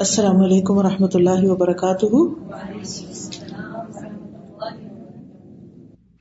السلام 0.00 0.40
علیکم 0.40 0.76
و 0.76 0.82
رحمۃ 0.82 1.08
اللہ 1.14 1.42
وبرکاتہ۔ 1.42 2.06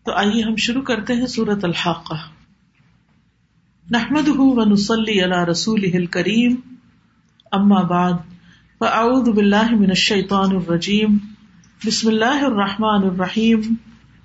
تو 0.06 0.12
آئیے 0.12 0.44
ہم 0.44 0.56
شروع 0.56 0.82
کرتے 0.82 1.14
ہیں 1.14 1.26
سورت 1.26 1.66
الحاق 1.66 2.14
نحمد 3.92 4.28
ونسلی 4.28 5.24
علی 5.24 5.52
رسول 5.52 6.06
کریم 6.06 6.56
اما 7.52 7.82
بعد، 7.82 8.14
فاعوذ 8.80 9.30
باللہ 9.30 9.72
من 9.72 9.90
الشیطان 9.90 10.56
الرجیم۔ 10.56 11.18
بسم 11.86 12.08
اللہ 12.08 12.44
الرحمن 12.44 13.08
الرحیم۔ 13.10 13.76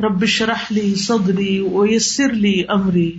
رب 0.00 0.25
شرح 0.25 0.64
لی 0.71 0.95
صدری 0.95 1.61
ویسر 1.61 2.32
لی 2.32 2.62
امری۔ 2.68 3.18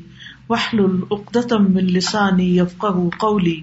وحلل 0.49 0.99
اقدتم 1.11 1.73
من 1.73 1.85
لسانی 1.85 2.57
یفقہ 2.57 3.09
قولی۔ 3.19 3.61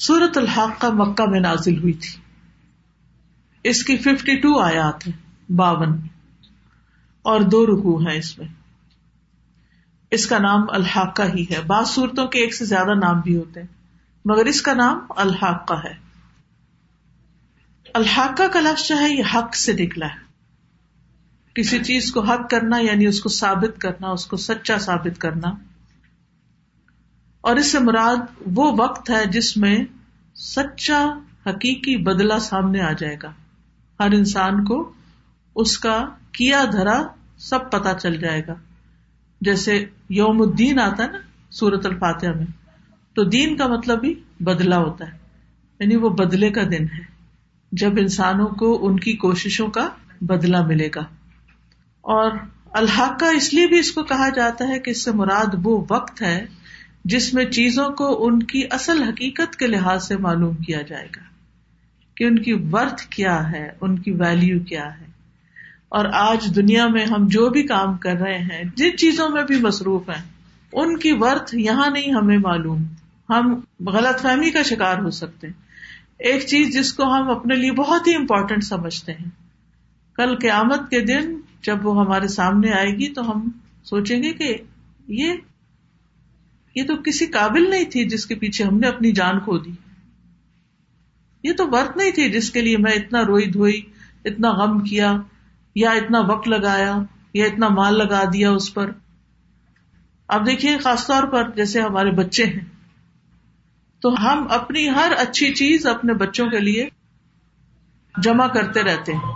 سورت 0.00 0.38
الحق 0.38 0.80
کا 0.80 0.90
مکہ 0.92 1.30
میں 1.30 1.40
نازل 1.40 1.78
ہوئی 1.78 1.92
تھی۔ 1.92 2.20
اس 3.64 3.84
کی 3.84 3.96
ففٹی 3.96 4.40
ٹو 4.40 4.58
آیات 4.60 5.08
ہیں، 5.08 5.52
باون۔ 5.52 5.98
اور 7.22 7.40
دو 7.40 7.66
رکو 7.66 7.98
ہیں 7.98 8.18
اس 8.18 8.38
میں۔ 8.38 8.48
اس 10.10 10.26
کا 10.26 10.38
نام 10.38 10.62
الحاقہ 10.68 11.22
ہی 11.22 11.42
ہے۔ 11.42 11.62
بعض 11.66 11.88
صورتوں 11.88 12.26
کے 12.26 12.38
ایک 12.38 12.54
سے 12.54 12.64
زیادہ 12.64 12.94
نام 12.94 13.20
بھی 13.20 13.36
ہوتے 13.36 13.60
ہیں، 13.60 13.66
مگر 14.24 14.44
اس 14.44 14.62
کا 14.62 14.74
نام 14.74 14.98
الحاقہ 15.08 15.74
ہے۔ 15.74 15.94
الحاقہ 17.94 18.42
کا 18.52 18.60
لفظ 18.60 18.88
جو 18.88 18.98
ہے، 18.98 19.14
یہ 19.14 19.22
حق 19.34 19.56
سے 19.56 19.72
نکلا 19.72 20.06
ہے۔ 20.06 20.30
کسی 21.54 21.78
چیز 21.78 22.12
کو 22.12 22.20
حق 22.20 22.50
کرنا 22.50 22.78
یعنی 22.78 23.06
اس 23.06 23.20
کو 23.20 23.28
ثابت 23.28 23.80
کرنا، 23.80 24.08
اس 24.08 24.26
کو 24.26 24.36
سچا 24.36 24.78
ثابت 24.78 25.20
کرنا۔ 25.20 25.69
اور 27.40 27.56
اس 27.56 27.72
سے 27.72 27.78
مراد 27.78 28.16
وہ 28.54 28.72
وقت 28.78 29.10
ہے 29.10 29.26
جس 29.26 29.56
میں 29.56 29.78
سچا 30.34 31.18
حقیقی 31.46 31.96
بدلا 31.96 32.38
سامنے 32.38 32.80
آ 32.80 32.92
جائے 32.92 33.16
گا۔ 33.22 33.32
ہر 34.00 34.10
انسان 34.12 34.64
کو 34.64 34.92
اس 35.54 35.78
کا 35.78 36.08
کیا 36.32 36.64
دھرا 36.72 37.02
سب 37.38 37.70
پتا 37.70 37.94
چل 37.94 38.16
جائے 38.16 38.42
گا۔ 38.46 38.54
جیسے 39.40 39.84
یوم 40.08 40.42
الدین 40.42 40.80
آتا 40.80 41.04
ہے 41.04 41.10
نا 41.10 41.18
سورت 41.50 41.86
الفاتحہ 41.86 42.30
میں، 42.36 42.46
تو 43.14 43.24
دین 43.24 43.56
کا 43.56 43.66
مطلب 43.66 44.00
بھی 44.00 44.14
بدلا 44.40 44.78
ہوتا 44.78 45.12
ہے 45.12 45.18
یعنی 45.80 45.96
وہ 45.96 46.08
بدلے 46.08 46.50
کا 46.50 46.62
دن 46.62 46.84
ہے۔ 46.84 47.10
جب 47.72 47.92
انسانوں 47.98 48.48
کو 48.48 48.86
ان 48.86 49.00
کی 49.00 49.12
کوششوں 49.12 49.68
کا 49.68 49.88
بدلا 50.20 50.66
ملے 50.66 50.88
گا۔ 50.94 51.00
اور 52.00 52.30
الحاق 52.72 53.18
کا 53.18 53.28
اس 53.28 53.54
لیے 53.54 53.66
بھی 53.66 53.78
اس 53.78 53.92
کو 53.92 54.02
کہا 54.02 54.28
جاتا 54.28 54.68
ہے 54.68 54.78
کہ 54.78 54.90
اس 54.90 55.04
سے 55.04 55.12
مراد 55.12 55.54
وہ 55.62 55.84
وقت 55.90 56.22
ہے 56.22 56.46
جس 57.04 57.34
میں 57.34 57.44
چیزوں 57.44 57.88
کو 57.88 58.26
ان 58.26 58.42
کی 58.42 58.62
اصل 58.70 59.02
حقیقت 59.02 59.56
کے 59.56 59.66
لحاظ 59.66 60.08
سے 60.08 60.16
معلوم 60.16 60.56
کیا 60.56 60.82
جائے 60.82 61.08
گا 61.16 61.20
کہ 62.14 62.24
ان 62.24 62.38
کی 62.38 62.52
ورتھ 62.52 63.06
کیا 63.06 63.52
ہے، 63.52 63.70
ان 63.80 63.98
کی 63.98 64.10
ویلو 64.10 64.60
کیا 64.64 65.00
ہے۔ 65.00 65.06
اور 65.88 66.04
آج 66.12 66.56
دنیا 66.56 66.86
میں 66.86 67.06
ہم 67.06 67.28
جو 67.28 67.50
بھی 67.50 67.62
کام 67.62 67.96
کر 67.96 68.12
رہے 68.12 68.38
ہیں، 68.38 68.62
جن 68.76 68.96
چیزوں 68.96 69.28
میں 69.28 69.44
بھی 69.44 69.56
مصروف 69.60 70.08
ہیں، 70.08 70.24
ان 70.72 70.98
کی 70.98 71.12
ورتھ 71.12 71.54
یہاں 71.54 71.90
نہیں 71.90 72.12
ہمیں 72.12 72.38
معلوم۔ 72.38 72.84
ہم 73.28 73.60
غلط 73.86 74.22
فہمی 74.22 74.50
کا 74.50 74.62
شکار 74.62 74.98
ہو 74.98 75.10
سکتے 75.10 75.46
ہیں۔ 75.46 75.54
ایک 76.18 76.46
چیز 76.46 76.74
جس 76.74 76.92
کو 76.92 77.14
ہم 77.14 77.30
اپنے 77.30 77.56
لیے 77.56 77.72
بہت 77.72 78.06
ہی 78.06 78.14
امپورٹینٹ 78.14 78.64
سمجھتے 78.64 79.12
ہیں۔ 79.12 79.30
کل 80.14 80.36
قیامت 80.36 80.90
کے 80.90 81.00
دن 81.00 81.40
جب 81.62 81.86
وہ 81.86 82.04
ہمارے 82.04 82.28
سامنے 82.28 82.72
آئے 82.72 82.90
گی 82.90 83.12
تو 83.12 83.32
ہم 83.32 83.48
سوچیں 83.84 84.22
گے 84.22 84.32
کہ 84.32 84.56
یہ 85.08 85.32
یہ 86.74 86.84
تو 86.84 86.96
کسی 86.96 87.26
قابل 87.26 87.70
نہیں 87.70 87.84
تھی 87.84 88.04
جس 88.04 88.26
کے 88.26 88.34
پیچھے 88.34 88.64
ہم 88.64 88.78
نے 88.78 88.88
اپنی 88.88 89.12
جان 89.12 89.40
کھو 89.40 89.58
دی۔ 89.58 89.70
یہ 91.42 91.52
تو 91.52 91.68
ورت 91.70 91.96
نہیں 91.96 92.10
تھی 92.10 92.30
جس 92.30 92.50
کے 92.50 92.60
لیے 92.60 92.76
میں 92.76 92.92
اتنا 92.92 93.22
روئی 93.26 93.46
دھوئی، 93.46 93.82
اتنا 94.24 94.50
غم 94.50 94.80
کیا، 94.80 95.16
یا 95.74 95.90
اتنا 95.90 96.20
وقت 96.20 96.48
لگایا، 96.48 96.98
یا 97.34 97.46
اتنا 97.46 97.68
مال 97.68 97.98
لگا 97.98 98.24
دیا 98.32 98.50
اس 98.50 98.74
پر۔ 98.74 98.90
اب 100.28 100.46
دیکھیے، 100.46 100.78
خاص 100.78 101.06
طور 101.06 101.22
پر 101.22 101.50
جیسے 101.50 101.80
ہمارے 101.80 102.10
بچے 102.10 102.44
ہیں، 102.44 102.64
تو 104.00 104.14
ہم 104.14 104.46
اپنی 104.50 104.88
ہر 104.88 105.12
اچھی 105.18 105.54
چیز 105.54 105.86
اپنے 105.86 106.14
بچوں 106.14 106.50
کے 106.50 106.60
لیے 106.60 106.88
جمع 108.22 108.46
کرتے 108.46 108.82
رہتے 108.82 109.12
ہیں۔ 109.12 109.32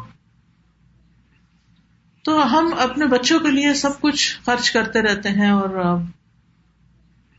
تو 2.24 2.58
ہم 2.58 2.74
اپنے 2.78 3.06
بچوں 3.06 3.38
کے 3.40 3.50
لیے 3.50 3.74
سب 3.74 4.00
کچھ 4.00 4.38
خرچ 4.46 4.70
کرتے 4.70 5.02
رہتے 5.02 5.28
ہیں 5.28 5.50
اور 5.50 5.98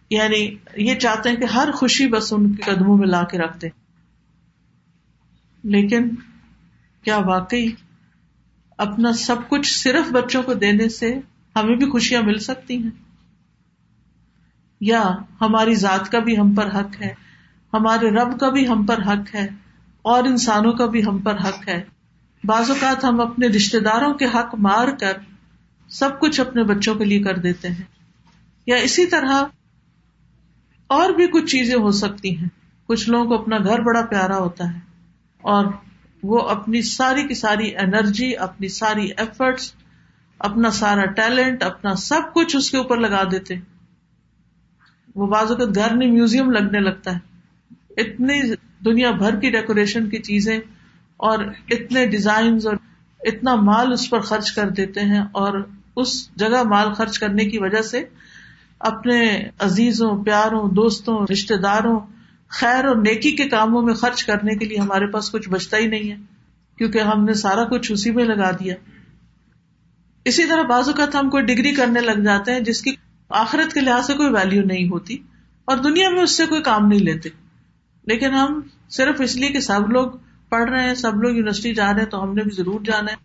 یعنی 0.10 0.56
یہ 0.76 0.96
چاہتے 0.96 1.30
ہیں 1.30 1.36
کہ 1.36 1.46
ہر 1.46 1.72
خوشی 1.72 2.08
بس 2.08 2.34
ان 2.34 2.56
کے 2.56 2.64
قدموں 2.64 2.98
میں 2.98 3.08
لا 3.08 3.24
کے 3.24 3.38
رکھتے 3.38 3.68
لیکن 5.64 6.10
کیا 7.04 7.18
واقعی 7.18 7.68
اپنا 8.78 9.14
سب 9.14 9.36
کچھ 9.50 9.78
صرف 9.78 10.12
بچوں 10.12 10.44
کو 10.44 10.54
دینے 10.54 10.90
سے 10.90 11.20
ہمیں 11.56 11.76
بھی 11.76 11.90
خوشیاں 11.90 12.22
مل 12.22 12.40
سکتی 12.40 12.78
ہیں؟ 12.78 12.90
یا 14.82 15.04
ہماری 15.42 15.76
ذات 15.76 16.12
کا 16.12 16.20
بھی 16.20 16.38
ہم 16.38 16.56
پر 16.56 16.68
حق 16.68 17.02
ہے، 17.02 17.14
ہمارے 17.74 18.10
رب 18.10 18.40
کا 18.40 18.50
بھی 18.50 18.68
ہم 18.70 18.86
پر 18.86 19.00
حق 19.02 19.36
ہے، 19.36 19.48
اور 20.02 20.24
انسانوں 20.24 20.74
کا 20.74 20.86
بھی 20.86 21.06
ہم 21.06 21.18
پر 21.18 21.36
حق 21.36 21.68
ہے۔ 21.68 21.84
بعض 22.44 22.70
اوقات 22.70 23.06
ہم 23.06 23.20
اپنے 23.20 23.48
رشتے 23.48 23.80
داروں 23.80 24.14
کے 24.14 24.26
حق 24.26 24.56
مار 24.56 24.88
کر 24.88 25.14
سب 25.90 26.20
کچھ 26.20 26.40
اپنے 26.40 26.64
بچوں 26.64 26.96
کے 26.96 27.06
لیے 27.06 27.24
کر 27.24 27.38
دیتے 27.38 27.68
ہیں۔ 27.68 27.84
یا 28.66 28.76
اسی 28.76 29.06
طرح 29.06 29.44
اور 30.88 31.10
بھی 31.10 31.28
کچھ 31.28 31.46
چیزیں 31.46 31.76
ہو 31.76 31.92
سکتی 31.92 32.38
ہیں۔ 32.38 32.48
کچھ 32.88 33.10
لوگوں 33.10 33.26
کو 33.26 33.42
اپنا 33.42 33.58
گھر 33.58 33.80
بڑا 33.80 34.02
پیارا 34.02 34.38
ہوتا 34.38 34.74
ہے 34.74 34.80
اور 35.42 35.66
وہ 36.24 36.40
اپنی 36.40 36.82
ساری 36.82 37.28
کی 37.28 37.34
ساری 37.34 37.78
انرجی، 37.78 38.38
اپنی 38.38 38.68
ساری 38.68 39.10
ایفرٹس 39.18 39.74
اپنا 40.40 40.70
سارا 40.72 41.06
ٹیلنٹ 41.06 41.64
اپنا 41.64 41.96
سب 41.96 42.34
کچھ 42.34 42.56
اس 42.56 42.72
کے 42.72 42.78
اوپر 42.78 42.98
لگا 42.98 43.24
دیتے۔ 43.32 43.56
وہ 45.16 45.28
بعض 45.28 45.52
اوقات 45.52 45.76
گھر 45.76 45.96
میں 45.96 46.08
میوزیم 46.08 46.52
لگنے 46.52 46.80
لگتا 46.80 47.16
ہے۔ 47.16 47.20
اتنی 47.98 48.42
دنیا 48.86 49.12
بھر 49.12 49.36
کی 49.36 49.50
ڈیکوریشن 49.50 50.10
کی 50.10 50.20
چیزیں 50.20 50.60
اور 51.18 51.40
اتنے 51.72 52.06
ڈیزائن 52.08 52.58
اور 52.66 52.76
اتنا 53.20 53.56
مال 53.56 53.94
اس 53.94 54.10
پر 54.10 54.20
خرچ 54.20 54.52
کر 54.52 54.70
دیتے 54.70 55.02
ہیں 55.02 55.22
اور 55.32 55.68
اس 55.96 56.36
جگہ 56.36 56.64
مال 56.64 56.94
خرچ 56.94 57.20
کرنے 57.20 57.46
کی 57.46 57.58
وجہ 57.58 57.82
سے 57.82 58.04
اپنے 58.80 59.44
عزیزوں، 59.60 60.24
پیاروں، 60.24 60.70
دوستوں 60.70 61.26
رشتے 61.32 61.58
داروں، 61.58 62.00
خیر 62.48 62.86
اور 62.86 62.96
نیکی 62.96 63.32
کے 63.32 63.50
کاموں 63.50 63.82
میں 63.82 63.94
خرچ 63.94 64.24
کرنے 64.24 64.56
کے 64.56 64.66
لیے 64.66 64.78
ہمارے 64.78 65.08
پاس 65.08 65.32
کچھ 65.32 65.50
بچتا 65.50 65.78
ہی 65.78 65.88
نہیں 65.88 66.12
ہے، 66.12 66.16
کیونکہ 66.78 67.00
ہم 67.00 67.24
نے 67.24 67.34
سارا 67.34 67.64
کچھ 67.64 67.92
اسی 67.92 68.12
میں 68.12 68.26
لگا 68.26 68.52
دیا۔ 68.52 68.76
اسی 70.26 70.46
طرح 70.46 70.62
بازو 70.62 70.94
کا 70.94 71.06
ہم 71.20 71.30
کوئی 71.30 71.44
ڈگری 71.44 71.74
کرنے 71.76 72.02
لگ 72.02 72.22
جاتے 72.22 72.52
ہیں 72.52 72.60
جس 72.60 72.82
کی 72.82 72.96
آخرت 73.30 73.74
کے 73.74 73.80
لحاظ 73.80 74.08
سے 74.08 74.14
کوئی 74.14 74.30
ویلو 74.30 74.66
نہیں 74.66 74.90
ہوتی 74.90 75.18
اور 75.66 75.78
دنیا 75.78 76.10
میں 76.10 76.22
اس 76.22 76.32
سے 76.32 76.46
کوئی 76.46 76.64
کام 76.64 76.88
نہیں 76.88 77.00
لیتے۔ 77.00 77.30
لیکن 78.08 78.34
ہم 78.34 78.60
صرف 78.90 79.22
اس 79.22 79.36
لیے 79.36 79.50
کہ 79.50 79.60
سب 79.60 79.92
لوگ 79.92 80.12
پڑھ 80.50 80.70
رہے 80.70 80.88
ہیں، 80.88 80.96
سب 80.96 81.16
لوگ 81.16 81.32
یونیورسٹی 81.32 81.74
جا 81.74 81.94
رہے 81.94 82.00
ہیں 82.00 82.10
تو 82.10 82.24
ہم 82.24 82.34
نے 82.34 82.42
بھی 82.42 82.52
ضرور 82.52 82.80
جانا 82.82 83.12
ہے۔ 83.12 83.16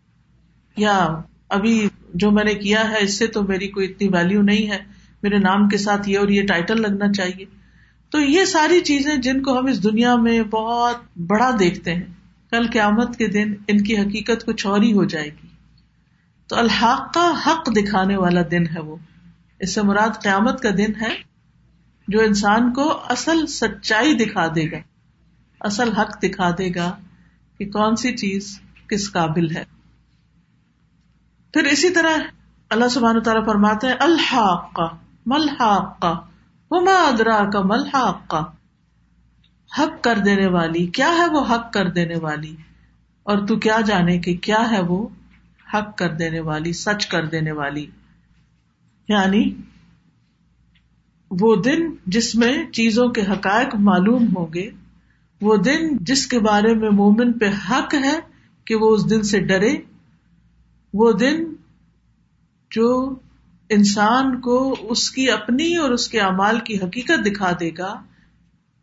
یا 0.76 1.08
ابھی 1.48 1.88
جو 2.14 2.30
میں 2.30 2.44
نے 2.44 2.54
کیا 2.54 2.90
ہے، 2.90 2.96
اس 3.00 3.18
سے 3.18 3.26
تو 3.26 3.42
میری 3.42 3.68
کوئی 3.68 3.90
اتنی 3.90 4.08
ویلو 4.08 4.42
نہیں 4.42 4.70
ہے۔ 4.70 4.99
میرے 5.22 5.38
نام 5.38 5.68
کے 5.68 5.78
ساتھ 5.78 6.08
یہ 6.08 6.18
اور 6.18 6.28
یہ 6.28 6.46
ٹائٹل 6.46 6.82
لگنا 6.82 7.12
چاہیے۔ 7.12 7.44
تو 8.10 8.20
یہ 8.20 8.44
ساری 8.44 8.80
چیزیں 8.80 9.16
جن 9.16 9.42
کو 9.42 9.58
ہم 9.58 9.66
اس 9.66 9.84
دنیا 9.84 10.16
میں 10.16 10.42
بہت 10.42 11.18
بڑا 11.18 11.50
دیکھتے 11.58 11.94
ہیں، 11.94 12.06
کل 12.50 12.70
قیامت 12.72 13.16
کے 13.16 13.28
دن 13.28 13.54
ان 13.68 13.84
کی 13.84 13.98
حقیقت 13.98 14.46
کچھ 14.46 14.66
اور 14.66 14.82
ہی 14.82 14.92
ہو 14.92 15.04
جائے 15.04 15.28
گی۔ 15.28 15.46
تو 16.48 16.56
الحاق 16.56 17.14
کا 17.14 17.32
حق 17.46 17.68
دکھانے 17.76 18.16
والا 18.16 18.40
دن 18.50 18.66
ہے 18.66 18.80
وہ۔ 18.80 18.96
اس 19.60 19.74
سے 19.74 19.82
مراد 19.82 20.22
قیامت 20.22 20.62
کا 20.62 20.68
دن 20.78 20.94
ہے 21.00 21.16
جو 22.08 22.20
انسان 22.20 22.72
کو 22.72 23.00
اصل 23.08 23.46
سچائی 23.46 24.14
دکھا 24.14 24.46
دے 24.54 24.70
گا۔ 24.70 24.76
اصل 25.60 25.92
حق 25.92 26.22
دکھا 26.22 26.50
دے 26.50 26.74
گا 26.74 26.96
کہ 27.58 27.70
کون 27.70 27.96
سی 27.96 28.16
چیز 28.16 28.60
کس 28.88 29.12
قابل 29.12 29.56
ہے۔ 29.56 29.64
پھر 31.52 31.64
اسی 31.64 31.90
طرح 31.90 32.16
اللہ 32.70 32.88
سبحان 32.88 33.22
تعالیٰ 33.22 33.46
فرماتے 33.46 33.86
ہیں 33.86 33.94
الحاق 34.00 34.80
کا 35.30 36.20
وما 36.70 37.08
ادرا 37.08 37.50
کا 37.50 37.60
ملحاق 37.62 38.34
حق 39.78 40.04
کر 40.04 40.18
دینے 40.18 40.46
والی، 40.46 40.86
کیا 40.86 41.08
ہے 41.08 41.26
وہ 41.32 41.44
حق 41.50 41.72
کر 41.72 41.88
دینے 41.88 42.14
والی؟ 42.16 42.56
اور 43.22 43.46
تو 43.46 43.56
کیا 43.56 43.80
جانے 43.80 44.18
کہ 44.18 44.36
کیا 44.36 44.70
ہے 44.70 44.80
وہ 44.80 45.08
حق 45.74 45.98
کر 45.98 46.14
دینے 46.14 46.40
والی، 46.40 46.72
سچ 46.72 47.06
کر 47.06 47.26
دینے 47.26 47.52
والی؟ 47.52 47.86
یعنی 49.08 49.54
وہ 51.30 51.56
دن 51.56 51.94
جس 52.06 52.34
میں 52.34 52.70
چیزوں 52.72 53.08
کے 53.08 53.20
حقائق 53.20 53.74
معلوم 53.74 54.36
ہوں 54.36 54.46
گے، 54.54 54.70
وہ 55.40 55.56
دن 55.56 55.96
جس 56.00 56.26
کے 56.26 56.38
بارے 56.38 56.74
میں 56.74 56.90
مومن 56.90 57.32
پہ 57.32 57.50
حق 57.70 57.94
ہے 57.94 58.18
کہ 58.64 58.74
وہ 58.74 58.94
اس 58.94 59.10
دن 59.10 59.22
سے 59.22 59.40
ڈرے، 59.40 59.76
وہ 60.94 61.12
دن 61.12 61.44
جو 62.70 63.14
انسان 63.70 64.40
کو 64.40 64.76
اس 64.80 65.10
کی 65.10 65.30
اپنی 65.30 65.76
اور 65.76 65.90
اس 65.90 66.08
کے 66.08 66.20
اعمال 66.20 66.60
کی 66.60 66.76
حقیقت 66.76 67.26
دکھا 67.26 67.50
دے 67.60 67.70
گا، 67.78 68.02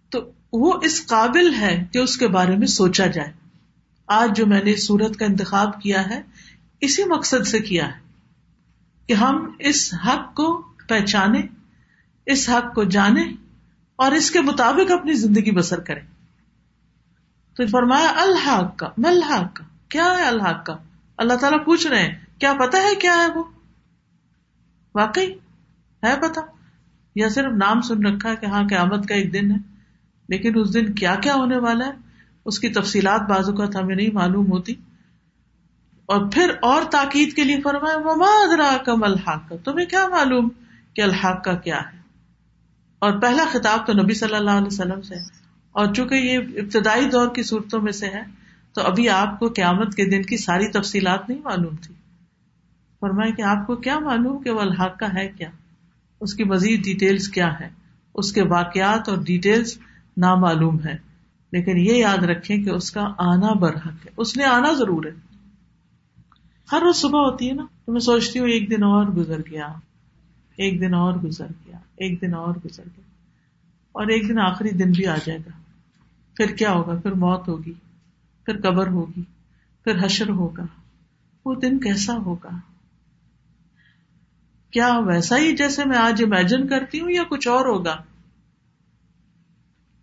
تو 0.10 0.32
وہ 0.54 0.74
اس 0.84 1.08
قابل 1.08 1.54
ہے 1.54 1.86
کہ 1.92 1.98
اس 1.98 2.18
کے 2.18 2.28
بارے 2.28 2.56
میں 2.56 2.68
سوچا 2.68 3.06
جائے۔ 3.06 3.34
آج 4.08 4.38
جو 4.38 4.46
میں 4.46 4.64
نے 4.64 4.72
اس 4.72 4.88
سورت 4.88 5.18
کا 5.18 5.26
انتخاب 5.26 5.82
کیا 5.82 6.10
ہے، 6.10 6.22
اسی 6.82 7.04
مقصد 7.04 7.48
سے 7.48 7.60
کیا 7.60 7.88
ہے 7.88 8.00
کہ 9.08 9.14
ہم 9.14 9.52
اس 9.60 9.94
حق 10.08 10.36
کو 10.36 10.62
پہچانے، 10.90 11.42
اس 12.26 12.50
حق 12.50 12.76
کو 12.76 12.84
جانے 12.84 13.24
اور 13.96 14.12
اس 14.12 14.32
کے 14.32 14.42
مطابق 14.42 14.92
اپنی 14.92 15.14
زندگی 15.14 15.52
بسر 15.52 15.80
کریں۔ 15.80 16.02
تو 17.58 17.68
فرمایا، 17.68 18.14
الحق 18.18 18.78
کا، 18.78 18.90
ملحق 18.98 19.56
کا، 19.56 19.64
کیا 19.90 20.06
ہے 20.18 20.24
الحق 20.24 20.66
کا؟ 20.66 20.78
اللہ 21.18 21.34
تعالیٰ 21.34 21.66
پوچھ 21.66 21.88
رہے 21.88 22.04
ہیں، 22.04 22.16
کیا 22.40 22.54
پتا 22.54 22.78
ہے 22.78 22.96
کیا 22.96 23.14
ہے 23.14 23.40
وہ؟ 23.40 23.44
واقعی؟ 24.98 25.32
ہے 26.04 26.16
پتا 26.22 26.42
یا 27.16 27.30
صرف 27.30 27.54
نام 27.54 27.82
سن 27.82 28.06
رکھا 28.06 28.30
ہے 28.30 28.36
کہ 28.36 28.46
ہاں 28.46 28.64
قیامت 28.70 29.08
کا 29.08 29.16
ایک 29.16 29.34
دن 29.34 29.52
ہے، 29.52 29.58
لیکن 30.30 30.60
اس 30.60 30.74
دن 30.74 30.94
کیا 30.94 31.16
کیا 31.16 31.34
ہونے 31.34 31.58
والا 31.58 31.86
ہے؟ 31.86 31.92
اس 32.46 32.60
کی 32.60 32.70
تفصیلات 32.70 33.22
بازو 33.30 33.54
کا 33.54 33.66
تھا 33.66 33.80
ہمیں 33.80 33.96
نہیں 33.96 34.14
معلوم 34.14 34.52
ہوتی۔ 34.52 34.74
اور 36.06 36.32
پھر 36.32 36.52
اور 36.62 36.82
تاکید 36.92 37.34
کے 37.34 37.44
لیے 37.44 37.62
فرمایا 37.62 37.98
مما 37.98 38.78
کم 38.78 39.04
الحاق 39.04 39.50
کا 39.50 39.56
تمہیں 39.64 39.86
کیا 39.86 40.08
معلوم 40.08 40.50
کہ 40.94 41.02
الحاق 41.02 41.44
کا 41.44 41.56
کیا 41.56 41.78
ہے؟ 41.78 41.98
اور 43.00 43.18
پہلا 43.22 43.46
خطاب 43.52 43.88
تو 43.88 43.94
نبی 43.94 44.14
صلی 44.14 44.36
اللہ 44.36 44.52
علیہ 44.52 44.68
وسلم 44.68 45.02
سے 45.02 45.16
اور 45.72 45.94
چونکہ 45.94 46.16
یہ 46.16 46.38
ابتدائی 46.38 47.10
دور 47.10 47.28
کی 47.36 47.44
صورتوں 47.44 47.82
میں 47.82 47.92
سے 47.92 48.08
ہے، 48.08 48.22
تو 48.74 48.82
ابھی 48.82 49.10
آپ 49.10 49.40
کو 49.40 49.48
قیامت 49.56 49.96
کے 49.96 50.06
دن 50.06 50.22
کی 50.22 50.38
ساری 50.38 50.68
تفصیلات 50.72 51.30
نہیں 51.30 51.42
معلوم 51.44 51.76
تھی۔ 51.76 51.94
فرمائے 53.00 53.32
کہ 53.32 53.42
آپ 53.42 53.68
کو 53.68 53.76
کیا 53.76 54.00
معلوم 54.00 54.44
کہ 54.44 54.50
وہ 54.50 54.60
الحاق 54.60 55.00
کا 55.00 55.08
ہے 55.14 55.28
کیا؟ 55.28 55.50
اس 56.22 56.34
کی 56.34 56.44
مزید 56.44 56.84
ڈیٹیلس 56.84 57.28
کیا 57.28 57.60
ہے 57.60 57.70
اس 58.14 58.34
کے 58.34 58.42
واقعات 58.42 59.10
اور 59.10 59.18
ڈیٹیلس 59.18 59.78
نامعلوم 60.18 60.80
ہے 60.86 61.08
لیکن 61.52 61.78
یہ 61.78 61.94
یاد 61.94 62.24
رکھیں 62.24 62.64
کہ 62.64 62.70
اس 62.70 62.92
کا 62.92 63.02
آنا 63.18 63.54
برحق 63.54 64.06
ہے۔ 64.06 64.10
اس 64.18 64.38
نے 64.38 64.44
آنا 64.44 64.74
ضرور 64.74 65.04
ہے۔ 65.06 65.12
ہر 66.72 66.80
روز 66.82 66.96
صبح 66.96 67.20
ہوتی 67.20 67.48
ہے 67.48 67.54
نا۔ 67.54 67.66
تو 67.86 67.92
میں 67.92 68.00
سوچتی 68.00 68.40
ہوں، 68.40 68.48
ایک 68.48 68.72
دن 68.72 68.84
اور 68.84 69.06
گزر 69.06 69.40
گیا۔ 69.40 69.68
ایک 70.58 70.82
دن 70.82 70.94
اور 70.94 71.14
گزر 71.14 71.48
گیا۔ 71.66 71.78
ایک 71.78 72.22
دن 72.22 72.34
اور 72.34 72.56
گزر 72.66 72.84
گیا۔ 72.86 73.06
اور 73.92 74.04
ایک 74.04 74.30
دن 74.30 74.40
آخری 74.40 74.70
دن 74.70 74.92
بھی 74.92 75.08
آ 75.08 75.16
جائے 75.26 75.40
گا۔ 75.40 75.52
پھر 76.36 76.56
کیا 76.56 76.72
ہوگا؟ 76.72 76.96
پھر 76.96 77.12
موت 77.12 77.48
ہوگی۔ 77.48 77.74
پھر 78.46 78.62
قبر 78.62 78.88
ہوگی۔ 78.88 79.22
پھر 79.84 80.06
حشر 80.06 80.30
ہوگا۔ 80.30 80.64
وہ 81.46 81.56
دن 81.56 81.80
کیسا 81.80 82.14
ہوگا؟ 82.14 82.50
کیا 84.72 85.00
ویسا 85.06 85.38
ہی 85.38 85.56
جیسے 85.56 85.86
میں 85.86 85.98
آج 85.98 86.24
امیجن 86.24 86.68
کرتی 86.68 87.00
ہوں 87.00 87.12
یا 87.12 87.24
کچھ 87.24 87.48
اور 87.48 87.66
ہوگا؟ 87.66 87.98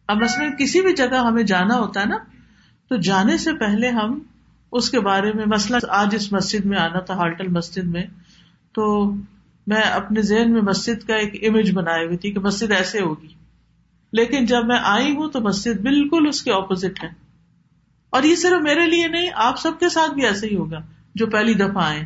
اب 0.08 0.16
مثلاً 0.16 0.50
کسی 0.58 0.80
بھی 0.80 0.94
جگہ 0.94 1.26
ہمیں 1.26 1.42
جانا 1.42 1.78
ہوتا 1.78 2.00
ہے 2.00 2.06
نا، 2.06 2.16
تو 2.88 2.96
جانے 2.96 3.38
سے 3.38 3.52
پہلے 3.52 3.90
ہم 3.90 4.18
اس 4.72 4.90
کے 4.90 5.00
بارے 5.00 5.32
میں 5.32 5.44
مسئلہ 5.46 5.78
آج 5.88 6.14
اس 6.14 6.32
مسجد 6.32 6.64
میں 6.64 6.78
آنا 6.78 6.98
تھا، 6.98 7.14
ہالٹل 7.14 7.48
مسجد 7.48 7.84
میں، 7.84 8.02
تو 8.72 9.12
میں 9.66 9.80
اپنے 9.80 10.22
ذہن 10.22 10.52
میں 10.52 10.62
مسجد 10.62 11.06
کا 11.06 11.14
ایک 11.14 11.44
امیج 11.48 11.72
بنائی 11.74 12.06
ہوئی 12.06 12.16
تھی 12.16 12.32
کہ 12.32 12.40
مسجد 12.40 12.70
ایسے 12.70 13.00
ہوگی۔ 13.00 13.28
لیکن 14.12 14.44
جب 14.44 14.66
میں 14.66 14.78
آئی 14.82 15.16
ہوں 15.16 15.30
تو 15.30 15.40
مسجد 15.40 15.80
بالکل 15.80 16.28
اس 16.28 16.42
کے 16.42 16.52
اپوزٹ 16.52 17.04
ہے۔ 17.04 17.08
اور 18.10 18.22
یہ 18.22 18.36
صرف 18.36 18.62
میرے 18.62 18.86
لیے 18.86 19.08
نہیں، 19.08 19.30
آپ 19.34 19.60
سب 19.60 19.78
کے 19.80 19.88
ساتھ 19.88 20.14
بھی 20.14 20.26
ایسے 20.26 20.46
ہی 20.46 20.56
ہوگا، 20.56 20.78
جو 21.14 21.26
پہلی 21.26 21.54
دفعہ 21.54 21.84
آئے۔ 21.84 22.04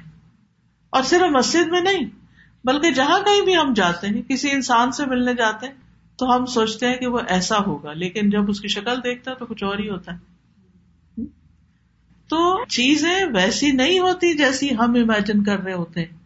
اور 0.90 1.02
صرف 1.02 1.30
مسجد 1.30 1.68
میں 1.68 1.80
نہیں 1.80 2.17
بلکہ 2.64 2.90
جہاں 2.90 3.20
کہیں 3.20 3.40
بھی 3.40 3.56
ہم 3.56 3.72
جاتے 3.72 4.06
ہیں، 4.06 4.22
کسی 4.22 4.50
انسان 4.50 4.92
سے 4.92 5.06
ملنے 5.06 5.34
جاتے 5.34 5.66
ہیں، 5.66 5.74
تو 6.16 6.36
ہم 6.36 6.46
سوچتے 6.46 6.88
ہیں 6.88 6.96
کہ 6.96 7.06
وہ 7.06 7.20
ایسا 7.28 7.58
ہوگا۔ 7.58 7.92
لیکن 7.92 8.30
جب 8.30 8.50
اس 8.50 8.60
کی 8.60 8.68
شکل 8.68 8.98
دیکھتا 9.04 9.30
ہے 9.30 9.36
تو 9.36 9.46
کچھ 9.46 9.64
اور 9.64 9.78
ہی 9.78 9.90
ہوتا 9.90 10.12
ہے۔ 10.14 10.28
تو 12.28 12.64
چیزیں 12.64 13.24
ویسی 13.34 13.72
نہیں 13.72 13.98
ہوتی 13.98 14.36
جیسی 14.36 14.74
ہم 14.74 14.90
امیجن 14.90 15.44
کر 15.44 15.58
رہے 15.58 15.72
ہوتے 15.72 16.00
ہیں۔ 16.00 16.18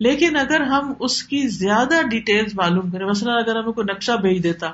لیکن 0.00 0.36
اگر 0.36 0.60
ہم 0.60 0.92
اس 1.00 1.22
کی 1.22 1.48
زیادہ 1.48 2.02
ڈیٹیل 2.10 2.44
معلوم 2.54 2.90
کریں، 2.90 3.06
مثلاً 3.06 3.36
اگر 3.36 3.56
ہمیں 3.56 3.72
کوئی 3.72 3.92
نقشہ 3.92 4.12
بھیج 4.12 4.42
دیتا، 4.42 4.68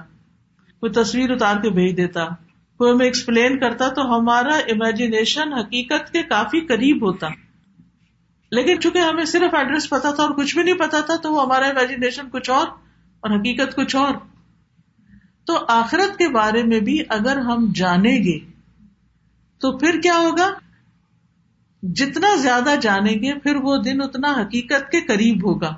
کوئی 0.81 0.93
تصویر 0.93 1.31
اتار 1.31 1.57
کے 1.57 1.71
بھیج 1.71 1.97
دیتا، 1.97 2.25
کوئی 2.79 2.93
ہمیں 2.93 3.07
ایکسپلین 3.07 3.59
کرتا، 3.59 3.89
تو 3.89 4.19
ہمارا 4.19 4.55
امیجنیشن 4.55 5.53
حقیقت 5.53 6.13
کے 6.13 6.23
کافی 6.23 6.61
قریب 6.61 7.07
ہوتا۔ 7.07 7.29
لیکن 8.55 8.81
چونکہ 8.81 8.99
ہمیں 8.99 9.25
صرف 9.25 9.55
ایڈریس 9.55 9.91
پتا 9.91 10.11
تھا 10.11 10.23
اور 10.23 10.31
کچھ 10.31 10.55
بھی 10.55 10.63
نہیں 10.63 10.75
پتا 10.75 11.01
تھا، 11.01 11.17
تو 11.17 11.33
وہ 11.33 11.43
ہمارا 11.43 11.67
امیجنیشن 11.67 12.29
کچھ 12.33 12.51
اور 12.51 12.67
اور 13.21 13.31
حقیقت 13.31 13.77
کچھ 13.77 13.97
اور۔ 13.97 14.15
تو 15.45 15.59
آخرت 15.69 16.19
کے 16.19 16.29
بارے 16.29 16.63
میں 16.63 16.81
بھی 16.81 17.03
اگر 17.09 17.37
ہم 17.37 17.73
جانیں 17.75 18.19
گے، 18.25 18.39
تو 19.59 19.79
پھر 19.79 20.01
کیا 20.03 20.17
ہوگا؟ 20.17 20.51
جتنا 21.83 22.37
زیادہ 22.37 22.75
جانیں 22.83 23.15
گے، 23.15 23.35
پھر 23.35 23.57
وہ 23.57 23.77
دن 23.77 24.03
اتنا 24.03 24.31
حقیقت 24.33 24.93
کے 24.93 25.01
قریب 25.01 25.47
ہوگا۔ 25.47 25.77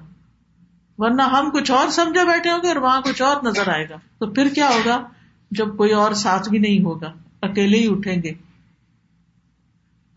ورنہ 0.99 1.23
ہم 1.23 1.51
کچھ 1.51 1.71
اور 1.71 1.89
سمجھے 1.89 2.25
بیٹھے 2.25 2.51
ہوں 2.51 2.59
گے 2.63 2.69
اور 2.69 2.77
وہاں 2.77 3.01
کچھ 3.01 3.23
اور 3.23 3.37
نظر 3.43 3.69
آئے 3.69 3.89
گا۔ 3.89 3.97
تو 4.19 4.27
پھر 4.27 4.49
کیا 4.55 4.69
ہوگا؟ 4.69 5.07
جب 5.51 5.77
کوئی 5.77 5.93
اور 5.93 6.13
ساتھ 6.13 6.49
بھی 6.49 6.59
نہیں 6.59 6.85
ہوگا، 6.85 7.13
اکیلے 7.43 7.79
ہی 7.79 7.89
اٹھیں 7.91 8.23
گے۔ 8.23 8.33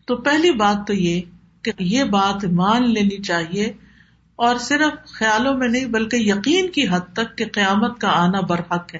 تو 0.06 0.16
پہلی 0.16 0.52
بات 0.52 0.86
تو 0.86 0.92
یہ 0.92 1.20
کہ 1.62 1.72
یہ 1.78 2.04
بات 2.04 2.44
مان 2.44 2.90
لینی 2.90 3.22
چاہیے 3.22 3.72
اور 4.36 4.56
صرف 4.56 5.12
خیالوں 5.12 5.54
میں 5.54 5.68
نہیں 5.68 5.86
بلکہ 5.86 6.16
یقین 6.16 6.70
کی 6.70 6.88
حد 6.90 7.12
تک 7.12 7.38
کہ 7.38 7.44
قیامت 7.44 8.00
کا 8.00 8.10
آنا 8.10 8.40
برحق 8.40 8.94
ہے۔ 8.94 8.98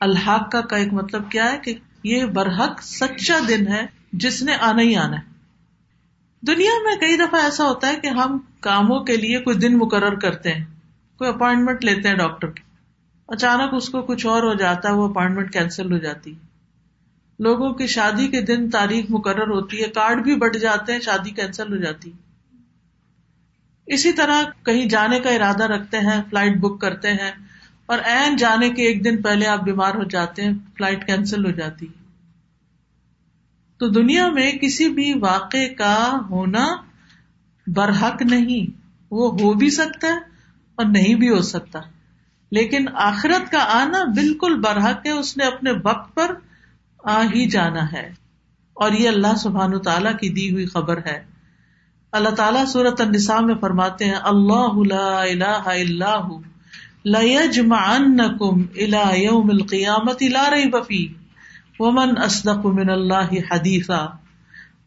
الحق 0.00 0.50
کا 0.50 0.76
ایک 0.76 0.92
مطلب 0.92 1.30
کیا 1.30 1.52
ہے 1.52 1.58
کہ 1.58 1.74
یہ 2.04 2.24
برحق 2.24 2.82
سچا 2.82 3.38
دن 3.48 3.68
ہے 3.68 3.86
جس 4.12 4.42
نے 4.42 4.54
آنا 4.54 4.82
ہی 4.82 4.96
آنا 4.96 5.16
ہے۔ 5.16 5.30
دنیا 6.46 6.70
میں 6.84 6.96
کئی 6.96 7.16
دفعہ 7.16 7.40
ایسا 7.42 7.64
ہوتا 7.64 7.88
ہے 7.88 7.96
کہ 8.02 8.06
ہم 8.06 8.38
کاموں 8.60 9.00
کے 9.00 9.16
لیے 9.16 9.38
کوئی 9.38 9.56
دن 9.56 9.78
مقرر 9.78 10.14
کرتے 10.14 10.52
ہیں، 10.52 10.64
کوئی 11.18 11.30
اپوائنٹمنٹ 11.30 11.84
لیتے 11.84 12.08
ہیں 12.08 12.16
ڈاکٹر 12.16 12.50
کی 12.50 12.62
اچانک 13.28 13.74
اس 13.74 13.88
کو 13.88 14.02
کچھ 14.02 14.26
اور 14.26 14.42
ہو 14.42 14.54
جاتا 14.54 14.88
ہے، 14.88 14.94
وہ 14.94 15.08
اپوائنٹمنٹ 15.08 15.52
کینسل 15.52 15.92
ہو 15.92 15.98
جاتی 15.98 16.34
لوگوں 17.40 17.72
کی 17.72 17.86
شادی 17.86 18.28
کے 18.28 18.42
دن 18.42 18.70
تاریخ 18.70 19.04
مقرر 19.08 19.48
ہوتی 19.48 19.82
ہے، 19.82 19.88
کارڈ 19.88 20.24
بھی 20.24 20.36
بڑھ 20.36 20.56
جاتے 20.56 20.92
ہیں، 20.92 21.00
شادی 21.00 21.30
کینسل 21.30 21.72
ہو 21.72 21.76
جاتی۔ 21.76 22.12
اسی 23.86 24.12
طرح 24.12 24.42
کہیں 24.64 24.88
جانے 24.88 25.20
کا 25.20 25.30
ارادہ 25.30 25.64
رکھتے 25.64 25.98
ہیں، 25.98 26.22
فلائٹ 26.30 26.56
بک 26.56 26.80
کرتے 26.80 27.10
ہیں۔ 27.10 27.30
اور 27.86 27.98
این 28.04 28.36
جانے 28.36 28.70
کے 28.70 28.82
ایک 28.82 29.04
دن 29.04 29.22
پہلے 29.22 29.46
آپ 29.46 29.60
بیمار 29.60 29.94
ہو 29.94 30.02
جاتے 30.02 30.42
ہیں، 30.42 30.52
فلائٹ 30.78 31.06
کینسل 31.06 31.44
ہو 31.44 31.50
جاتی۔ 31.50 31.86
تو 33.78 33.88
دنیا 33.88 34.28
میں 34.28 34.52
کسی 34.52 34.88
بھی 34.88 35.14
واقع 35.18 35.72
کا 35.78 36.18
ہونا 36.30 36.76
برحق 37.66 38.22
نہیں۔ 38.22 38.80
وہ 39.10 39.32
ہو 39.32 39.52
بھی 39.52 39.70
سکتا 39.70 40.08
ہے 40.08 40.18
اور 40.74 40.86
نہیں 40.86 41.14
بھی 41.14 41.28
ہو 41.28 41.42
سکتا۔ 41.42 41.78
لیکن 42.50 42.84
آخرت 42.94 43.52
کا 43.52 43.58
آنا 43.58 44.04
بالکل 44.04 44.60
برحق 44.60 45.06
ہے، 45.06 45.10
اس 45.10 45.36
نے 45.36 45.44
اپنے 45.44 45.70
وقت 45.84 46.14
پر 46.14 46.34
آ 47.04 47.22
ہی 47.22 47.48
جانا 47.48 47.92
ہے۔ 47.92 48.12
اور 48.74 48.92
یہ 48.92 49.08
اللہ 49.08 49.36
سبحان 49.36 49.82
تعالی 49.82 50.08
کی 50.20 50.28
دی 50.28 50.52
ہوئی 50.52 50.66
خبر 50.66 50.96
ہے۔ 50.96 51.24
اللہ 52.12 52.28
تعالیٰ 52.28 52.66
سورت 52.66 53.00
النساء 53.00 53.40
میں 53.40 53.54
فرماتے 53.60 54.04
ہیں، 54.04 54.14
اللہ 54.14 54.82
لا 54.86 55.22
الہ 55.22 55.62
الا 55.64 56.16
ہو، 56.16 56.38
لَيَجْمَعَنَّكُمْ 57.04 58.62
إِلَى 58.72 59.20
يَوْمِ 59.24 59.50
الْقِيَامَةِ 59.52 60.28
لَا 60.28 60.50
رَيْبَ 60.50 60.78
فِيهِ۔ 60.80 61.12
وَمَنْ 61.78 62.26
أَصْدَقُ 62.26 62.72
مِنَ 62.72 62.92
اللَّهِ 62.92 63.38
حَدِيثًا۔ 63.50 64.06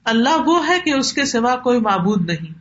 اللہ 0.05 0.41
وہ 0.45 0.67
ہے 0.67 0.79
کہ 0.79 0.93
اس 0.93 1.13
کے 1.13 1.25
سوا 1.25 1.55
کوئی 1.55 1.79
معبود 1.79 2.29
نہیں۔ 2.29 2.53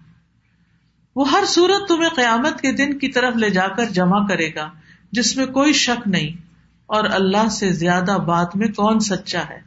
وہ 1.17 1.31
ہر 1.31 1.45
صورت 1.47 1.89
تمہیں 1.89 2.11
قیامت 2.11 2.61
کے 2.61 2.73
دن 2.73 2.99
کی 2.99 3.09
طرف 3.09 3.37
لے 3.37 3.51
جا 3.51 3.69
کر 3.69 3.85
جمع 3.85 4.27
کرے 4.27 4.55
گا، 4.55 4.71
جس 5.13 5.37
میں 5.37 5.47
کوئی 5.47 5.73
شک 5.73 6.09
نہیں۔ 6.09 6.42
اور 6.87 7.05
اللہ 7.05 7.49
سے 7.49 7.73
زیادہ 7.73 8.19
بات 8.27 8.57
میں 8.57 8.69
کون 8.69 9.01
سچا 9.01 9.41
ہے؟ 9.51 9.61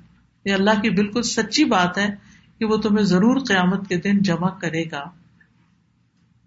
یہ 0.45 0.53
اللہ 0.53 0.81
کی 0.81 0.89
بالکل 0.89 1.21
سچی 1.21 1.63
بات 1.63 1.97
ہے 1.97 2.15
کہ 2.59 2.65
وہ 2.65 2.77
تمہیں 2.77 3.05
ضرور 3.05 3.39
قیامت 3.47 3.87
کے 3.87 3.97
دن 3.97 4.21
جمع 4.21 4.49
کرے 4.49 4.83
گا۔ 4.91 5.03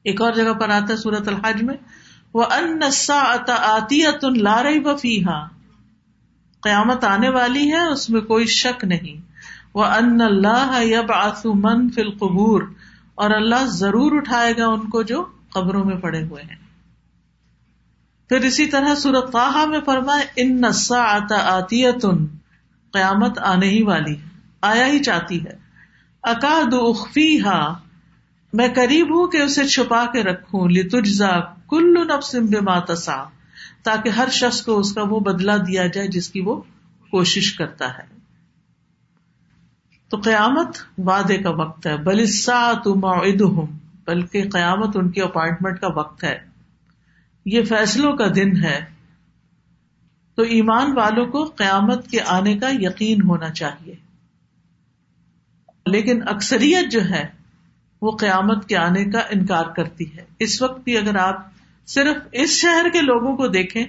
ایک 0.03 0.23
اور 0.23 0.33
جگہ 0.33 0.53
پر 0.53 0.69
آتا 0.69 0.87
ہے 0.91 0.97
سورت 0.97 1.29
الحج 1.29 1.63
میں 1.63 1.75
وہ 2.35 2.45
ان 2.45 2.81
آتی 3.49 4.03
لارئی 4.41 4.79
وفی 4.85 5.25
قیامت 6.61 7.05
آنے 7.05 7.29
والی 7.29 7.73
ہے، 7.73 7.87
اس 7.87 8.11
میں 8.11 8.21
کوئی 8.21 8.47
شک 8.47 8.85
نہیں۔ 8.85 9.21
وہ 9.75 9.85
ان 9.85 10.21
اللہ 10.21 10.79
یب 10.83 11.13
من 11.45 11.91
فل 11.91 12.11
قبور 12.11 12.63
اور 13.15 13.31
اللہ 13.31 13.67
ضرور 13.67 14.17
اٹھائے 14.17 14.55
گا 14.59 14.67
ان 14.67 14.81
کو 14.81 15.03
جو 15.03 15.25
قبروں 15.51 15.85
میں 15.85 15.97
پڑے 15.97 16.23
ہوئے 16.23 16.43
ہیں۔ 16.43 16.68
پھر 18.29 18.41
اسی 18.41 18.67
طرح 18.67 18.95
سورت 18.95 19.33
قاہا 19.33 19.65
میں 19.65 19.81
فرمائے 19.87 20.25
ان 20.37 20.61
نسا 20.61 21.03
آتا 21.03 21.37
آتی 21.37 21.85
قیامت 22.93 23.39
آنے 23.39 23.67
ہی 23.67 23.83
والی 23.83 24.17
آیا 24.63 24.87
ہی 24.87 24.99
چاہتی 24.99 25.45
ہے۔ 25.45 25.57
اکاد 26.23 26.75
اخفی 26.75 27.41
ہا 27.41 27.75
میں 28.53 28.69
قریب 28.75 29.07
ہوں 29.07 29.27
کہ 29.27 29.37
اسے 29.37 29.65
چھپا 29.65 30.05
کے 30.13 30.23
رکھوں، 30.23 30.69
لتجزا 30.69 31.41
کل 31.69 32.09
نفس 32.09 32.35
بما 32.35 32.79
تسا 32.79 33.25
تاکہ 33.83 34.09
ہر 34.09 34.29
شخص 34.31 34.63
کو 34.63 34.79
اس 34.79 34.93
کا 34.93 35.03
وہ 35.03 35.21
بدلا 35.21 35.57
دیا 35.57 35.87
جائے 35.87 36.09
جس 36.09 36.29
کی 36.29 36.41
وہ 36.41 36.61
کوشش 37.11 37.53
کرتا 37.53 37.99
ہے۔ 37.99 38.19
تو 40.09 40.17
قیامت 40.17 40.77
وعدے 40.99 41.37
کا 41.37 41.51
وقت 41.51 41.87
ہے 41.87 41.97
بلسا 41.97 42.73
تم 42.85 43.01
بلکہ 44.05 44.51
قیامت 44.53 44.97
ان 44.97 45.11
کی 45.11 45.21
اپائنٹمنٹ 45.21 45.81
کا 45.81 45.89
وقت 45.97 46.25
ہے۔ 46.25 46.48
یہ 47.53 47.63
فیصلوں 47.63 48.17
کا 48.17 48.25
دن 48.37 48.65
ہے، 48.65 48.85
تو 50.35 50.43
ایمان 50.43 50.97
والوں 50.97 51.27
کو 51.27 51.45
قیامت 51.45 52.09
کے 52.09 52.21
آنے 52.21 52.59
کا 52.59 52.69
یقین 52.73 53.23
ہونا 53.23 53.51
چاہیے۔ 53.51 53.95
لیکن 55.87 56.29
اکثریت 56.29 56.93
جو 56.93 57.01
ہے، 57.11 57.27
وہ 58.03 58.17
قیامت 58.17 58.69
کے 58.69 58.77
آنے 58.77 59.05
کا 59.05 59.19
انکار 59.19 59.65
کرتی 59.65 60.17
ہے۔ 60.17 60.25
اس 60.39 60.63
وقت 60.63 60.85
بھی 60.85 60.99
اگر 60.99 61.17
آپ 61.17 61.37
صرف 61.87 62.17
اس 62.33 62.51
شہر 62.51 62.87
کے 62.93 63.01
لوگوں 63.01 63.37
کو 63.37 63.49
دیکھیں، 63.49 63.85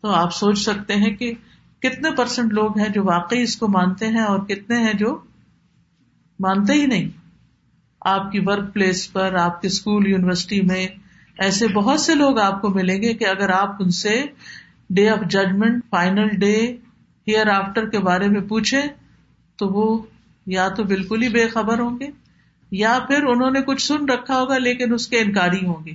تو 0.00 0.10
آپ 0.10 0.34
سوچ 0.34 0.58
سکتے 0.58 0.94
ہیں 0.94 1.16
کہ 1.16 1.32
کتنے 1.78 2.10
پرسینٹ 2.10 2.52
لوگ 2.52 2.78
ہیں 2.78 2.88
جو 2.88 3.04
واقعی 3.04 3.42
اس 3.42 3.56
کو 3.56 3.68
مانتے 3.68 4.06
ہیں 4.06 4.20
اور 4.20 4.38
کتنے 4.38 4.78
ہیں 4.78 4.94
جو 4.94 5.18
مانتے 6.40 6.72
ہی 6.72 6.86
نہیں۔ 6.86 7.08
آپ 8.00 8.32
کی 8.32 8.38
ورک 8.40 8.74
پلیس 8.74 9.12
پر، 9.12 9.34
آپ 9.34 9.60
کے 9.60 9.66
اسکول 9.66 10.06
یونیورسٹی 10.06 10.60
میں 10.60 10.86
ایسے 11.40 11.68
بہت 11.68 12.00
سے 12.00 12.14
لوگ 12.14 12.38
آپ 12.38 12.62
کو 12.62 12.68
ملیں 12.68 13.02
گے 13.02 13.14
کہ 13.14 13.26
اگر 13.26 13.50
آپ 13.50 13.76
ان 13.80 13.90
سے 13.90 14.26
day 14.90 15.10
of 15.10 15.18
judgement 15.30 15.84
final 15.90 16.28
day 16.28 16.76
hair 17.28 17.46
آفٹر 17.46 17.88
کے 17.88 17.98
بارے 17.98 18.28
میں 18.28 18.40
پوچھے 18.40 18.82
تو 19.56 19.68
وہ 19.68 20.02
یا 20.46 20.68
تو 20.68 20.84
بالکل 20.84 21.22
ہی 21.22 21.28
بے 21.28 21.48
خبر 21.48 21.78
ہوں 21.78 22.00
گے 22.00 22.10
یا 22.70 22.98
پھر 23.08 23.22
انہوں 23.22 23.50
نے 23.50 23.62
کچھ 23.62 23.82
سن 23.86 24.08
رکھا 24.08 24.40
ہوگا 24.40 24.58
لیکن 24.58 24.94
اس 24.94 25.08
کے 25.08 25.20
انکاری 25.20 25.66
ہوں 25.66 25.86
گے۔ 25.86 25.92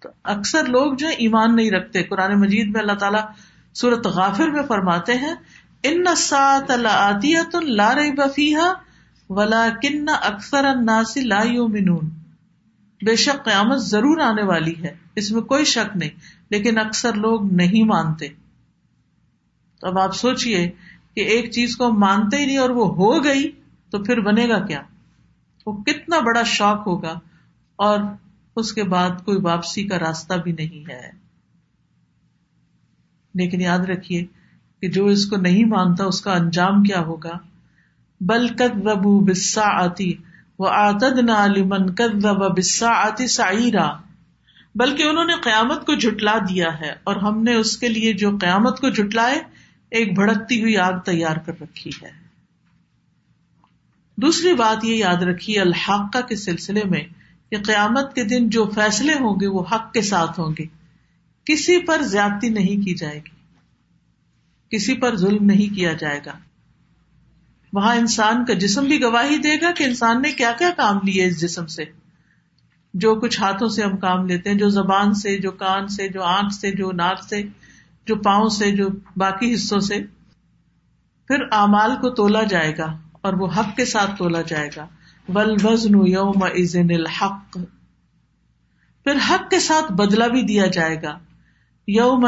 تو 0.00 0.08
اکثر 0.24 0.64
لوگ 0.64 0.94
جو 0.94 1.08
ایمان 1.08 1.56
نہیں 1.56 1.70
رکھتے۔ 1.70 2.02
قرآن 2.02 2.40
مجید 2.40 2.70
میں 2.70 2.80
اللہ 2.80 2.92
تعالیٰ 2.92 3.24
سورت 3.74 4.06
غافر 4.06 4.48
میں 4.48 4.62
فرماتے 4.68 5.14
ہیں 5.14 5.34
ان 5.82 6.04
سات 6.16 6.70
اللہ 6.70 7.50
لا 7.52 7.92
بفیحا 8.16 8.72
ولا 9.30 9.68
کن 9.82 10.08
اکثر 10.08 10.66
لا 11.16 11.42
یؤمنون 11.42 12.19
بے 13.06 13.16
شک 13.16 13.44
قیامت 13.44 13.78
ضرور 13.78 14.18
آنے 14.18 14.42
والی 14.42 14.74
ہے، 14.82 14.94
اس 15.16 15.30
میں 15.30 15.40
کوئی 15.40 15.64
شک 15.64 15.96
نہیں، 15.96 16.10
لیکن 16.50 16.78
اکثر 16.78 17.14
لوگ 17.14 17.52
نہیں 17.52 17.84
مانتے۔ 17.84 18.28
تو 19.80 19.86
اب 19.86 19.98
آپ 19.98 20.16
سوچیے 20.16 20.70
کہ 21.14 21.20
ایک 21.20 21.50
چیز 21.50 21.76
کو 21.76 21.92
مانتے 21.92 22.36
ہی 22.36 22.46
نہیں 22.46 22.58
اور 22.58 22.70
وہ 22.70 22.94
ہو 22.94 23.24
گئی، 23.24 23.50
تو 23.90 24.04
پھر 24.04 24.20
بنے 24.20 24.48
گا 24.48 24.66
کیا؟ 24.66 24.82
وہ 25.66 25.82
کتنا 25.82 26.18
بڑا 26.18 26.42
شوق 26.42 26.86
ہوگا 26.86 27.20
اور 27.76 27.98
اس 28.56 28.72
کے 28.72 28.84
بعد 28.84 29.10
کوئی 29.24 29.38
واپسی 29.42 29.84
کا 29.84 29.98
راستہ 29.98 30.34
بھی 30.34 30.52
نہیں 30.52 30.90
ہے۔ 30.90 31.10
لیکن 33.34 33.60
یاد 33.60 33.78
رکھیے 33.78 34.26
کہ 34.80 34.88
جو 34.88 35.06
اس 35.06 35.26
کو 35.26 35.36
نہیں 35.36 35.64
مانتا، 35.64 36.04
اس 36.04 36.20
کا 36.20 36.32
انجام 36.32 36.82
کیا 36.82 37.00
ہوگا؟ 37.00 37.38
بل 38.20 38.48
کد 38.48 38.86
ربو 38.86 39.20
بسا 39.20 39.84
آتی 39.84 40.12
وہ 40.60 40.68
آتد 40.68 41.18
نہ 41.18 41.46
لمن 41.56 41.94
کد 41.94 42.24
بسا 42.56 42.88
آتی 42.90 43.26
سائرا 43.26 43.96
بلکہ 44.74 45.02
انہوں 45.02 45.24
نے 45.24 45.32
قیامت 45.42 45.86
کو 45.86 45.94
جٹلا 45.94 46.38
دیا 46.48 46.80
ہے 46.80 46.92
اور 47.04 47.16
ہم 47.16 47.42
نے 47.42 47.54
اس 47.54 47.76
کے 47.76 47.88
لیے 47.88 48.12
جو 48.12 48.38
قیامت 48.40 48.80
کو 48.80 48.88
جٹلائے 48.88 49.40
ایک 49.90 50.14
بھڑکتی 50.14 50.62
ہوئی 50.62 50.76
آگ 50.76 50.92
تیار 50.98 51.36
کر 51.36 51.52
رکھی 51.60 51.90
ہے۔ 52.02 52.10
دوسری 54.16 54.54
بات 54.54 54.84
یہ 54.84 54.96
یاد 54.96 55.22
رکھی 55.22 55.58
الحق 55.58 56.28
کے 56.28 56.36
سلسلے 56.36 56.84
میں 56.84 57.02
کہ 57.50 57.56
قیامت 57.62 58.14
کے 58.14 58.24
دن 58.24 58.48
جو 58.48 58.70
فیصلے 58.74 59.14
ہوں 59.14 59.40
گے، 59.40 59.46
وہ 59.46 59.64
حق 59.72 59.92
کے 59.92 60.02
ساتھ 60.02 60.40
ہوں 60.40 60.54
گے۔ 60.58 60.64
کسی 61.44 61.78
پر 61.78 62.02
زیادتی 62.02 62.48
نہیں 62.48 62.84
کی 62.84 62.94
جائے 62.94 63.18
گی۔ 63.18 63.30
کسی 64.70 64.94
پر 64.94 65.16
ظلم 65.16 65.44
نہیں 65.44 65.74
کیا 65.74 65.92
جائے 65.92 66.20
گا۔ 66.26 66.32
وہاں 67.72 67.96
انسان 67.96 68.44
کا 68.44 68.54
جسم 68.54 68.84
بھی 68.84 69.02
گواہی 69.02 69.36
دے 69.36 69.60
گا 69.62 69.70
کہ 69.70 69.84
انسان 69.84 70.22
نے 70.22 70.32
کیا 70.32 70.52
کیا 70.58 70.70
کام 70.76 70.96
لیے 71.04 71.26
اس 71.26 71.40
جسم 71.40 71.66
سے۔ 71.66 71.84
جو 72.94 73.14
کچھ 73.14 73.40
ہاتھوں 73.40 73.68
سے 73.68 73.82
ہم 73.82 73.96
کام 73.96 74.26
لیتے 74.26 74.50
ہیں، 74.50 74.58
جو 74.58 74.68
زبان 74.68 75.14
سے، 75.14 75.38
جو 75.38 75.50
کان 75.50 75.88
سے، 75.88 76.08
جو 76.08 76.22
آنکھ 76.22 76.54
سے، 76.54 76.70
جو 76.70 76.92
ناک 76.92 77.24
سے، 77.24 77.42
جو 78.06 78.16
پاؤں 78.16 78.48
سے، 78.48 78.70
جو 78.70 78.88
باقی 79.16 79.54
حصوں 79.54 79.80
سے، 79.80 80.00
پھر 81.28 81.36
امال 81.50 81.90
کو 82.00 82.10
تولا 82.10 82.42
جائے 82.42 82.78
گا 82.78 82.96
اور 83.12 83.32
وہ 83.32 83.46
حق 83.56 83.76
کے 83.76 83.84
ساتھ 83.84 84.10
تولا 84.18 84.42
جائے 84.42 84.70
گا۔ 84.76 84.86
بل 85.28 85.54
وزن 85.64 86.06
یوم 86.06 86.42
ازن 86.42 86.90
الحق۔ 86.90 87.58
پھر 89.04 89.16
حق 89.30 89.50
کے 89.50 89.60
ساتھ 89.60 89.92
بدلا 89.92 90.26
بھی 90.26 90.42
دیا 90.42 90.66
جائے 90.66 91.02
گا۔ 91.02 91.18
یوم 91.86 92.26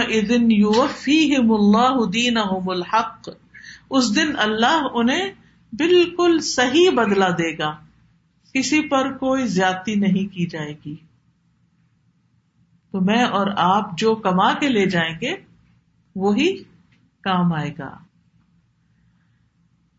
یو 0.50 0.86
فی 0.98 1.36
اللہ 1.36 2.06
دین 2.10 2.38
الحق۔ 2.38 3.28
اس 3.92 4.16
دن 4.16 4.32
اللہ 4.36 4.82
انہیں 4.94 5.32
بالکل 5.72 6.38
صحیح 6.38 6.90
بدلا 6.90 7.28
دے 7.28 7.58
گا۔ 7.58 7.76
کسی 8.54 8.88
پر 8.88 9.12
کوئی 9.12 9.46
زیادتی 9.46 9.94
نہیں 9.94 10.34
کی 10.34 10.46
جائے 10.46 10.74
گی۔ 10.86 10.94
تو 12.92 13.00
میں 13.00 13.24
اور 13.24 13.46
آپ 13.56 13.98
جو 13.98 14.14
کما 14.14 14.52
کے 14.54 14.68
لے 14.68 14.86
جائیں 14.86 15.14
گے، 15.22 15.36
وہی 16.16 16.62
کام 17.22 17.52
آئے 17.52 17.70
گا۔ 17.78 17.98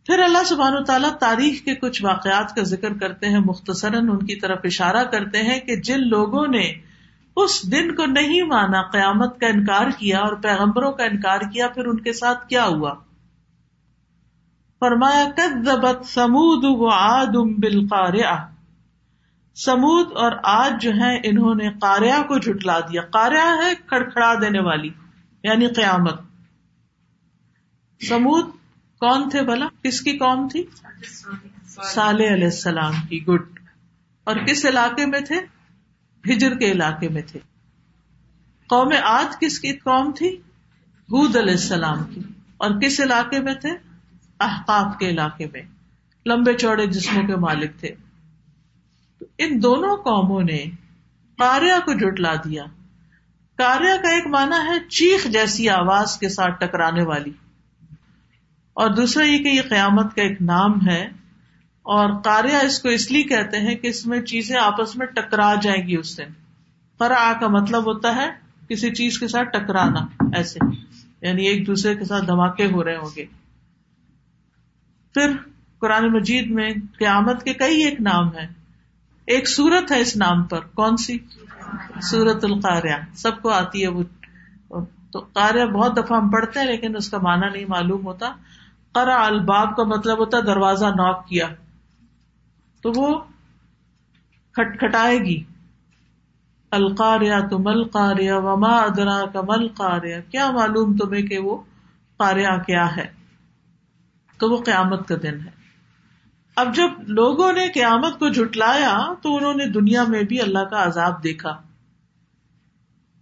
پھر 0.05 0.19
اللہ 0.19 0.43
سبحان 0.43 0.73
و 0.73 0.83
تعالیٰ 0.83 1.17
تاریخ 1.17 1.65
کے 1.65 1.75
کچھ 1.75 2.03
واقعات 2.03 2.55
کا 2.55 2.63
ذکر 2.63 2.93
کرتے 2.93 3.29
ہیں۔ 3.29 3.39
مختصراً 3.39 4.09
ان 4.09 4.19
کی 4.19 4.35
طرف 4.35 4.59
اشارہ 4.63 5.03
کرتے 5.03 5.38
ہیں 5.38 5.59
کہ 5.59 5.75
جن 5.75 6.07
لوگوں 6.07 6.47
نے 6.47 6.73
اس 7.35 7.71
دن 7.71 7.95
کو 7.95 8.05
نہیں 8.05 8.43
مانا، 8.43 8.81
قیامت 8.81 9.39
کا 9.39 9.47
انکار 9.47 9.88
کیا 9.97 10.19
اور 10.19 10.33
پیغمبروں 10.33 10.91
کا 10.91 11.03
انکار 11.03 11.39
کیا، 11.39 11.67
پھر 11.67 11.85
ان 11.85 12.00
کے 12.00 12.13
ساتھ 12.13 12.50
کیا 12.50 12.65
ہوا؟ 12.65 12.93
فرمایا 14.83 15.25
کدبت 15.37 16.05
سمود 16.05 16.63
و 16.63 16.87
آد 16.87 17.35
سمود 19.55 20.11
اور 20.11 20.31
آج 20.43 20.81
جو 20.81 20.91
ہے 20.91 21.17
انہوں 21.23 21.55
نے 21.55 21.69
کاریا 21.81 22.21
کو 22.27 22.37
جھٹلا 22.37 22.79
دیا۔ 22.79 23.01
کاریا 23.01 23.55
ہے 23.63 23.73
کھڑکھڑا 23.87 24.33
دینے 24.41 24.59
والی 24.59 24.89
یعنی 25.43 25.67
قیامت۔ 25.67 26.21
سمود 28.09 28.45
کون 28.99 29.29
تھے 29.29 29.41
بلا 29.41 29.65
کس 29.83 30.01
کی 30.01 30.17
قوم 30.17 30.47
تھی؟ 30.47 30.63
صالح 31.65 32.33
علیہ 32.33 32.43
السلام 32.43 32.93
کی۔ 33.09 33.25
گڈ۔ 33.25 33.59
اور 34.23 34.35
کس 34.35 34.65
علاقے 34.65 35.05
میں 35.05 35.21
تھے؟ 35.21 35.39
ہجر 36.33 36.55
کے 36.55 36.71
علاقے 36.71 37.09
میں 37.09 37.21
تھے۔ 37.21 37.39
قوم 38.67 38.93
آج 39.03 39.39
کس 39.39 39.59
کی 39.59 39.73
قوم 39.73 40.11
تھی؟ 40.11 40.35
حود 41.03 41.35
علیہ 41.35 41.51
السلام 41.51 42.03
کی۔ 42.03 42.21
اور 42.57 42.71
کس 42.81 42.99
علاقے 42.99 43.39
میں 43.39 43.53
تھے؟ 43.53 43.92
احقاف 44.43 44.97
کے 45.00 45.09
علاقے 45.09 45.45
میں، 45.53 45.62
لمبے 46.25 46.53
چوڑے 46.53 46.88
جسموں 46.88 47.23
کے 47.23 47.35
مالک 47.35 47.71
تھے۔ 47.79 47.89
ان 49.38 49.63
دونوں 49.63 49.97
قوموں 49.97 50.41
نے 50.41 50.57
کاریا 51.38 51.79
کو 51.79 51.93
جٹلا 51.93 52.33
دیا۔ 52.35 52.63
کاریا 53.57 53.95
کا 54.03 54.09
ایک 54.09 54.27
مانا 54.27 54.65
ہے 54.65 54.89
چیخ 54.89 55.25
جیسی 55.25 55.69
آواز 55.69 56.17
کے 56.17 56.29
ساتھ 56.29 56.59
ٹکرانے 56.59 57.03
والی۔ 57.03 57.31
اور 58.73 58.89
دوسرا 58.89 59.25
یہ 59.25 59.38
کہ 59.38 59.47
یہ 59.47 59.62
قیامت 59.69 60.15
کا 60.15 60.21
ایک 60.21 60.41
نام 60.41 60.88
ہے 60.88 61.03
اور 61.83 62.21
کاریا 62.21 62.59
اس 62.59 62.79
کو 62.79 62.89
اس 62.89 63.12
لیے 63.12 63.23
کہتے 63.23 63.57
ہیں 63.57 63.75
کہ 63.75 63.88
اس 63.88 64.07
میں 64.07 64.21
چیزیں 64.21 64.59
آپس 64.59 64.95
میں 64.95 65.07
ٹکرا 65.07 65.55
جائیں 65.62 65.88
گی 65.88 65.97
اس 65.97 66.17
دن۔ 66.17 66.31
کرا 67.00 67.33
کا 67.39 67.47
مطلب 67.47 67.85
ہوتا 67.85 68.15
ہے 68.15 68.31
کسی 68.69 68.91
چیز 68.91 69.19
کے 69.19 69.27
ساتھ 69.27 69.50
ٹکرانا، 69.50 70.25
ایسے۔ 70.35 70.59
یعنی 71.21 71.45
ایک 71.45 71.67
دوسرے 71.67 71.95
کے 71.95 72.05
ساتھ 72.05 72.25
دھماکے 72.25 72.65
ہو 72.65 72.83
رہے 72.83 72.95
ہوں 72.95 73.09
گے۔ 73.15 73.25
پھر 75.13 75.32
قرآن 75.79 76.12
مجید 76.12 76.51
میں 76.51 76.70
قیامت 76.98 77.43
کے 77.43 77.53
کئی 77.53 77.84
ایک 77.84 78.01
نام 78.01 78.27
ہے 78.27 78.48
ایک 79.25 79.48
سورت 79.48 79.91
ہے 79.91 80.00
اس 80.00 80.17
نام 80.17 80.43
پر۔ 80.43 80.60
کون 80.60 80.98
سی؟ 80.98 81.17
سورت 82.01 82.43
القاریہ 82.43 83.13
سب 83.13 83.41
کو 83.41 83.50
آتی 83.50 83.84
ہے 83.84 83.88
وہ۔ 83.88 84.03
تو 85.12 85.20
قاریہ 85.20 85.65
بہت 85.65 85.98
دفعہ 85.98 86.17
ہم 86.17 86.29
پڑھتے 86.29 86.60
ہیں 86.60 86.67
لیکن 86.67 86.96
اس 86.96 87.10
کا 87.10 87.17
معنی 87.22 87.50
نہیں 87.53 87.65
معلوم 87.65 88.05
ہوتا۔ 88.05 88.34
قرا 88.91 89.25
الباب 89.25 89.75
کا 89.75 89.84
مطلب 89.84 90.20
ہوتا 90.20 90.38
ہے 90.38 90.41
دروازہ 90.41 90.86
ناک 90.86 91.27
کیا۔ 91.27 91.48
تو 92.82 92.91
وہ 92.96 93.20
کھٹکھٹائے 94.53 95.17
گی۔ 95.17 95.43
القاریہ 96.72 97.36
تو 97.50 97.60
مل 97.60 97.84
قاریہ 97.84 98.34
وما 98.34 98.75
ادرا 98.77 99.25
کا 99.25 99.41
مل 99.48 99.67
قاریہ 99.67 100.15
کیا 100.32 100.51
معلوم 100.51 100.98
تمہیں 100.98 101.22
کہ 101.22 101.39
وہ 101.39 101.62
قاریہ 102.17 102.48
کیا 102.48 102.96
ہے؟ 102.96 103.22
تو 104.37 104.49
وہ 104.49 104.63
قیامت 104.63 105.07
کا 105.07 105.15
دن 105.23 105.39
ہے۔ 105.41 105.49
اب 106.55 106.75
جب 106.75 106.89
لوگوں 107.07 107.53
نے 107.53 107.67
قیامت 107.73 108.19
کو 108.19 108.29
جٹلایا 108.29 109.13
تو 109.21 109.35
انہوں 109.35 109.53
نے 109.53 109.65
دنیا 109.65 110.03
میں 110.03 110.23
بھی 110.23 110.41
اللہ 110.41 110.59
کا 110.59 110.83
عذاب 110.83 111.23
دیکھا۔ 111.23 111.61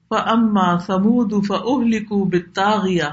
اما 0.09 0.79
سمود 0.79 1.45
فلکو 1.45 2.25
بتاغیا 2.25 3.09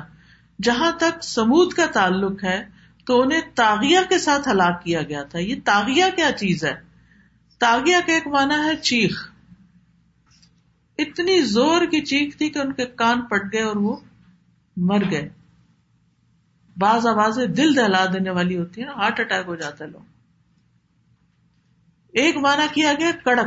جہاں 0.62 0.92
تک 0.92 1.24
سمود 1.24 1.72
کا 1.72 1.86
تعلق 1.86 2.44
ہے 2.44 2.64
تو 3.06 3.22
انہیں 3.22 3.40
تاغیا 3.54 4.00
کے 4.08 4.18
ساتھ 4.18 4.48
ہلاک 4.48 4.84
کیا 4.84 5.02
گیا 5.02 5.22
تھا۔ 5.22 5.38
یہ 5.38 5.54
تاغیا 5.64 6.08
کیا 6.16 6.32
چیز 6.32 6.64
ہے؟ 6.64 6.74
تاغیا 7.58 8.00
کا 8.06 8.12
ایک 8.12 8.26
مانا 8.26 8.64
ہے 8.64 8.76
چیخ۔ 8.76 9.30
اتنی 10.98 11.42
زور 11.42 11.80
کی 11.80 12.00
چیخ 12.00 12.36
تھی 12.36 12.50
کہ 12.50 12.58
ان 12.58 12.72
کے 12.72 12.84
کان 12.84 13.20
پٹ 13.20 13.42
گئے 13.52 13.62
اور 13.62 13.76
وہ 13.76 13.96
مر 14.76 15.10
گئے۔ 15.10 15.28
بعض 16.78 17.06
آوازیں 17.06 17.46
دل 17.46 17.76
دہلا 17.76 18.06
دینے 18.12 18.30
والی 18.30 18.58
ہوتی 18.58 18.80
ہیں 18.80 18.88
نا، 18.88 18.94
ہارٹ 18.94 19.20
اٹیک 19.20 19.48
ہو 19.48 19.56
جاتا 19.56 19.84
ہے 19.84 19.90
لوگ 19.90 20.00
ایک 22.08 22.36
مانا 22.36 22.66
کیا 22.72 22.92
گیا، 22.98 23.10
کڑک۔ 23.24 23.46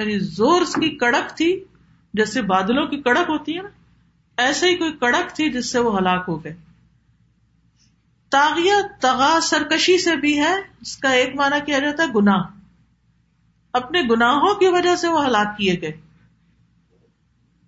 یعنی 0.00 0.18
زور 0.18 0.62
کی 0.62 0.96
کڑک 0.96 1.36
تھی 1.36 1.64
جیسے 2.14 2.42
بادلوں 2.42 2.86
کی 2.86 3.02
کڑک 3.02 3.28
ہوتی 3.28 3.56
ہے 3.56 3.62
نا۔ 3.62 3.68
ایسے 4.36 4.68
ہی 4.68 4.76
کوئی 4.76 4.92
کڑک 4.92 5.34
تھی 5.34 5.50
جس 5.50 5.72
سے 5.72 5.78
وہ 5.78 5.98
ہلاک 5.98 6.24
ہو 6.28 6.44
گئے۔ 6.44 6.56
تاغیہ، 8.28 8.72
تغا، 9.00 9.38
سرکشی 9.42 9.98
سے 9.98 10.16
بھی 10.16 10.40
ہے، 10.40 10.54
اس 10.80 10.96
کا 10.96 11.10
ایک 11.10 11.34
مانا 11.34 11.58
کیا 11.58 11.78
جاتا 11.78 12.02
ہے، 12.02 12.08
گناہ۔ 12.08 12.42
اپنے 13.72 14.02
گناہوں 14.10 14.54
کی 14.54 14.68
وجہ 14.68 14.96
سے 14.96 15.08
وہ 15.08 15.26
ہلاک 15.26 15.56
کیے 15.56 15.80
گئے۔ 15.80 15.92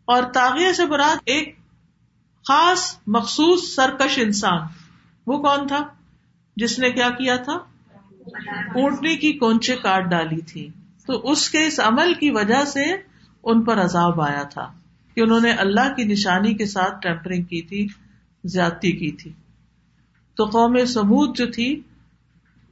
اور 0.04 0.22
تاغیہ 0.22 0.72
سے 0.72 0.86
براد 0.86 1.16
ایک 1.24 1.61
خاص 2.48 2.98
مخصوص 3.06 3.74
سرکش 3.74 4.18
انسان۔ 4.18 4.60
وہ 5.26 5.42
کون 5.42 5.66
تھا؟ 5.66 5.88
جس 6.56 6.78
نے 6.78 6.90
کیا 6.90 7.10
کیا 7.10 7.36
تھا؟ 7.36 7.52
اونٹنی 8.74 9.16
کی 9.16 9.32
کونچے 9.32 9.76
کاٹ 9.76 10.04
ڈالی 10.04 10.40
تھی۔ 10.40 10.68
تو 11.06 11.30
اس 11.30 11.50
کے 11.50 11.66
اس 11.66 11.80
عمل 11.80 12.14
کی 12.14 12.30
وجہ 12.30 12.64
سے 12.64 12.84
ان 13.42 13.62
پر 13.62 13.80
عذاب 13.80 14.20
آیا 14.20 14.42
تھا 14.42 14.72
کہ 15.14 15.20
انہوں 15.20 15.40
نے 15.40 15.52
اللہ 15.52 15.94
کی 15.96 16.04
نشانی 16.04 16.54
کے 16.54 16.66
ساتھ 16.66 16.94
ٹیمپرنگ 17.02 17.42
کی 17.42 17.62
تھی، 17.62 17.86
زیادتی 18.44 18.92
کی 18.92 19.10
تھی۔ 19.10 19.32
تو 20.34 20.44
قوم 20.44 20.84
سمود 20.84 21.36
جو 21.36 21.46
تھی، 21.46 21.80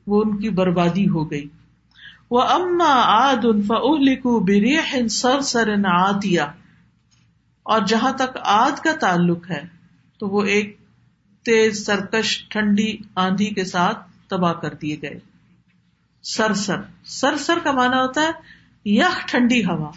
وہ 0.07 0.23
ان 0.23 0.37
کی 0.37 0.51
بربادی 0.51 1.09
ہو 1.09 1.31
گئی۔ 1.31 1.49
وہ 2.31 2.43
اما 2.43 2.95
آد 2.95 3.45
ان 3.45 3.63
فلکو 3.63 4.41
بریح 4.41 5.09
سر 5.11 5.41
سر 5.41 5.87
آدیا 5.87 6.47
اور 7.71 7.81
جہاں 7.87 8.13
تک 8.13 8.39
آد 8.43 8.79
کا 8.81 8.93
تعلق 9.01 9.51
ہے، 9.51 9.63
تو 10.19 10.29
وہ 10.29 10.43
ایک 10.43 10.77
تیز، 11.45 11.87
سرکش، 11.87 12.49
ٹھنڈی 12.49 12.97
آندھی 13.15 13.47
کے 13.47 13.65
ساتھ 13.65 13.99
تباہ 14.29 14.53
کر 14.53 14.75
دیے 14.75 14.97
گئے۔ 15.03 15.19
سر 16.23 16.55
سر 16.55 16.81
سر 17.05 17.37
سر 17.37 17.59
کا 17.65 17.73
مانا 17.73 18.01
ہوتا 18.03 18.21
ہے 18.21 18.31
یخ، 18.85 19.27
ٹھنڈی 19.27 19.65
ہوا۔ 19.65 19.91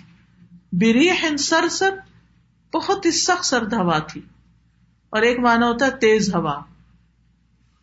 بریح 0.71 1.35
سر 1.39 1.67
سر 1.67 1.95
بہت 2.73 3.05
ہی 3.05 3.11
سخت 3.11 3.45
سرد 3.45 3.73
ہوا 3.73 3.99
تھی۔ 3.99 4.21
اور 5.09 5.21
ایک 5.21 5.39
مانا 5.39 5.67
ہوتا 5.67 5.85
ہے 5.85 5.91
تیز 5.91 6.35
ہوا۔ 6.35 6.59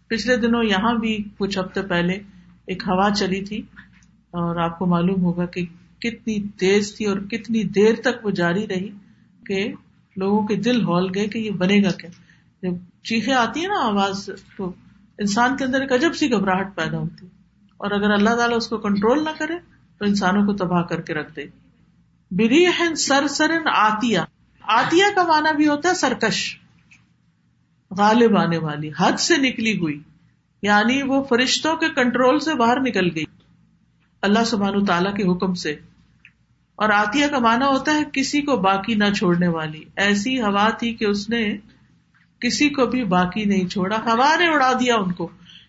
پچھلے 0.06 0.36
دنوں 0.36 0.64
یہاں 0.64 0.94
بھی 0.94 1.24
کچھ 1.38 1.58
ہفتے 1.58 1.82
پہلے 1.82 2.12
ایک 2.66 2.82
ہوا 2.86 3.10
چلی 3.10 3.44
تھی، 3.44 3.58
اور 4.30 4.56
آپ 4.56 4.78
کو 4.78 4.86
معلوم 4.86 5.24
ہوگا 5.24 5.46
کہ 5.46 5.66
کتنی 5.98 6.48
تیز 6.48 6.96
تھی 6.96 7.06
اور 7.06 7.16
کتنی 7.16 7.62
دیر 7.62 7.94
تک 8.04 8.26
وہ 8.26 8.30
جاری 8.30 8.66
رہی۔ 8.68 8.88
کہ 9.50 9.72
لوگوں 10.16 10.46
کے 10.46 10.56
دل 10.56 10.84
ہول 10.84 11.10
گئے 11.14 11.28
کہ 11.28 11.38
یہ 11.38 11.50
بنے 11.50 11.82
گا 11.82 11.90
کیا؟ 11.90 12.10
جب 12.62 12.74
چیخیں 13.04 13.34
آتی 13.34 13.60
ہیں 13.60 13.68
نا 13.68 13.80
آواز، 13.80 14.30
تو 14.56 14.72
انسان 15.18 15.56
کے 15.56 15.64
اندر 15.64 15.80
ایک 15.80 15.92
عجب 15.92 16.14
سی 16.14 16.32
گھبراہٹ 16.32 16.74
پیدا 16.74 16.98
ہوتی 16.98 17.26
اور 17.76 17.90
اگر 17.90 18.10
اللہ 18.10 18.30
تعالیٰ 18.30 18.56
اس 18.56 18.68
کو 18.68 18.78
کنٹرول 18.78 19.24
نہ 19.24 19.30
کرے، 19.38 19.54
تو 19.98 20.04
انسانوں 20.04 20.46
کو 20.46 20.52
تباہ 20.52 20.82
کر 20.82 21.00
کے 21.00 21.14
رکھ 21.14 21.36
دے 21.36 21.44
بری 22.30 22.66
سر 22.94 23.26
سرن 23.28 23.68
آتیا 23.76 24.24
آتیا 24.60 25.06
کا 25.16 25.22
مانا 25.22 25.52
بھی 25.52 25.68
ہوتا 25.68 25.88
ہے 25.88 25.94
سرکش، 25.94 26.58
غالب 27.90 28.36
آنے 28.36 28.58
والی، 28.58 28.90
حد 28.98 29.20
سے 29.20 29.36
نکلی 29.36 29.78
ہوئی۔ 29.78 30.00
یعنی 30.62 31.02
وہ 31.02 31.22
فرشتوں 31.22 31.76
کے 31.76 31.88
کنٹرول 31.88 32.38
سے 32.38 32.54
باہر 32.54 32.80
نکل 32.80 33.14
گئی۔ 33.14 33.24
اللہ 34.22 34.44
سبحان 34.46 34.84
تعالیٰ 34.84 35.14
کے 35.14 35.22
حکم 35.22 35.54
سے 35.54 35.76
اور 36.80 36.88
آتیا 36.88 37.28
کا 37.28 37.38
مانا 37.38 37.66
ہوتا 37.66 37.94
ہے 37.94 38.02
کسی 38.12 38.42
کو 38.42 38.56
باقی 38.56 38.94
نہ 38.94 39.04
چھوڑنے 39.16 39.48
والی۔ 39.48 39.84
ایسی 39.96 40.40
ہوا 40.40 40.70
تھی 40.70 40.94
کہ 40.94 41.04
اس 41.04 41.30
نے 41.30 41.56
کسی 42.40 42.68
کو 42.68 42.86
بھی 42.86 43.04
باقی 43.04 43.44
نہیں 43.44 43.68
چھوڑا۔ 43.68 43.96
ہوا 43.96 44.36
نے 44.36 44.46
اڑا 44.46 44.72
دیا 44.72 44.96
ان 44.96 45.12
کو۔ 45.12 45.28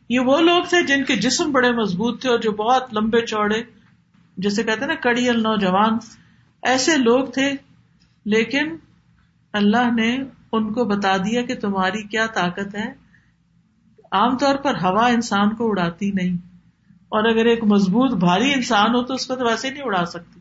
یہ 0.09 0.19
وہ 0.19 0.39
لوگ 0.39 0.63
تھے 0.63 0.83
جن 0.83 1.03
کے 1.03 1.15
جسم 1.15 1.51
بڑے 1.51 1.71
مضبوط 1.71 2.21
تھے 2.21 2.29
اور 2.29 2.39
جو 2.39 2.51
بہت 2.51 2.93
لمبے 2.93 3.21
چوڑے، 3.21 3.63
جسے 4.37 4.63
کہتے 4.63 4.85
نا 4.85 4.95
کڑیل 4.95 5.43
نوجوان 5.43 5.97
ایسے 6.63 6.97
لوگ 6.97 7.25
تھے، 7.25 7.53
لیکن 8.25 8.75
اللہ 9.53 9.91
نے 9.95 10.17
ان 10.51 10.73
کو 10.73 10.85
بتا 10.85 11.17
دیا 11.17 11.41
کہ 11.41 11.55
تمہاری 11.55 12.03
کیا 12.03 12.25
طاقت 12.25 12.75
ہے۔ 12.75 12.93
عام 14.11 14.37
طور 14.37 14.55
پر 14.55 14.75
ہوا 14.75 15.07
انسان 15.07 15.55
کو 15.55 15.69
اڑاتی 15.69 16.11
نہیں۔ 16.11 16.37
اور 17.09 17.23
اگر 17.29 17.45
ایک 17.45 17.63
مضبوط، 17.63 18.13
بھاری 18.13 18.53
انسان 18.53 18.95
ہو 18.95 19.03
تو 19.03 19.13
اس 19.13 19.25
کو 19.25 19.35
تو 19.35 19.45
ویسے 19.45 19.69
نہیں 19.69 19.83
اڑا 19.83 20.05
سکتی۔ 20.05 20.40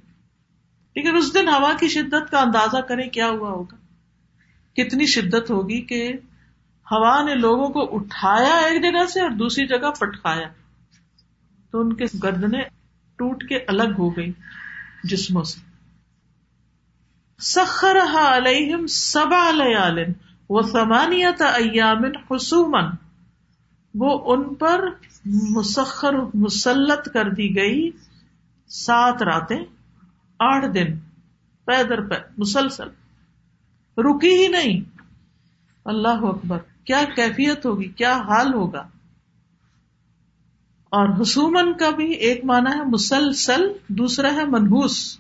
لیکن 0.97 1.17
اس 1.17 1.35
دن 1.35 1.49
ہوا 1.49 1.73
کی 1.81 1.89
شدت 1.89 2.31
کا 2.31 2.41
اندازہ 2.41 2.77
کریں 2.77 3.11
کیا 3.11 3.29
ہوا 3.29 3.51
ہوگا؟ 3.51 3.77
کتنی 4.77 5.07
شدت 5.07 5.51
ہوگی 5.51 5.81
کہ 5.81 6.13
ہوا 6.91 7.23
نے 7.23 7.35
لوگوں 7.35 7.69
کو 7.69 7.97
اٹھایا 7.97 8.57
ایک 8.57 8.83
جگہ 8.83 9.07
سے 9.07 9.21
اور 9.21 9.31
دوسری 9.31 9.67
جگہ 9.67 9.91
پٹکایا۔ 10.01 10.49
تو 11.71 11.81
ان 11.81 11.93
کے 11.93 12.05
گردنے 12.23 12.63
ٹوٹ 13.17 13.45
کے 13.49 13.57
الگ 13.57 13.93
ہو 13.99 14.17
گئی 14.17 14.33
جسموں 15.05 15.43
سے۔ 15.43 15.61
سخر 17.41 17.97
علیہم 18.15 18.87
سبا 18.87 19.51
لیالن 19.51 20.13
وہ 20.51 20.63
سمانیت 20.63 21.43
ایام 21.43 22.03
خصومن 22.29 22.85
وہ 23.95 24.35
ان 24.35 24.55
پر 24.55 24.85
مسخر، 25.27 26.15
مسلط 26.35 27.09
کر 27.13 27.31
دی 27.31 27.57
گئی 27.57 27.91
سات 28.69 29.23
راتیں۔ 29.23 29.65
آٹھ 30.41 30.67
دن 30.67 30.99
پیدر 31.65 32.01
پہ 32.09 32.15
مسلسل۔ 32.39 32.89
رکی 33.97 34.43
ہی 34.43 34.49
نہیں۔ 34.49 34.81
اللہ 35.85 36.23
اکبر، 36.23 36.59
کیا 36.85 37.05
کیفیت 37.17 37.67
ہوگی، 37.67 37.89
کیا 37.89 38.17
حال 38.17 38.55
ہوگا؟ 38.55 38.89
اور 40.85 41.23
حسومن 41.23 41.73
کا 41.73 41.91
بھی 41.91 42.13
ایک 42.13 42.45
مانا 42.45 42.71
ہے 42.71 42.85
مسلسل، 42.85 43.61
دوسرا 43.89 44.33
ہے 44.33 44.45
منہوس۔ 44.45 45.19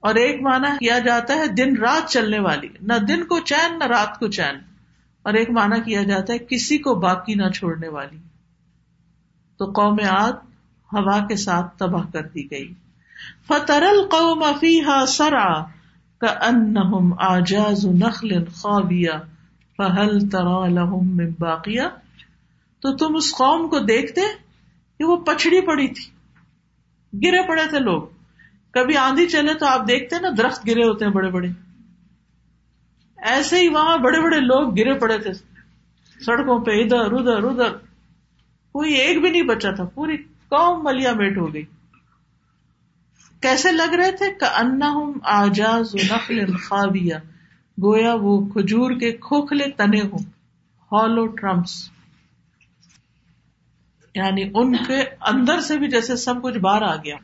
اور 0.00 0.14
ایک 0.14 0.42
مانا 0.42 0.76
کیا 0.80 0.98
جاتا 0.98 1.34
ہے 1.34 1.46
دن 1.46 1.76
رات 1.76 2.10
چلنے 2.10 2.38
والی۔ 2.38 2.68
نہ 2.80 2.94
دن 3.08 3.24
کو 3.24 3.38
چین، 3.38 3.78
نہ 3.78 3.84
رات 3.84 4.18
کو 4.18 4.28
چین۔ 4.28 4.54
اور 5.22 5.32
ایک 5.32 5.50
مانا 5.50 5.78
کیا 5.78 6.02
جاتا 6.02 6.32
ہے 6.32 6.38
کسی 6.38 6.78
کو 6.78 6.94
باقی 6.94 7.34
نہ 7.34 7.48
چھوڑنے 7.50 7.88
والی۔ 7.88 8.18
تو 9.56 9.64
قوم 9.64 9.96
آد 10.10 10.32
ہوا 10.92 11.26
کے 11.26 11.36
ساتھ 11.36 11.78
تباہ 11.78 12.06
کر 12.12 12.22
دی 12.22 12.50
گئی۔ 12.50 12.74
فترل 13.46 14.02
قوم 14.10 14.44
فیحا 14.60 15.06
سرا 15.06 15.64
کا 16.20 16.26
ان 16.26 16.74
آجاز 17.18 17.86
نخل 17.86 18.44
خوابیا 18.44 19.20
فہل 19.76 20.28
ترا 20.28 20.66
لہم 20.66 21.16
من 21.16 21.30
باقیہ 21.38 21.82
تو 22.82 22.96
تم 22.96 23.16
اس 23.16 23.34
قوم 23.34 23.68
کو 23.68 23.78
دیکھتے 23.78 24.20
کہ 24.98 25.04
وہ 25.04 25.16
پچھڑی 25.16 25.60
پڑی 25.60 25.88
تھی، 25.88 26.10
گرے 27.26 27.48
پڑے 27.48 27.68
تھے 27.70 27.78
لوگ۔ 27.78 28.02
کبھی 28.70 28.96
آندھی 28.96 29.26
چلے 29.26 29.54
تو 29.54 29.66
آپ 29.66 29.88
دیکھتے 29.88 30.20
نا 30.20 30.28
درخت 30.38 30.66
گرے 30.66 30.84
ہوتے 30.84 31.04
ہیں 31.04 31.12
بڑے 31.12 31.30
بڑے۔ 31.30 31.48
ایسے 33.16 33.60
ہی 33.60 33.68
وہاں 33.68 33.98
بڑے 33.98 34.20
بڑے 34.20 34.40
لوگ 34.40 34.74
گرے 34.74 34.98
پڑے 34.98 35.18
تھے۔ 35.18 35.32
سڑکوں 36.20 36.64
پہ 36.64 36.70
ادھر 36.70 37.12
ادھر 37.12 37.42
ادھر۔ 37.42 37.70
کوئی 38.72 38.94
ایک 38.94 39.20
بھی 39.20 39.30
نہیں 39.30 39.42
بچا 39.42 39.70
تھا، 39.70 39.84
پوری 39.84 40.16
قوم 40.48 40.84
ملیا 40.84 41.12
میٹ 41.12 41.38
ہو 41.38 41.54
گئی۔ 41.54 41.64
کیسے 43.42 43.72
لگ 43.72 43.94
رہے 43.94 44.12
تھے؟ 44.12 44.34
کہ 44.34 44.44
آجاز 45.22 45.94
نخل 45.94 46.56
خوابیا 46.56 47.18
گویا 47.82 48.14
وہ 48.14 48.46
کھجور 48.46 48.90
کے 48.90 49.12
کھوکھلے 49.12 49.70
تنے 49.70 50.00
ہوں۔ 50.00 50.18
Hollow 50.92 51.26
trunks. 51.26 51.90
یعنی 54.14 54.50
ان 54.54 54.76
کے 54.86 55.00
اندر 55.20 55.60
سے 55.60 55.78
بھی 55.78 55.88
جیسے 55.88 56.16
سب 56.16 56.42
کچھ 56.42 56.58
باہر 56.58 56.82
آ 56.82 56.96
گیا۔ 56.96 57.16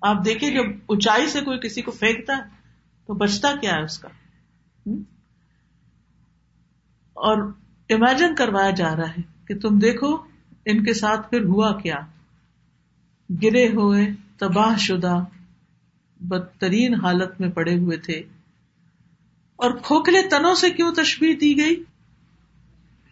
آپ 0.00 0.24
دیکھیں 0.24 0.50
جب 0.50 0.64
اونچائی 0.86 1.26
سے 1.28 1.40
کوئی 1.40 1.58
کسی 1.58 1.82
کو 1.82 1.90
پھینکتا 1.90 2.36
ہے، 2.36 2.42
تو 3.06 3.14
بچتا 3.14 3.52
کیا 3.60 3.74
ہے 3.74 3.82
اس 3.82 3.98
کا؟ 3.98 4.08
اور 7.12 7.52
امیجن 7.90 8.34
کروایا 8.34 8.70
جا 8.70 8.96
رہا 8.96 9.08
ہے 9.08 9.22
کہ 9.48 9.58
تم 9.58 9.78
دیکھو 9.78 10.16
ان 10.64 10.84
کے 10.84 10.94
ساتھ 10.94 11.30
پھر 11.30 11.44
ہوا 11.44 11.78
کیا۔ 11.78 11.96
گرے 13.42 13.68
ہوئے۔ 13.68 14.27
تباہ 14.38 14.76
شدہ، 14.76 15.24
بدترین 16.20 16.94
حالت 16.94 17.40
میں 17.40 17.48
پڑے 17.48 17.78
ہوئے 17.78 17.96
تھے۔ 17.96 18.22
اور 19.56 19.70
کھوکھلے 19.70 20.22
تنوں 20.22 20.54
سے 20.54 20.70
کیوں 20.70 20.94
تشبیح 20.94 21.34
دی 21.40 21.58
گئی؟ 21.58 21.84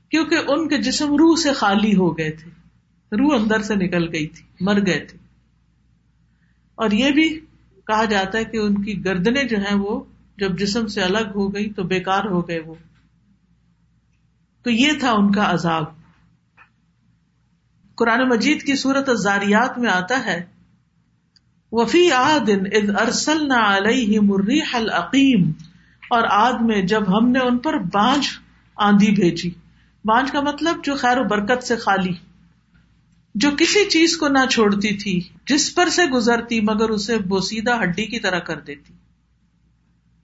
کیونکہ 0.09 0.39
ان 0.49 0.69
کے 0.69 0.79
جسم 0.79 1.07
روح 1.07 1.37
سے 1.43 1.53
خالی 1.53 1.97
ہو 1.97 2.19
گئے 2.19 2.31
تھے۔ 2.31 2.51
روح 3.12 3.41
اندر 3.41 3.62
سے 3.62 3.75
نکل 3.75 4.12
گئی 4.12 4.27
تھی، 4.27 4.45
مر 4.61 4.87
گئے 4.87 5.05
تھے۔ 5.05 5.19
اور 6.75 6.91
یہ 6.91 7.11
بھی 7.11 7.41
کہا 7.87 8.05
جاتا 8.05 8.39
ہے 8.39 8.45
کہ 8.45 8.57
ان 8.57 8.83
کی 8.83 9.05
گردنے 9.05 9.45
جو 9.45 9.57
ہیں 9.57 9.77
وہ 9.77 10.05
جب 10.37 10.59
جسم 10.59 10.87
سے 10.87 11.03
الگ 11.03 11.29
ہو 11.35 11.55
گئی 11.55 11.73
تو 11.73 11.83
بیکار 11.83 12.25
ہو 12.25 12.49
گئے 12.49 12.61
وہ۔ 12.61 12.75
تو 14.62 14.71
یہ 14.71 14.93
تھا 15.01 15.12
ان 15.12 15.33
کا 15.33 15.51
عذاب۔ 15.51 15.85
قرآن 17.95 18.29
مجید 18.29 18.62
کی 18.62 18.77
صورت 18.77 19.09
زاریات 19.21 19.79
میں 19.79 19.91
آتا 19.91 20.27
ہے 20.27 20.56
وفی 21.72 22.11
آدن 22.12 22.66
ارسل 23.00 23.46
نہ 23.48 23.61
علیہ 23.68 24.20
مرریح 24.20 24.74
العقیم، 24.74 25.50
اور 26.11 26.24
آد 26.31 26.61
میں 26.61 26.83
جب 26.83 27.09
ہم 27.09 27.29
نے 27.29 27.38
ان 27.38 27.59
پر 27.59 27.79
بانج 27.92 28.29
آندھی 28.76 29.11
بھیجی۔ 29.11 29.50
بانج 30.05 30.31
کا 30.31 30.40
مطلب 30.40 30.85
جو 30.85 30.94
خیر 30.94 31.18
و 31.18 31.24
برکت 31.24 31.64
سے 31.64 31.76
خالی، 31.76 32.12
جو 33.35 33.50
کسی 33.59 33.85
چیز 33.90 34.16
کو 34.16 34.29
نہ 34.29 34.44
چھوڑتی 34.50 34.96
تھی، 34.96 35.20
جس 35.46 35.74
پر 35.74 35.88
سے 35.88 36.07
گزرتی، 36.11 36.61
مگر 36.61 36.90
اسے 36.90 37.18
بوسیدہ 37.18 37.79
ہڈی 37.83 38.07
کی 38.07 38.18
طرح 38.18 38.38
کر 38.38 38.61
دیتی۔ 38.61 38.94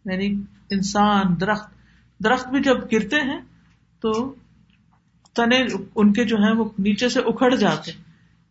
یعنی 0.05 0.27
انسان، 0.71 1.41
درخت 1.41 1.71
درخت 2.21 2.49
بھی 2.49 2.61
جب 2.61 2.77
گرتے 2.93 3.21
ہیں 3.21 3.41
تو 4.03 4.13
تنے 5.37 5.59
ان 5.95 6.13
کے 6.13 6.25
جو 6.25 6.37
ہیں 6.37 6.53
وہ 6.53 6.65
نیچے 6.79 7.09
سے 7.09 7.21
اکھڑ 7.21 7.55
جاتے 7.55 7.93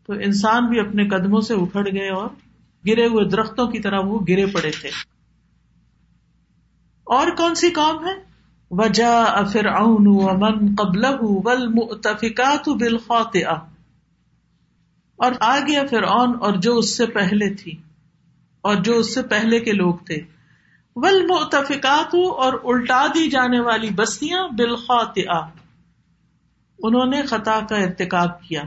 تو 0.06 0.13
انسان 0.13 0.65
بھی 0.65 0.80
اپنے 0.80 1.08
قدموں 1.08 1.41
سے 1.41 1.54
اکھڑ 1.54 1.88
گئے 1.88 2.10
اور 2.10 2.30
گرے 2.88 3.06
ہوئے 3.06 3.26
درختوں 3.26 3.67
کی 3.67 3.80
طرح 3.80 4.00
وہ 4.00 4.20
گرے 4.30 4.46
پڑے 4.46 4.72
تھے۔ 4.72 4.89
اور 7.04 7.28
کون 7.28 7.56
سی 7.56 7.72
قوم 7.72 8.08
ہے؟ 8.08 8.32
وجا 8.72 9.26
فرعون 9.54 10.08
ومن 10.08 10.76
قبله 10.76 11.28
والمؤتفقات 11.46 12.70
بالخاطئه 12.70 13.56
اور 15.15 15.32
آ 15.39 15.60
گیا 15.60 15.84
فرعون 15.89 16.36
اور 16.41 16.54
جو 16.54 16.78
اس 16.78 16.98
سے 16.98 17.06
پہلے 17.06 17.54
تھی 17.54 17.76
اور 18.62 18.76
جو 18.76 18.98
اس 18.98 19.13
سے 19.13 19.24
پہلے 19.24 19.60
کے 19.60 19.72
لوگ 19.72 19.94
تھے۔ 19.94 20.17
والمؤتفقات 20.96 22.15
اور 22.15 22.76
الٹا 22.76 23.08
دی 23.08 23.30
جانے 23.30 23.60
والی 23.60 23.89
بستیاں 23.89 24.48
بالخاطئه 24.48 25.39
انہوں 26.80 27.06
نے 27.06 27.22
خطا 27.22 27.60
کا 27.70 27.76
ارتکاب 27.76 28.41
کیا۔ 28.41 28.63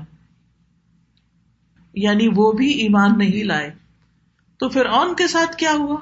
یعنی 1.94 2.28
وہ 2.36 2.52
بھی 2.52 2.70
ایمان 2.70 3.18
نہیں 3.18 3.44
لائے۔ 3.44 3.83
تو 4.58 4.68
فرعون 4.68 5.14
کے 5.16 5.26
ساتھ 5.26 5.56
کیا 5.56 5.72
ہوا؟ 5.72 5.96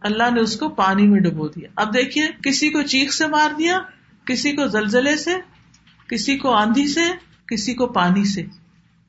اللہ 0.00 0.30
نے 0.34 0.40
اس 0.40 0.58
کو 0.58 0.68
پانی 0.68 1.06
میں 1.06 1.20
ڈبو 1.20 1.48
دیا۔ 1.48 1.68
اب 1.76 1.94
دیکھیے، 1.94 2.28
کسی 2.42 2.70
کو 2.70 2.82
چیخ 2.82 3.12
سے 3.12 3.26
مار 3.26 3.54
دیا، 3.58 3.78
کسی 4.24 4.52
کو 4.52 4.66
زلزلے 4.66 5.16
سے، 5.16 5.30
کسی 6.08 6.36
کو 6.36 6.50
آندھی 6.52 6.88
سے، 6.88 7.00
کسی 7.46 7.74
کو 7.74 7.86
پانی 7.86 8.24
سے۔ 8.24 8.42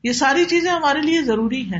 یہ 0.04 0.12
ساری 0.12 0.46
چیزیں 0.46 0.72
ہمارے 0.72 1.02
لیے 1.02 1.22
ضروری 1.22 1.74
ہیں۔ 1.74 1.80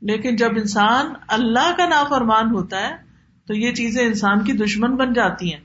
لیکن 0.00 0.36
جب 0.36 0.50
انسان 0.56 1.06
اللہ 1.28 1.76
کا 1.76 1.88
نافرمان 1.88 2.50
ہوتا 2.50 2.88
ہے، 2.88 2.96
تو 3.46 3.54
یہ 3.54 3.72
چیزیں 3.72 4.06
انسان 4.06 4.44
کی 4.44 4.52
دشمن 4.52 4.96
بن 4.96 5.12
جاتی 5.12 5.54
ہیں۔ 5.54 5.60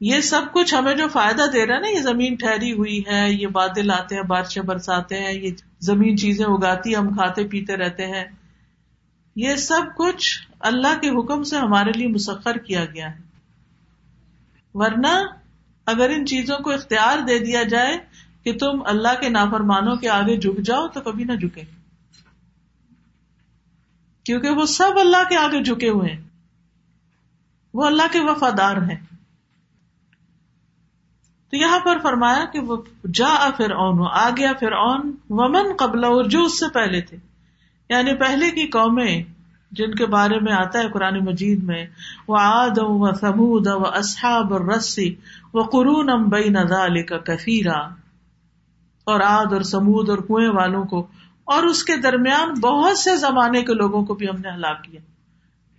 یہ 0.00 0.20
سب 0.20 0.40
کچھ 0.52 0.74
ہمیں 0.74 0.94
جو 0.94 1.08
فائدہ 1.08 1.42
دے 1.52 1.66
رہا 1.66 1.74
ہے 1.74 1.80
نا، 1.80 1.88
یہ 1.88 2.00
زمین 2.00 2.34
ٹھہری 2.34 2.72
ہوئی 2.72 3.02
ہے، 3.06 3.32
یہ 3.32 3.46
بادل 3.46 3.90
آتے 3.90 4.14
ہیں، 4.14 4.22
بارشیں 4.22 4.62
برساتے 4.62 5.20
ہیں، 5.20 5.32
یہ 5.32 5.50
زمین 5.82 6.16
چیزیں 6.16 6.44
اگاتی، 6.44 6.96
ہم 6.96 7.14
کھاتے 7.14 7.44
پیتے 7.44 7.76
رہتے 7.76 8.06
ہیں۔ 8.06 8.24
یہ 9.36 9.56
سب 9.56 9.82
کچھ 9.96 10.48
اللہ 10.60 11.00
کے 11.00 11.08
حکم 11.08 11.42
سے 11.42 11.56
ہمارے 11.56 11.90
لیے 11.92 12.08
مسخر 12.08 12.56
کیا 12.56 12.84
گیا 12.84 13.14
ہے۔ 13.14 13.20
ورنہ 14.74 15.26
اگر 15.86 16.08
ان 16.08 16.26
چیزوں 16.26 16.58
کو 16.58 16.70
اختیار 16.70 17.18
دے 17.18 17.38
دیا 17.38 17.62
جائے 17.62 17.98
کہ 18.44 18.58
تم 18.58 18.82
اللہ 18.86 19.20
کے 19.20 19.28
نافرمانوں 19.28 19.96
کے 19.96 20.08
آگے 20.08 20.36
جھک 20.36 20.60
جاؤ 20.64 20.88
تو 20.88 21.00
کبھی 21.00 21.24
نہ 21.24 21.32
جھکے۔ 21.32 21.62
کیونکہ 24.24 24.50
وہ 24.50 24.66
سب 24.66 24.98
اللہ 25.00 25.28
کے 25.28 25.36
آگے 25.36 25.62
جھکے 25.62 25.88
ہوئے 25.88 26.12
ہیں۔ 26.12 26.22
وہ 27.74 27.86
اللہ 27.86 28.02
کے 28.12 28.20
وفادار 28.20 28.76
ہیں۔ 28.76 29.11
تو 31.52 31.56
یہاں 31.56 31.78
پر 31.78 31.98
فرمایا 32.02 32.44
کہ 32.44 32.60
وہ 32.60 32.76
جا 33.14 33.50
پھر 33.56 33.70
اون 33.70 34.06
آ 34.12 34.30
گیا 34.30 34.52
پھر 34.52 34.72
ومن 35.30 35.76
قبل 35.78 36.04
اور 36.04 36.24
جو 36.24 36.44
اس 36.44 36.58
سے 36.58 36.68
پہلے 36.68 37.00
تھے۔ 37.00 37.16
یعنی 37.90 38.14
پہلے 38.14 38.50
کی 38.50 38.66
قومیں 38.66 39.22
جن 39.70 39.94
کے 39.94 40.06
بارے 40.06 40.40
میں 40.40 40.52
آتا 40.52 40.78
ہے 40.78 40.88
قرآن 40.88 41.24
مجید 41.24 41.62
میں 41.62 41.86
وہ 42.28 42.36
آد 42.40 42.78
و 42.78 43.14
سمود 43.14 43.66
و 43.66 43.86
اصحاب 43.86 44.70
رسی 44.70 45.14
وہ 45.54 45.64
قرون 45.64 46.10
ام 46.10 46.28
بئی 46.28 47.02
کا 47.02 47.18
کفیرا 47.18 47.78
اور 49.04 49.20
آد 49.20 49.52
اور 49.52 49.60
سمود 49.60 50.08
اور 50.08 50.18
کنویں 50.18 50.48
والوں 50.48 50.84
کو، 50.84 51.06
اور 51.44 51.62
اس 51.62 51.84
کے 51.84 51.96
درمیان 51.96 52.60
بہت 52.60 52.98
سے 52.98 53.16
زمانے 53.16 53.62
کے 53.62 53.74
لوگوں 53.74 54.04
کو 54.04 54.14
بھی 54.14 54.26
ہم 54.26 54.40
نے 54.40 54.50
ہلاک 54.50 54.84
کیا۔ 54.84 55.00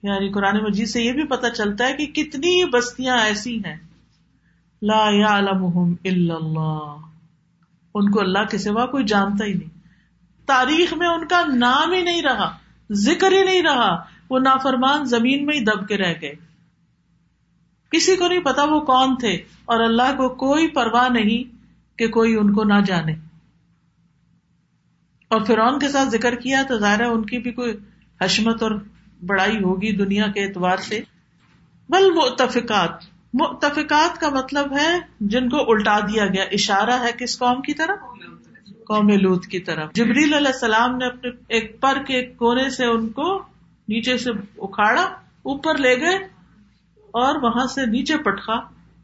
یعنی 0.03 0.29
قرآن 0.29 0.57
مجید 0.57 0.87
سے 0.87 1.01
یہ 1.01 1.11
بھی 1.11 1.23
پتا 1.23 1.49
چلتا 1.49 1.87
ہے 1.87 1.93
کہ 1.93 2.05
کتنی 2.05 2.65
بستیاں 2.65 3.17
ایسی 3.17 3.57
ہیں۔ 3.57 3.77
لا 4.83 5.09
يعلمهم 5.09 5.93
الا 6.05 6.35
اللہ. 6.35 6.95
ان 7.95 8.11
کو 8.11 8.19
اللہ 8.19 8.45
کے 8.51 8.57
سوا 8.57 8.85
کوئی 8.85 9.03
جانتا 9.03 9.45
ہی 9.45 9.53
نہیں. 9.53 9.69
تاریخ 10.45 10.93
میں 10.93 11.07
ان 11.07 11.27
کا 11.27 11.41
نام 11.55 11.93
ہی 11.93 12.01
نہیں 12.01 12.21
رہا، 12.21 12.57
ذکر 12.91 13.31
ہی 13.31 13.43
نہیں 13.43 13.61
رہا، 13.61 14.03
وہ 14.29 14.39
نافرمان 14.39 15.05
زمین 15.05 15.45
میں 15.45 15.55
ہی 15.55 15.63
دب 15.63 15.87
کے 15.87 15.97
رہ 15.97 16.13
گئے۔ 16.21 16.33
کسی 17.91 18.15
کو 18.15 18.27
نہیں 18.27 18.39
پتا 18.39 18.63
وہ 18.63 18.79
کون 18.79 19.15
تھے، 19.15 19.31
اور 19.65 19.79
اللہ 19.79 20.15
کو 20.17 20.29
کوئی 20.29 20.67
پرواہ 20.67 21.09
نہیں 21.09 21.55
کہ 21.97 22.07
کوئی 22.07 22.35
ان 22.35 22.53
کو 22.53 22.63
نہ 22.63 22.81
جانے۔ 22.85 23.13
اور 25.27 25.41
فرعون 25.41 25.79
کے 25.79 25.89
ساتھ 25.89 26.09
ذکر 26.09 26.35
کیا 26.35 26.63
تو 26.67 26.77
ظاہر 26.77 26.99
ہے 26.99 27.05
ان 27.05 27.25
کی 27.25 27.37
بھی 27.37 27.51
کوئی 27.51 27.77
حشمت 28.21 28.63
اور 28.63 28.71
بڑائی 29.25 29.57
ہوگی 29.57 29.95
دنیا 29.95 30.27
کے 30.27 30.43
اعتبار 30.43 30.77
سے۔ 30.77 30.99
بل 31.89 32.11
متفقات 32.11 33.12
متفقات 33.33 34.19
کا 34.19 34.29
مطلب 34.29 34.77
ہے 34.77 34.99
جن 35.19 35.49
کو 35.49 35.71
الٹا 35.71 35.99
دیا 35.99 36.25
گیا، 36.25 36.43
اشارہ 36.43 37.03
ہے 37.03 37.11
کس 37.19 37.39
قوم 37.39 37.61
کی 37.61 37.73
طرف؟ 37.73 37.99
قوم 38.87 39.09
لوت 39.09 39.45
کی 39.45 39.59
طرف۔ 39.59 39.93
جبریل 39.93 40.33
علیہ 40.33 40.47
السلام 40.47 40.97
نے 40.97 41.05
اپنے 41.05 41.29
ایک 41.47 41.79
پر 41.79 41.97
کے 42.07 42.25
کونے 42.25 42.69
سے 42.69 42.85
ان 42.85 43.09
کو 43.09 43.39
نیچے 43.87 44.17
سے 44.17 44.31
اکھاڑا، 44.57 45.01
اوپر 45.43 45.77
لے 45.77 45.99
گئے 45.99 46.15
اور 46.97 47.35
وہاں 47.43 47.67
سے 47.67 47.85
نیچے 47.85 48.17
پٹخا، 48.17 48.55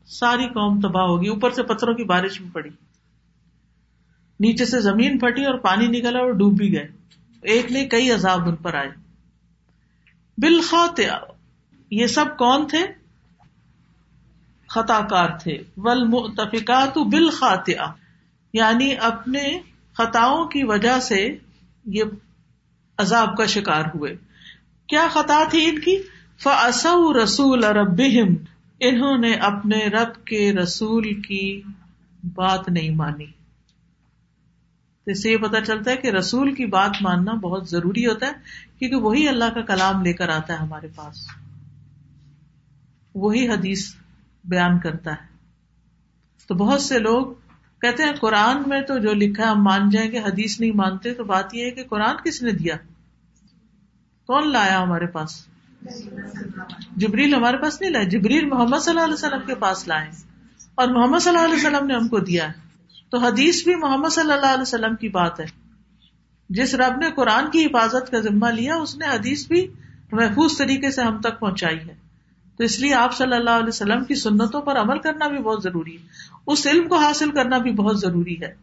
ساری 0.05 0.45
قوم 0.45 0.79
تباہ 0.79 1.03
ہوگی 1.03 1.27
اوپر 1.27 1.51
سے 1.51 1.63
پتھروں 1.63 1.93
کی 1.93 2.03
بارش 2.03 2.41
بھی 2.41 2.49
پڑی۔ 2.53 2.69
نیچے 4.39 4.65
سے 4.65 4.79
زمین 4.79 5.17
پھٹی 5.17 5.45
اور 5.45 5.57
پانی 5.57 5.87
نکلا 5.87 6.19
اور 6.19 6.31
ڈوب 6.31 6.57
بھی 6.57 6.73
گئے۔ 6.73 6.87
ایک 7.41 7.71
نہیں 7.71 7.89
کئی 7.89 8.11
عذاب 8.11 8.49
ان 8.49 8.55
پر 8.55 8.73
آئے۔ 8.73 8.89
بالخط 10.37 11.01
یہ 11.91 12.07
سب 12.07 12.37
کون 12.37 12.67
تھے؟ 12.67 12.98
خطا 14.69 14.99
کار 15.09 15.29
تھے۔ 15.29 15.57
ول 15.77 16.07
متفقات 16.07 16.97
بالخاطئہ۔ 16.97 17.93
یعنی 18.53 18.95
اپنے 19.01 19.59
خطاؤں 19.93 20.47
کی 20.47 20.63
وجہ 20.63 20.99
سے 20.99 21.37
یہ 21.85 22.03
عذاب 22.97 23.37
کا 23.37 23.45
شکار 23.45 23.83
ہوئے۔ 23.95 24.15
کیا 24.87 25.07
خطا 25.11 25.43
تھی 25.49 25.65
ان 25.65 25.79
کی؟ 25.79 25.97
فصو 26.39 27.23
رسول 27.23 27.63
ربہم 27.63 28.35
انہوں 28.79 29.17
نے 29.17 29.33
اپنے 29.33 29.87
رب 29.87 30.25
کے 30.25 30.53
رسول 30.53 31.21
کی 31.21 31.61
بات 32.35 32.69
نہیں 32.69 32.89
مانی۔ 32.89 33.25
اس 35.05 35.23
سے 35.23 35.31
یہ 35.31 35.37
پتا 35.37 35.61
چلتا 35.61 35.91
ہے 35.91 35.97
کہ 35.97 36.07
رسول 36.07 36.55
کی 36.55 36.65
بات 36.65 36.91
ماننا 37.01 37.33
بہت 37.33 37.69
ضروری 37.69 38.05
ہوتا 38.05 38.25
ہے، 38.25 38.31
کیونکہ 38.79 38.95
وہی 38.95 39.27
اللہ 39.27 39.45
کا 39.45 39.61
کلام 39.61 40.01
لے 40.01 40.13
کر 40.13 40.29
آتا 40.29 40.53
ہے 40.53 40.57
ہمارے 40.57 40.87
پاس۔ 40.95 41.27
وہی 43.15 43.49
حدیث 43.49 43.95
بیان 44.43 44.79
کرتا 44.79 45.11
ہے۔ 45.11 45.29
تو 46.47 46.55
بہت 46.55 46.81
سے 46.81 46.99
لوگ 46.99 47.25
کہتے 47.81 48.03
ہیں 48.03 48.13
قرآن 48.13 48.63
میں 48.67 48.81
تو 48.81 48.97
جو 48.97 49.13
لکھا 49.13 49.43
ہے 49.43 49.47
ہم 49.47 49.63
مان 49.63 49.89
جائیں 49.89 50.11
گے 50.11 50.19
حدیث 50.19 50.59
نہیں 50.59 50.71
مانتے، 50.71 51.13
تو 51.13 51.23
بات 51.23 51.55
یہ 51.55 51.65
ہے 51.65 51.71
کہ 51.71 51.83
قرآن 51.83 52.15
کس 52.25 52.43
نے 52.43 52.51
دیا؟ 52.51 52.75
کون 54.27 54.51
لایا 54.51 54.81
ہمارے 54.81 55.05
پاس؟ 55.05 55.45
جبریل 56.97 57.35
ہمارے 57.35 57.57
پاس 57.57 57.81
نہیں 57.81 57.91
لایا 57.91 58.03
جبریل 58.03 58.45
محمد 58.45 58.77
صلی 58.77 58.91
اللہ 58.91 59.03
علیہ 59.03 59.13
وسلم 59.13 59.47
کے 59.47 59.55
پاس 59.55 59.87
لائے۔ 59.87 60.09
اور 60.75 60.87
محمد 60.87 61.19
صلی 61.19 61.37
اللہ 61.37 61.53
علیہ 61.53 61.67
وسلم 61.67 61.87
نے 61.87 61.95
ہم 61.95 62.07
کو 62.07 62.19
دیا 62.19 62.47
ہے۔ 62.47 62.53
تو 63.09 63.17
حدیث 63.17 63.63
بھی 63.63 63.75
محمد 63.75 64.09
صلی 64.09 64.31
اللہ 64.31 64.45
علیہ 64.45 64.61
وسلم 64.61 64.95
کی 64.95 65.09
بات 65.09 65.39
ہے۔ 65.39 65.45
جس 66.49 66.75
رب 66.75 66.97
نے 66.97 67.11
قرآن 67.11 67.51
کی 67.51 67.65
حفاظت 67.65 68.11
کا 68.11 68.19
ذمہ 68.19 68.47
لیا، 68.47 68.75
اس 68.75 68.95
نے 68.95 69.05
حدیث 69.07 69.47
بھی 69.47 69.67
محفوظ 70.11 70.57
طریقے 70.57 70.91
سے 70.91 71.01
ہم 71.01 71.19
تک 71.19 71.39
پہنچائی 71.39 71.79
ہے۔ 71.79 72.08
تو 72.59 72.65
اس 72.65 72.79
لیے 72.79 72.93
آپ 72.93 73.13
صلی 73.13 73.35
اللہ 73.35 73.49
علیہ 73.49 73.67
وسلم 73.67 74.03
کی 74.03 74.15
سنتوں 74.15 74.61
پر 74.61 74.77
عمل 74.77 74.99
کرنا 74.99 75.27
بھی 75.27 75.37
بہت 75.37 75.63
ضروری 75.63 75.97
ہے۔ 75.97 76.07
اس 76.47 76.67
علم 76.67 76.87
کو 76.87 76.97
حاصل 76.97 77.31
کرنا 77.31 77.57
بھی 77.57 77.71
بہت 77.71 77.99
ضروری 77.99 78.41
ہے۔ 78.41 78.53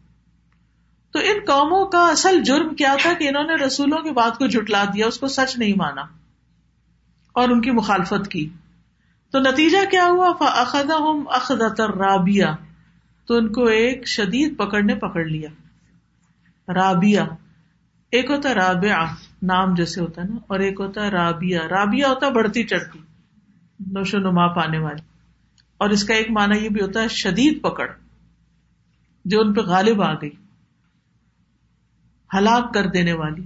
تو 1.13 1.19
ان 1.19 1.39
قوموں 1.47 1.87
کا 1.87 2.09
اصل 2.09 2.43
جرم 2.43 2.75
کیا 2.75 2.97
تھا 3.03 3.13
کہ 3.13 3.29
انہوں 3.29 3.45
نے 3.45 3.55
رسولوں 3.55 3.99
کی 3.99 4.11
بات 4.11 4.39
کو 4.39 4.47
جٹلا 4.47 4.85
دیا، 4.85 5.07
اس 5.07 5.19
کو 5.19 5.29
سچ 5.29 5.59
نہیں 5.59 5.73
مانا 5.77 6.03
اور 7.33 7.49
ان 7.49 7.61
کی 7.61 7.71
مخالفت 7.71 8.29
کی۔ 8.29 8.49
تو 9.31 9.39
نتیجہ 9.39 9.91
کیا 9.91 10.05
ہوا؟ 10.05 10.35
اخذ 10.41 11.81
رابیا 11.81 12.55
تو 13.27 13.35
ان 13.35 13.53
کو 13.53 13.65
ایک 13.65 14.09
شدید 14.09 14.57
پکڑ 14.57 14.83
نے 14.83 14.95
پکڑ 14.95 15.25
لیا۔ 15.25 15.51
رابیا 16.73 17.25
ایک 18.11 18.31
ہوتا 18.31 18.55
رابعہ، 18.55 19.07
نام 19.43 19.75
جیسے 19.75 20.01
ہوتا 20.01 20.23
ہے 20.23 20.29
نا، 20.29 20.37
اور 20.47 20.59
ایک 20.59 20.81
ہوتا 20.81 21.05
ہے 21.05 21.11
رابیا 21.11 21.61
رابیا 21.69 22.09
ہوتا 22.09 22.29
بڑھتی 22.29 22.65
چڑھتی۔ 22.65 22.99
نوشو 23.81 24.19
نما 24.19 24.49
پانے 24.49 24.79
والی 24.79 25.03
اور 25.79 25.91
اس 25.91 26.05
کا 26.05 26.15
ایک 26.15 26.31
معنی 26.31 26.59
یہ 26.59 26.69
بھی 26.69 26.81
ہوتا 26.81 27.03
ہے 27.03 27.09
شدید 27.09 27.63
پکڑ، 27.63 27.91
جو 29.25 29.41
ان 29.41 29.55
پہ 29.55 29.61
غالب 29.61 30.03
آ 30.03 30.15
گئی، 30.15 30.31
ہلاک 32.39 32.75
کر 32.75 32.87
دینے 32.87 33.13
والی، 33.13 33.45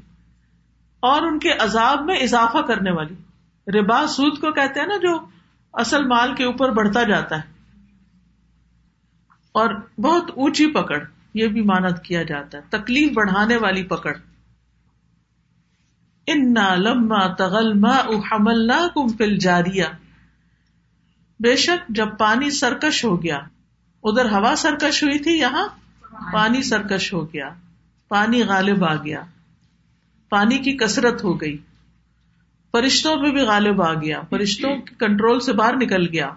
اور 1.00 1.22
ان 1.22 1.38
کے 1.38 1.52
عذاب 1.52 2.04
میں 2.04 2.16
اضافہ 2.16 2.58
کرنے 2.58 2.90
والی۔ 2.90 3.14
ربا 3.78 4.06
سود 4.06 4.40
کو 4.40 4.52
کہتے 4.52 4.80
ہیں 4.80 4.86
نا، 4.86 4.96
جو 4.96 5.26
اصل 5.72 6.06
مال 6.06 6.34
کے 6.34 6.44
اوپر 6.44 6.70
بڑھتا 6.70 7.02
جاتا 7.02 7.36
ہے۔ 7.36 7.42
اور 9.52 9.74
بہت 10.00 10.30
اونچی 10.30 10.72
پکڑ، 10.72 11.04
یہ 11.34 11.48
بھی 11.48 11.62
مانت 11.62 12.04
کیا 12.04 12.22
جاتا 12.22 12.58
ہے۔ 12.58 12.62
تکلیف 12.70 13.12
بڑھانے 13.12 13.56
والی 13.56 13.82
پکڑ۔ 13.82 14.16
ان 16.26 16.54
لما 16.76 17.34
تغل 17.34 17.84
حمل 18.32 18.70
کم 18.94 19.08
فل 19.08 19.38
جاریا 19.38 19.86
بے 21.40 21.56
شک 21.56 21.88
جب 21.88 22.08
پانی 22.18 22.50
سرکش 22.50 23.04
ہو 23.04 23.22
گیا۔ 23.22 23.38
ادھر 24.02 24.24
ہوا 24.30 24.54
سرکش 24.56 25.02
ہوئی 25.02 25.18
تھی، 25.18 25.38
یہاں 25.38 25.68
پانی 26.32 26.62
سرکش 26.62 27.12
ہو 27.12 27.24
گیا۔ 27.32 27.50
پانی 28.08 28.42
غالب 28.42 28.84
آ 28.84 28.94
گیا۔ 28.94 29.22
پانی 30.28 30.58
کی 30.58 30.76
کسرت 30.76 31.24
ہو 31.24 31.40
گئی۔ 31.40 31.58
فرشتوں 32.72 33.16
پہ 33.16 33.30
بھی 33.30 33.40
غالب 33.40 33.82
آ 33.82 33.94
گیا۔ 33.94 34.20
فرشتوں 34.30 34.76
کے 34.76 34.94
کنٹرول 34.98 35.40
سے 35.40 35.52
باہر 35.52 35.76
نکل 35.76 36.08
گیا۔ 36.08 36.30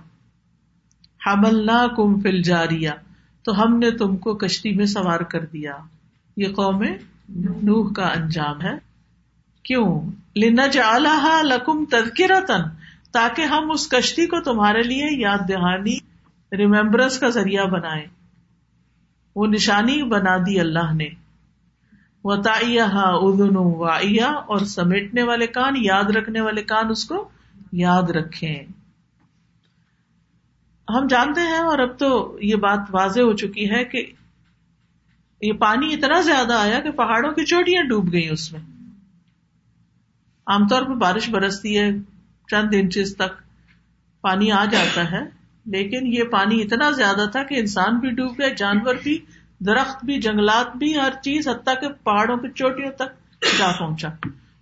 حمل 1.27 1.65
نہ 1.65 1.87
کم 1.97 2.21
فل 2.21 2.41
جاریا 2.41 2.93
تو 3.43 3.63
ہم 3.63 3.79
نے 3.79 3.91
تم 3.91 4.17
کو 4.17 4.35
کشتی 4.35 4.73
میں 4.73 4.85
سوار 4.85 5.19
کر 5.19 5.45
دیا۔ 5.45 5.77
یہ 6.37 6.47
قوم 6.47 6.83
نوح 7.29 7.93
کا 7.93 8.05
انجام 8.05 8.61
ہے۔ 8.61 8.73
کیوں؟ 9.63 10.01
لینا 10.35 10.67
جا 10.67 10.97
لکم 11.41 11.85
تذکرہ 11.85 12.39
تن 12.39 12.82
تاکہ 13.13 13.41
ہم 13.41 13.71
اس 13.71 13.87
کشتی 13.87 14.25
کو 14.25 14.39
تمہارے 14.41 14.81
لیے 14.83 15.07
یاد 15.21 15.47
دہانی 15.49 15.97
ریمبرنس 16.51 17.19
کا 17.19 17.29
ذریعہ 17.29 17.65
بنائے 17.65 18.05
وہ 19.35 19.47
نشانی 19.47 20.01
بنا 20.03 20.37
دی 20.37 20.59
اللہ 20.59 20.93
نے۔ 20.93 21.09
و 22.25 22.31
ادن 22.31 23.55
وائیا 23.55 24.27
اور 24.27 24.59
سمیٹنے 24.67 25.23
والے 25.23 25.47
کان، 25.47 25.73
یاد 25.77 26.09
رکھنے 26.15 26.41
والے 26.41 26.63
کان 26.63 26.89
اس 26.89 27.05
کو 27.05 27.29
یاد 27.71 28.09
رکھے 28.09 28.53
ہم 30.87 31.07
جانتے 31.07 31.41
ہیں، 31.41 31.59
اور 31.59 31.79
اب 31.79 31.97
تو 31.99 32.37
یہ 32.41 32.55
بات 32.55 32.79
واضح 32.89 33.21
ہو 33.21 33.33
چکی 33.33 33.69
ہے 33.71 33.83
کہ 33.85 34.05
یہ 35.41 35.53
پانی 35.53 35.93
اتنا 35.93 36.21
زیادہ 36.21 36.53
آیا 36.53 36.79
کہ 36.79 36.91
پہاڑوں 36.91 37.31
کی 37.31 37.45
چوٹیاں 37.45 37.83
ڈوب 37.83 38.11
گئی 38.13 38.27
اس 38.29 38.51
میں۔ 38.53 38.61
عام 40.47 40.67
طور 40.67 40.81
پہ 40.81 40.93
بارش 40.93 41.29
برستی 41.29 41.77
ہے۔ 41.79 41.89
چند 42.51 42.69
انچز 42.71 43.15
تک 43.15 43.41
پانی 44.21 44.51
آ 44.51 44.65
جاتا 44.65 45.11
ہے۔ 45.11 45.43
لیکن 45.65 46.07
یہ 46.07 46.23
پانی 46.23 46.61
اتنا 46.61 46.91
زیادہ 46.91 47.29
تھا 47.31 47.43
کہ 47.43 47.55
انسان 47.59 47.99
بھی 47.99 48.09
ڈوب 48.09 48.39
گئے، 48.39 48.49
جانور 48.57 48.95
بھی، 49.03 49.19
درخت 49.59 50.05
بھی، 50.05 50.19
جنگلات 50.19 50.77
بھی، 50.77 50.95
ہر 50.97 51.09
چیز 51.21 51.47
حتیٰ 51.47 51.75
کے 51.75 51.93
پہاڑوں 51.93 52.37
کی 52.37 52.47
چوٹیوں 52.55 52.91
تک 52.91 53.39
جا 53.59 53.71
پہنچا۔ 53.79 54.09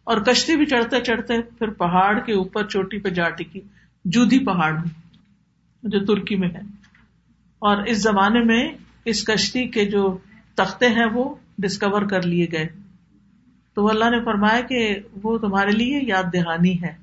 اور 0.04 0.18
کشتی 0.18 0.56
بھی 0.56 0.66
چڑھتے 0.66 1.00
چڑھتے 1.00 1.42
پھر 1.42 1.70
پہاڑ 1.70 2.20
کے 2.20 2.34
اوپر 2.34 2.68
چوٹی 2.68 3.00
پہ 3.00 3.10
جا 3.10 3.30
ٹکی۔ 3.30 3.62
جودی 4.06 4.46
پہاڑ 4.46 4.74
میں، 4.74 4.90
جو 5.84 6.06
ترکی 6.06 6.36
میں 6.36 6.50
ہے۔ 6.50 6.60
اور 7.60 7.78
اس 7.84 7.98
زمانے 8.04 8.40
میں 8.40 8.70
اس 9.06 9.24
کشتی 9.26 9.68
کے 9.68 9.86
جو 9.86 10.18
تختے 10.56 10.88
ہیں 10.88 11.06
وہ 11.14 11.36
ڈسکور 11.58 12.02
کر 12.02 12.22
لیے 12.22 12.48
گئے۔ 12.52 12.68
تو 13.74 13.90
اللہ 13.90 14.10
نے 14.10 14.24
فرمایا 14.26 14.62
کہ 14.62 14.96
وہ 15.24 15.38
تمہارے 15.38 15.72
لیے 15.72 16.00
یاد 16.02 16.24
دہانی 16.34 16.82
ہے۔ 16.82 17.01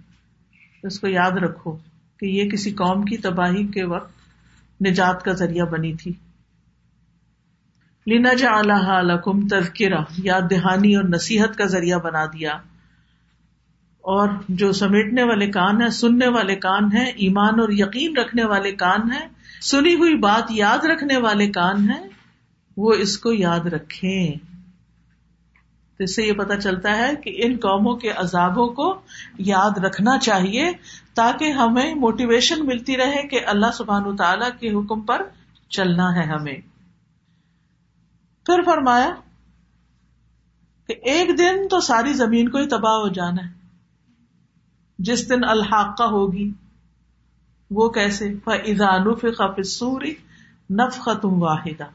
اس 0.82 1.00
کو 1.00 1.08
یاد 1.08 1.30
رکھو 1.30 1.76
کہ 2.20 2.26
یہ 2.26 2.50
کسی 2.50 2.70
قوم 2.70 3.02
کی 3.02 3.16
تباہی 3.16 3.66
کے 3.66 3.84
وقت 3.84 4.10
نجات 4.86 5.24
کا 5.24 5.32
ذریعہ 5.32 5.66
بنی 5.66 5.94
تھی۔ 5.94 6.12
لینا 8.06 8.32
جا 8.32 8.62
لکم 9.02 9.48
تذکرہ 9.48 10.00
یاد 10.18 10.40
دہانی 10.50 10.96
اور 10.96 11.04
نصیحت 11.04 11.56
کا 11.56 11.64
ذریعہ 11.64 11.98
بنا 11.98 12.24
دیا۔ 12.24 12.52
اور 13.98 14.28
جو 14.48 14.72
سمیٹنے 14.72 15.22
والے 15.22 15.50
کان 15.50 15.82
ہیں، 15.82 15.88
سننے 15.88 16.28
والے 16.28 16.56
کان 16.56 16.84
ہیں، 16.84 17.06
ایمان 17.06 17.60
اور 17.60 17.68
یقین 17.68 18.16
رکھنے 18.16 18.44
والے 18.44 18.72
کان 18.72 19.12
ہیں، 19.12 19.28
سنی 19.62 19.94
ہوئی 19.94 20.14
بات 20.14 20.50
یاد 20.50 20.84
رکھنے 20.84 21.16
والے 21.16 21.50
کان 21.50 21.90
ہیں، 21.90 22.08
وہ 22.76 22.92
اس 22.92 23.18
کو 23.18 23.32
یاد 23.32 23.60
رکھیں۔ 23.60 24.47
تو 25.98 26.04
اس 26.04 26.16
سے 26.16 26.22
یہ 26.22 26.32
پتا 26.32 26.60
چلتا 26.60 26.96
ہے 26.96 27.16
کہ 27.16 27.42
ان 27.44 27.56
قوموں 27.56 27.96
کے 27.96 28.10
عذابوں 28.10 28.68
کو 28.68 29.00
یاد 29.38 29.78
رکھنا 29.78 30.18
چاہیے 30.18 30.72
تاکہ 31.14 31.52
ہمیں 31.52 31.94
موٹیویشن 31.94 32.66
ملتی 32.66 32.96
رہے 32.96 33.28
کہ 33.28 33.40
اللہ 33.46 33.66
سبحان 33.74 34.16
تعالی 34.16 34.44
کے 34.60 34.78
حکم 34.78 35.00
پر 35.00 35.22
چلنا 35.68 36.14
ہے 36.14 36.22
ہمیں۔ 36.22 36.56
پھر 38.46 38.62
فرمایا 38.64 39.14
کہ 40.86 40.94
ایک 41.02 41.38
دن 41.38 41.68
تو 41.68 41.80
ساری 41.80 42.12
زمین 42.12 42.48
کو 42.48 42.58
ہی 42.58 42.68
تباہ 42.68 42.92
ہو 42.92 43.08
جانا 43.08 43.46
ہے۔ 43.46 43.52
جس 44.98 45.30
دن 45.30 45.44
الحاقہ 45.44 46.02
ہوگی، 46.02 46.52
وہ 47.70 47.88
کیسے؟ 47.88 49.62
سوری 49.62 50.14
نف 50.70 50.98
ختم 50.98 51.42
واحدہ 51.42 51.86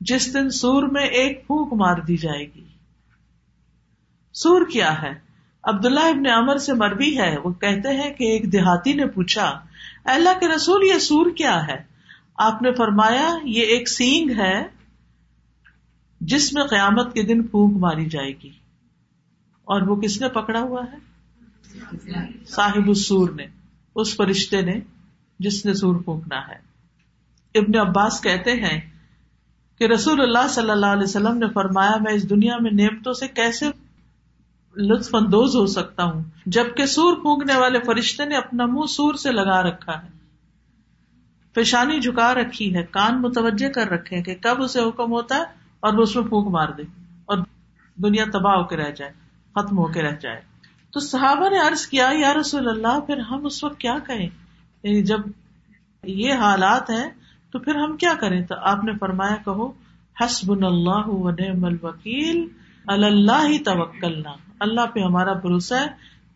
جس 0.00 0.34
دن 0.34 0.50
سور 0.50 0.82
میں 0.82 1.06
ایک 1.06 1.46
پھونک 1.46 1.72
مار 1.72 1.96
دی 1.96 2.16
جائے 2.16 2.46
گی۔ 2.54 2.77
سور 4.42 4.66
کیا 4.72 5.02
ہے۔ 5.02 5.12
عبداللہ 5.64 6.00
ابن 6.00 6.26
عمر 6.26 6.56
سے 6.56 6.72
مربی 6.72 7.18
ہے۔ 7.18 7.36
وہ 7.44 7.52
کہتے 7.52 7.88
ہیں 7.88 8.10
کہ 8.10 8.24
ایک 8.24 8.52
دیہاتی 8.52 8.92
نے 8.92 9.06
پوچھا 9.06 9.60
اللہ 10.04 10.40
کے 10.40 10.48
رسول، 10.48 10.84
یہ 10.84 10.98
سور 10.98 11.30
کیا 11.30 11.66
ہے؟ 11.66 11.82
آپ 12.36 12.62
نے 12.62 12.72
فرمایا، 12.72 13.38
یہ 13.44 13.62
ایک 13.62 13.88
سینگ 13.88 14.30
ہے 14.38 14.66
جس 16.20 16.52
میں 16.52 16.64
قیامت 16.64 17.14
کے 17.14 17.22
دن 17.22 17.42
پھونک 17.42 17.76
ماری 17.76 18.06
جائے 18.06 18.32
گی۔ 18.42 18.50
اور 19.64 19.82
وہ 19.82 19.96
کس 19.96 20.20
نے 20.20 20.28
پکڑا 20.28 20.60
ہوا 20.60 20.82
ہے؟ 20.92 20.96
صاحب 22.46 22.88
السور 22.88 23.28
نے، 23.30 23.46
اس 23.94 24.16
فرشتے 24.16 24.60
نے 24.60 24.80
جس 25.38 25.66
نے 25.66 25.74
سور 25.74 25.96
پھونکنا 25.96 26.48
ہے۔ 26.48 26.58
ابن 27.54 27.88
عباس 27.88 28.20
کہتے 28.20 28.52
ہیں 28.52 28.80
کہ 29.78 29.84
رسول 29.84 30.20
اللہ 30.20 30.48
صلی 30.48 30.70
اللہ 30.70 30.86
علیہ 30.86 31.02
وسلم 31.02 31.38
نے 31.38 31.46
فرمایا، 31.54 31.96
میں 32.00 32.12
اس 32.12 32.30
دنیا 32.30 32.56
میں 32.60 32.70
نعمتوں 32.70 33.12
سے 33.12 33.28
کیسے 33.28 33.66
لطف 34.78 35.14
اندوز 35.14 35.56
ہو 35.56 35.66
سکتا 35.66 36.04
ہوں۔ 36.04 36.22
جبکہ 36.46 36.86
سور 36.86 37.16
پھونکنے 37.16 37.56
والے 37.56 37.78
فرشتے 37.86 38.24
نے 38.24 38.36
اپنا 38.36 38.66
منہ 38.66 38.86
سور 38.86 39.14
سے 39.14 39.32
لگا 39.32 39.62
رکھا 39.62 40.02
ہے۔ 40.02 40.08
پیشانی 41.54 42.00
جھکا 42.00 42.34
رکھی 42.34 42.76
ہے، 42.76 42.82
کان 42.82 43.22
متوجہ 43.22 43.68
کر 43.68 43.88
رکھے 43.88 44.22
کہ 44.22 44.34
کب 44.34 44.62
اسے 44.62 44.80
حکم 44.80 45.12
ہوتا 45.12 45.36
ہے 45.36 45.42
اور 45.80 45.92
وہ 45.92 46.02
اس 46.02 46.16
میں 46.16 46.24
پھونک 46.24 46.48
مار 46.48 46.68
دے 46.68 46.82
اور 47.24 47.38
دنیا 47.96 48.24
تباہ 48.32 48.54
ہو 48.54 48.64
کے 48.64 48.76
رہ 48.76 48.90
جائے، 48.90 49.12
ختم 49.54 49.78
ہو 49.78 49.86
کے 49.86 50.02
رہ 50.02 50.16
جائے۔ 50.20 50.40
تو 50.92 51.00
صحابہ 51.00 51.48
نے 51.48 51.58
عرض 51.58 51.86
کیا، 51.86 52.10
یا 52.12 52.34
رسول 52.34 52.68
اللہ، 52.68 53.00
پھر 53.00 53.18
ہم 53.18 53.46
اس 53.46 53.64
وقت 53.64 53.80
کیا 53.80 53.94
کہیں 54.06 54.28
یعنی 54.82 55.02
جب 55.02 55.18
یہ 56.04 56.32
حالات 56.32 56.90
ہیں، 56.90 57.10
تو 57.52 57.58
پھر 57.58 57.74
ہم 57.74 57.96
کیا 57.96 58.12
کریں؟ 58.20 58.46
تو 58.46 58.54
آپ 58.58 58.84
نے 58.84 58.92
فرمایا، 59.00 59.36
کہو 59.44 59.72
حسب 60.20 60.52
اللہ 60.66 61.08
و 61.08 61.30
نعم 61.30 61.64
الوکیل 61.64 62.48
اللہ 62.86 63.46
ہی 63.46 63.58
توکلنا۔ 63.58 64.47
اللہ 64.60 64.86
پہ 64.94 65.00
ہمارا 65.00 65.32
بھروسہ 65.32 65.74
ہے، 65.74 65.86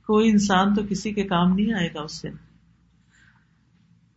کوئی 0.07 0.31
انسان 0.31 0.75
تو 0.75 0.83
کسی 0.91 1.13
کے 1.13 1.23
کام 1.23 1.55
نہیں 1.55 1.75
آئے 1.75 1.89
گا 1.95 2.01
اس 2.03 2.13
سے 2.13 2.31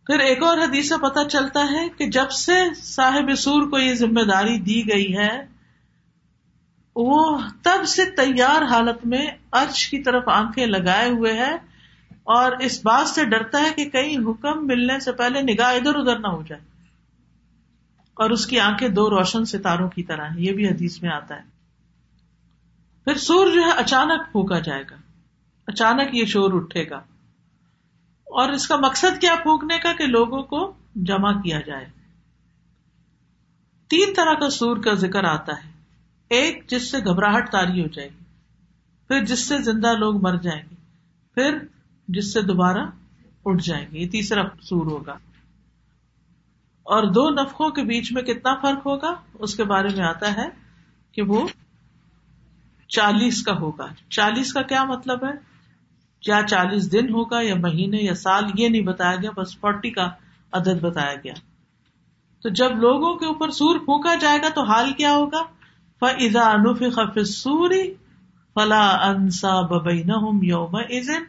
پھر 0.06 0.18
ایک 0.18 0.42
اور 0.42 0.58
حدیث 0.58 0.88
سے 0.88 0.94
پتا 1.02 1.24
چلتا 1.24 1.66
ہے 1.70 1.88
کہ 1.88 2.10
جب 2.10 2.30
سے 2.30 2.74
صاحب 2.74 3.34
سور 3.38 3.70
کو 3.70 3.78
یہ 3.78 3.94
ذمہ 3.94 4.22
داری 4.22 4.58
دی 4.58 4.88
گئی 4.92 5.16
ہے، 5.16 5.46
وہ 6.96 7.38
تب 7.62 7.86
سے 7.86 8.04
تیار 8.04 8.62
حالت 8.62 9.06
میں 9.06 9.26
ارش 9.52 9.88
کی 9.88 10.02
طرف 10.02 10.28
آنکھیں 10.28 10.66
لگائے 10.66 11.10
ہوئے 11.10 11.32
ہے 11.32 11.54
اور 12.10 12.52
اس 12.52 12.80
بات 12.84 13.08
سے 13.08 13.24
ڈرتا 13.24 13.62
ہے 13.62 13.70
کہ 13.76 13.90
کہیں 13.90 14.16
حکم 14.16 14.66
ملنے 14.66 15.00
سے 15.00 15.12
پہلے 15.12 15.42
نگاہ 15.42 15.74
ادھر 15.74 15.94
ادھر 15.94 16.18
نہ 16.18 16.26
ہو 16.26 16.42
جائے۔ 16.42 16.62
اور 18.14 18.30
اس 18.30 18.46
کی 18.46 18.60
آنکھیں 18.60 18.88
دو 18.88 19.10
روشن 19.10 19.44
ستاروں 19.44 19.88
کی 19.88 20.02
طرح 20.02 20.24
ہیں، 20.24 20.40
یہ 20.40 20.52
بھی 20.52 20.68
حدیث 20.68 21.02
میں 21.02 21.10
آتا 21.10 21.36
ہے۔ 21.36 21.55
پھر 23.06 23.18
سور 23.18 23.46
جو 23.46 23.62
ہے 23.62 23.70
اچانک 23.70 24.32
پھونکا 24.32 24.58
جائے 24.58 24.84
گا۔ 24.90 24.96
اچانک 25.66 26.14
یہ 26.14 26.24
شور 26.24 26.52
اٹھے 26.52 26.90
گا۔ 26.90 26.96
اور 28.24 28.48
اس 28.48 28.68
کا 28.68 28.76
مقصد 28.76 29.20
کیا 29.20 29.34
پھونکنے 29.42 29.78
کا؟ 29.78 29.92
کہ 29.92 30.06
لوگوں 30.06 30.42
کو 30.42 30.72
جمع 30.94 31.32
کیا 31.32 31.60
جائے۔ 31.60 31.86
تین 33.88 34.14
طرح 34.16 34.34
کا 34.34 34.50
سور 34.50 34.76
کا 34.76 34.94
ذکر 34.94 35.24
آتا 35.24 35.52
ہے۔ 35.52 35.70
ایک 36.28 36.66
جس 36.66 36.90
سے 36.90 36.98
گھبراہٹ 36.98 37.52
تاری 37.52 37.82
ہو 37.82 37.86
جائے 37.86 38.08
گی، 38.08 38.24
پھر 39.08 39.24
جس 39.24 39.48
سے 39.48 39.58
زندہ 39.58 39.92
لوگ 39.92 40.22
مر 40.22 40.36
جائیں 40.36 40.62
گے، 40.70 40.74
پھر 41.34 41.58
جس 42.08 42.32
سے 42.32 42.42
دوبارہ 42.42 42.86
اٹھ 43.44 43.62
جائیں 43.64 43.86
گے۔ 43.92 43.98
یہ 43.98 44.08
تیسرا 44.08 44.42
سور 44.62 44.86
ہوگا۔ 44.86 45.12
اور 46.82 47.12
دو 47.12 47.30
نفقوں 47.30 47.70
کے 47.70 47.82
بیچ 47.82 48.12
میں 48.12 48.22
کتنا 48.22 48.54
فرق 48.54 48.86
ہوگا؟ 48.86 49.14
اس 49.34 49.54
کے 49.54 49.64
بارے 49.64 49.88
میں 49.96 50.04
آتا 50.04 50.36
ہے 50.36 50.48
کہ 51.12 51.22
وہ 51.22 51.48
چالیس 52.88 53.42
کا 53.42 53.56
ہوگا۔ 53.56 53.86
چالیس 54.10 54.52
کا 54.52 54.62
کیا 54.62 54.84
مطلب 54.84 55.24
ہے؟ 55.24 55.32
کیا 56.20 56.40
چالیس 56.48 56.92
دن 56.92 57.14
ہوگا 57.14 57.40
یا 57.40 57.54
مہینے 57.54 57.96
یا 57.96 58.14
سال، 58.14 58.44
یہ 58.54 58.68
نہیں 58.68 58.82
بتایا 58.82 59.16
گیا، 59.16 59.30
بس 59.36 59.58
فورٹی 59.58 59.90
کا 59.90 60.10
عدد 60.52 60.80
بتایا 60.80 61.14
گیا۔ 61.24 61.34
تو 62.42 62.48
جب 62.48 62.76
لوگوں 62.76 63.14
کے 63.14 63.26
اوپر 63.26 63.50
سور 63.50 63.78
پھونکا 63.78 64.14
جائے 64.14 64.38
گا 64.42 64.48
تو 64.48 64.62
حال 64.62 64.92
کیا 64.92 65.12
ہوگا؟ 65.12 65.42
فضا 66.00 66.40
انوف 66.40 66.78
خف 66.94 67.18
سوری 67.26 67.94
فلا 68.54 69.08
انسا 69.08 69.60
ببینہم 69.60 70.24
ہوں 70.24 70.40
یوم 70.42 70.76
ازن 70.76 71.24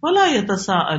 فلا 0.00 0.26
یتسا 0.26 0.96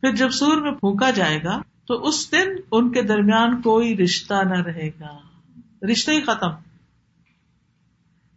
پھر 0.00 0.14
جب 0.14 0.30
سور 0.30 0.56
میں 0.56 0.72
پھونکا 0.72 1.10
جائے 1.10 1.42
گا 1.44 1.62
تو 1.86 2.08
اس 2.08 2.32
دن 2.32 2.48
ان 2.72 2.92
کے 2.92 3.02
درمیان 3.02 3.62
کوئی 3.62 3.96
رشتہ 3.96 4.34
نہ 4.34 4.62
رہے 4.62 4.90
گا۔ 5.00 5.18
رشتہ 5.92 6.10
ہی 6.10 6.20
ختم۔ 6.20 6.48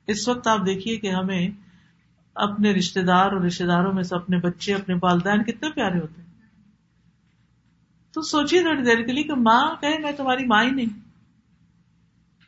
اس 0.08 0.28
وقت 0.28 0.48
آپ 0.48 0.60
دیکھیے 0.66 0.98
کہ 0.98 1.12
ہمیں 1.12 1.50
اپنے 2.36 2.72
رشتے 2.72 3.04
دار 3.04 3.32
اور 3.32 3.42
رشتے 3.42 3.66
داروں 3.66 3.94
میں 3.94 4.04
سے 4.04 4.16
اپنے 4.16 4.38
بچے، 4.38 4.74
اپنے 4.74 4.96
والدین 5.02 5.44
کتنے 5.44 5.70
پیارے 5.70 6.00
ہوتے 6.00 6.22
ہیں۔ 6.22 6.26
تو 8.14 8.22
سوچیے 8.22 8.62
تھوڑی 8.62 8.84
دیر 8.84 9.06
کے 9.06 9.12
لیے 9.12 9.24
کہ 9.24 9.34
ماں 9.34 9.76
کہے، 9.82 10.00
میں 10.00 10.12
تمہاری 10.12 10.46
ماں 10.46 10.64
ہی 10.64 10.72
نہیں۔ 10.72 11.00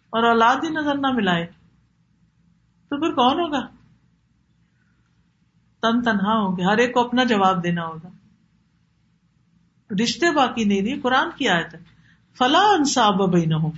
اور 0.09 0.23
اولاد 0.23 0.55
ہی 0.63 0.69
نظر 0.69 0.95
نہ 0.95 1.07
ملائے۔ 1.07 1.45
تو 2.89 2.99
پھر 2.99 3.15
کون 3.15 3.39
ہوگا؟ 3.39 3.67
تن 5.81 6.01
تنہا 6.01 6.33
ہوں 6.33 6.57
گے 6.57 6.63
ہر 6.63 6.77
ایک 6.77 6.93
کو 6.93 7.07
اپنا 7.07 7.23
جواب 7.23 7.63
دینا 7.63 7.85
ہوگا۔ 7.85 8.09
رشتے 10.03 10.31
باقی 10.31 10.63
نہیں 10.63 10.81
رہی 10.81 10.99
قرآن 10.99 11.27
کی 11.37 11.49
آیت 11.49 11.73
ہے۔ 11.73 11.79
فلاں 12.37 12.73
انصاب 12.77 13.35
نہ 13.35 13.55
ہو 13.55 13.71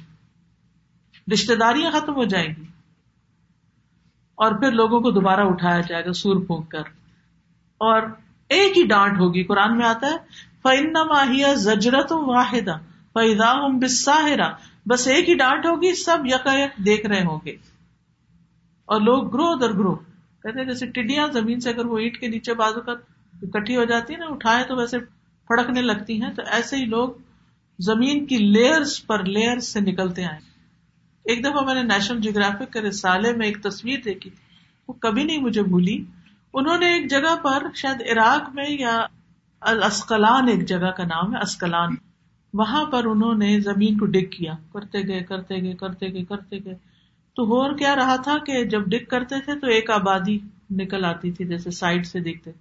رشتے 1.33 1.55
داریاں 1.55 1.91
ختم 1.91 2.15
ہو 2.15 2.23
جائیں 2.23 2.47
گی۔ 2.47 2.68
اور 4.39 4.51
پھر 4.51 4.71
لوگوں 4.71 4.99
کو 4.99 5.11
دوبارہ 5.11 5.41
اٹھایا 5.41 5.81
جائے 5.81 6.05
گا، 6.05 6.13
سور 6.13 6.35
پھونک 6.45 6.71
کر۔ 6.71 6.79
اور 7.77 8.01
ایک 8.49 8.77
ہی 8.77 8.87
ڈانٹ 8.87 9.19
ہوگی۔ 9.19 9.43
قرآن 9.43 9.77
میں 9.77 9.85
آتا 9.85 10.07
ہے 10.07 10.17
فن 10.63 10.93
ماہیا 10.93 11.53
زجرت 11.53 12.11
واحدہ 12.11 12.77
فیدا 13.13 13.67
بساہرا 13.67 14.49
بس 14.85 15.07
ایک 15.07 15.29
ہی 15.29 15.33
ڈانٹ 15.33 15.65
ہوگی، 15.65 15.95
سب 15.95 16.17
یک 16.25 16.47
دیکھ 16.85 17.05
رہے 17.05 17.23
ہوں 17.23 17.39
گے۔ 17.45 17.55
اور 18.85 19.01
لوگ 19.01 19.29
گرو 19.29 19.55
در 19.55 19.73
گرو 19.73 19.95
کہتے 20.43 20.59
ہیں 20.59 20.67
جیسے 20.67 20.85
ٹڈیاں 20.85 21.27
زمین 21.27 21.59
سے 21.59 21.69
اگر 21.69 21.85
وہ 21.85 21.97
اینٹ 21.97 22.17
کے 22.17 22.27
نیچے 22.27 22.53
بازو 22.53 22.81
کا 22.81 22.91
اکٹھی 23.41 23.77
ہو 23.77 23.83
جاتی 23.83 24.13
ہے 24.13 24.19
نا 24.19 24.25
اٹھائے 24.25 24.63
تو 24.63 24.75
ویسے 24.75 24.99
پھڑکنے 25.47 25.81
لگتی 25.81 26.21
ہیں۔ 26.21 26.33
تو 26.33 26.41
ایسے 26.51 26.77
ہی 26.77 26.85
لوگ 26.85 27.09
زمین 27.79 28.25
کی 28.25 28.37
لیئرس 28.37 29.07
پر 29.07 29.23
لیئر 29.23 29.59
سے 29.59 29.79
نکلتے 29.79 30.25
آئے۔ 30.25 30.48
ایک 31.29 31.45
دفعہ 31.45 31.65
میں 31.65 31.73
نے 31.73 31.83
نیشنل 31.83 32.21
جیوگرافک 32.21 32.73
کے 32.73 32.81
رسالے 32.81 33.33
میں 33.33 33.47
ایک 33.47 33.63
تصویر 33.63 33.99
دیکھی 34.05 34.29
تھی، 34.29 34.43
وہ 34.87 34.93
کبھی 34.93 35.23
نہیں 35.23 35.37
مجھے 35.37 35.63
بھولی۔ 35.63 36.05
انہوں 36.53 36.77
نے 36.77 36.93
ایک 36.93 37.09
جگہ 37.09 37.35
پر، 37.35 37.63
شاید 37.75 38.01
عراق 38.01 38.49
میں 38.53 38.65
یا 38.69 39.05
الاسکلان 39.61 40.47
ایک 40.47 40.67
جگہ 40.67 40.91
کا 40.91 41.03
نام 41.03 41.35
ہے 41.35 41.41
اسکلان 41.41 41.95
وہاں 42.53 42.85
پر 42.85 43.05
انہوں 43.05 43.35
نے 43.35 43.59
زمین 43.59 43.97
کو 43.97 44.05
ڈگ 44.05 44.25
کیا۔ 44.31 44.53
کرتے 44.73 45.07
گئے 45.07 45.19
کرتے 45.19 45.55
گئے 45.61 45.73
کرتے 45.73 46.13
گئے 46.13 46.23
کرتے 46.23 46.57
گئے۔ 46.65 46.73
تو 47.35 47.43
ہو 47.43 47.75
کیا 47.75 47.95
رہا 47.95 48.15
تھا 48.15 48.37
کہ 48.37 48.63
جب 48.65 48.81
ڈگ 48.85 49.05
کرتے 49.09 49.35
تھے 49.39 49.59
تو 49.59 49.67
ایک 49.67 49.89
آبادی 49.89 50.39
نکل 50.69 51.05
آتی 51.05 51.31
تھی، 51.31 51.45
جیسے 51.45 51.71
سائڈ 51.71 52.05
سے 52.05 52.19
دکھتے 52.19 52.51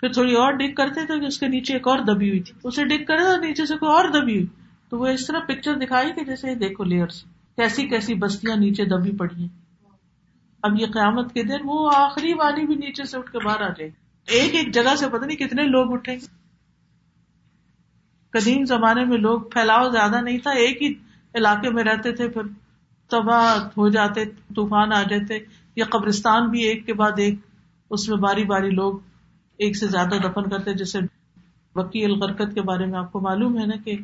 پھر 0.00 0.12
تھوڑی 0.12 0.34
اور 0.34 0.52
ڈگ 0.52 0.74
کرتے 0.74 1.06
تھے 1.06 1.20
کہ 1.20 1.24
اس 1.24 1.38
کے 1.38 1.48
نیچے 1.48 1.72
ایک 1.72 1.88
اور 1.88 1.98
دبی 1.98 2.28
ہوئی 2.28 2.40
تھی۔ 2.40 2.54
اسے 2.64 2.84
ڈگ 2.84 3.04
کرے 3.04 3.18
تو 3.18 3.36
نیچے 3.36 3.66
سے 3.66 3.76
کوئی 3.76 3.92
اور 3.92 4.04
دبی 4.04 4.36
ہوئی۔ 4.36 4.46
تو 4.88 4.98
وہ 4.98 5.06
اس 5.06 5.26
طرح 5.26 5.38
پکچر 5.38 5.74
دکھائی 5.74 6.12
کہ 6.12 6.24
جیسے 6.24 6.54
دیکھو 6.54 6.84
لیئرس 6.84 7.24
کیسی 7.60 7.88
کیسی 7.88 8.14
بستیاں 8.14 8.56
نیچے 8.56 8.84
دبی 8.84 9.16
پڑی 9.16 9.40
ہیں۔ 9.40 9.48
اب 10.62 10.80
یہ 10.80 10.86
قیامت 10.86 11.34
کے 11.34 11.42
دن 11.42 11.58
وہ 11.64 11.90
آخری 11.94 12.32
والی 12.32 12.66
بھی 12.66 12.74
نیچے 12.74 13.04
سے 13.04 13.18
اٹھ 13.18 13.32
کے 13.32 13.38
باہر 13.44 13.60
آ 13.60 13.68
جائے 13.68 13.90
ایک 14.26 14.54
ایک 14.54 14.74
جگہ 14.74 14.96
سے 14.96 15.08
پتہ 15.08 15.24
نہیں 15.24 15.36
کتنے 15.36 15.62
لوگ 15.64 15.92
اٹھیں 15.92 16.14
گے 16.14 16.26
قدیم 18.30 18.64
زمانے 18.64 19.04
میں 19.04 19.18
لوگ 19.18 19.40
پھیلاؤ 19.40 19.90
زیادہ 19.90 20.20
نہیں 20.20 20.38
تھا، 20.38 20.50
ایک 20.50 20.82
ہی 20.82 20.94
علاقے 21.34 21.70
میں 21.70 21.84
رہتے 21.84 22.12
تھے، 22.12 22.28
پھر 22.28 22.42
تباہ 23.08 23.68
ہو 23.76 23.88
جاتے، 23.88 24.24
طوفان 24.24 24.92
آ 24.92 25.02
جاتے۔ 25.02 25.38
یا 25.76 25.84
قبرستان 25.90 26.50
بھی 26.50 26.62
ایک 26.62 26.86
کے 26.86 26.94
بعد 26.94 27.12
ایک، 27.16 27.34
اس 27.90 28.08
میں 28.08 28.16
باری 28.16 28.44
باری 28.44 28.70
لوگ 28.70 28.98
ایک 29.58 29.76
سے 29.76 29.86
زیادہ 29.86 30.14
دفن 30.14 30.50
کرتے، 30.50 30.74
جیسے 30.74 30.98
وکی 31.74 32.04
الغرکت 32.04 32.54
کے 32.54 32.62
بارے 32.62 32.86
میں 32.86 32.98
آپ 32.98 33.12
کو 33.12 33.20
معلوم 33.20 33.58
ہے 33.58 33.66
نا 33.66 33.76
کہ 33.76 33.96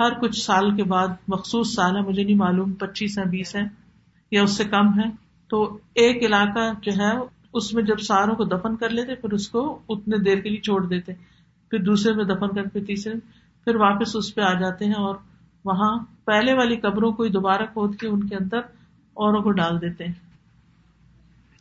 ہر 0.00 0.12
کچھ 0.20 0.40
سال 0.40 0.76
کے 0.76 0.84
بعد، 0.84 1.08
مخصوص 1.28 1.74
سال 1.74 1.96
ہے، 1.96 2.00
مجھے 2.00 2.24
نہیں 2.24 2.36
معلوم، 2.36 2.72
پچیس 2.72 3.18
ہے 3.18 3.24
بیس 3.24 3.56
ہے 3.56 3.62
یا 4.30 4.42
اس 4.42 4.56
سے 4.56 4.64
کم 4.64 5.00
ہے 5.00 5.10
تو 5.48 5.78
ایک 5.94 6.24
علاقہ 6.24 6.72
جو 6.82 6.92
ہے، 7.02 7.16
اس 7.54 7.74
میں 7.74 7.82
جب 7.82 7.98
ساروں 7.98 8.34
کو 8.34 8.44
دفن 8.44 8.76
کر 8.76 8.88
لیتے، 8.90 9.14
پھر 9.14 9.32
اس 9.32 9.48
کو 9.48 9.78
اتنے 9.88 10.16
دیر 10.16 10.38
کے 10.38 10.48
لیے 10.48 10.60
چھوڑ 10.60 10.86
دیتے۔ 10.86 11.12
پھر 11.70 11.78
دوسرے 11.78 12.14
میں 12.14 12.24
دفن 12.24 12.54
کر 12.54 12.62
کے 12.62 12.80
تیسرے، 12.80 13.14
پھر 13.64 13.76
واپس 13.76 14.16
اس 14.16 14.34
پہ 14.34 14.40
آ 14.40 14.54
جاتے 14.54 14.84
ہیں 14.84 14.92
اور 14.92 15.14
وہاں 15.64 15.98
پہلے 16.24 16.54
والی 16.54 16.76
قبروں 16.76 17.12
کو 17.12 17.26
دوبارہ 17.26 17.62
کھود 17.62 17.96
کے 17.96 18.08
ان 18.08 18.28
کے 18.28 18.36
اندر 18.36 18.58
اوروں 19.14 19.42
کو 19.42 19.50
ڈال 19.50 19.80
دیتے 19.80 20.04
ہیں۔ 20.04 20.12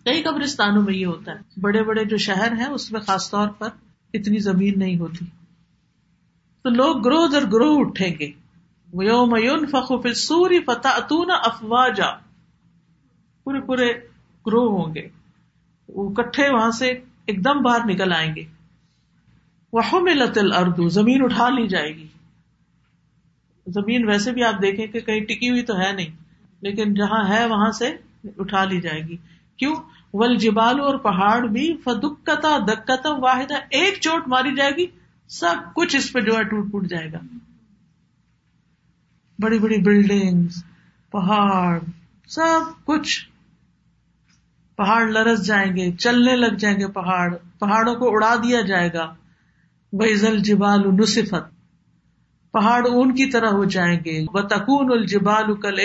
کئی 0.06 0.22
قبرستانوں 0.22 0.84
میں 0.84 0.94
یہ 0.94 1.06
ہوتا 1.06 1.32
ہے۔ 1.32 1.60
بڑے 1.62 1.84
بڑے 1.84 2.06
جو 2.06 2.18
شہر 2.18 2.52
ہیں، 2.52 2.68
اس 2.68 2.92
میں 2.92 3.02
خاص 3.02 3.32
طور 3.32 3.48
پر 3.48 3.70
اتنی 4.14 4.40
زمین 4.40 4.74
نہیں 4.78 5.00
ہوتی۔ 5.00 5.26
تو 6.64 6.70
لوگ 6.70 7.02
گروہ 7.06 7.28
در 7.28 7.46
گروہ 7.54 7.80
اٹھیں 7.80 8.16
گے۔ 8.20 8.32
سوری 10.14 10.60
فتح 10.60 10.88
اتونا 10.88 11.34
افواجا 11.34 12.12
پورے 13.44 13.60
پورے 13.62 13.94
گروہ 14.48 14.72
ہوں 14.72 14.96
گے۔ 14.96 15.10
وہ 15.88 16.10
کٹھے 16.10 16.50
وہاں 16.50 16.72
سے 16.72 16.88
ایک 17.26 17.46
دم 17.46 17.62
باہر 17.62 17.80
نکل 17.86 18.14
آئیں 18.14 18.36
گے۔ 18.36 18.44
وہ 19.74 19.82
ملت 19.94 20.38
اردو 20.58 20.90
زمین 20.90 21.24
اٹھا 21.24 21.50
لی 21.50 21.68
جائے 21.68 21.96
گی۔ 21.96 22.08
زمین 23.68 24.08
ویسے 24.08 24.32
بھی 24.32 24.44
آپ 24.44 24.62
دیکھیں 24.62 24.88
کہ 24.88 25.00
کہیں 25.00 25.22
ٹکی 25.22 25.50
ہوئی 25.50 25.64
تو 25.64 25.80
ہے 25.80 25.92
نہیں، 25.92 26.16
لیکن 26.62 26.94
جہاں 26.94 27.30
ہے 27.30 27.46
وہاں 27.46 27.72
سے 27.72 27.98
اٹھا 28.38 28.64
لی 28.64 28.82
جائے 28.82 29.02
گی۔ 29.02 29.18
کیوں؟ 29.58 29.76
ول 30.14 30.36
جبال 30.36 30.80
اور 30.80 30.96
پہاڑ 30.96 31.48
بھی 31.48 31.78
فدکتا 31.84 32.58
دکتا 32.58 33.10
واحد 33.10 33.52
ایک 33.70 34.02
چوٹ 34.02 34.28
ماری 34.28 34.56
جائے 34.56 34.72
گی۔ 34.72 34.86
سب 35.30 35.74
کچھ 35.76 35.96
اس 35.96 36.14
پہ 36.14 36.20
جو 36.20 36.38
ہے 36.38 36.44
ٹوٹ 36.44 36.72
پوٹ 36.72 36.88
جائے 36.88 37.12
گا۔ 37.12 37.18
بڑی 39.40 39.60
بڑی 39.60 39.78
بلڈنگ 39.78 40.48
پہاڑ، 41.12 41.80
سب 42.28 42.86
کچھ۔ 42.86 43.30
پہاڑ 44.76 45.08
لرس 45.08 45.46
جائیں 45.46 45.76
گے، 45.76 45.92
چلنے 45.92 46.36
لگ 46.36 46.56
جائیں 46.56 46.80
گے 46.80 46.88
پہاڑ۔ 46.88 47.36
پہاڑوں 47.60 47.96
کو 47.96 48.10
اڑا 48.12 48.36
دیا 48.36 48.62
جائے 48.62 48.94
گا۔ 48.94 49.14
بحزل 49.94 50.40
جبال 50.40 50.96
نصفت 50.96 51.56
پہاڑ 52.52 52.88
اون 52.88 53.16
کی 53.16 53.26
طرح 53.26 53.48
ہو 53.48 53.66
جائیں 53.66 54.00
گے۔ 54.06 54.26
تکون 54.48 54.92
الجبال 54.92 55.56
کل 55.56 55.80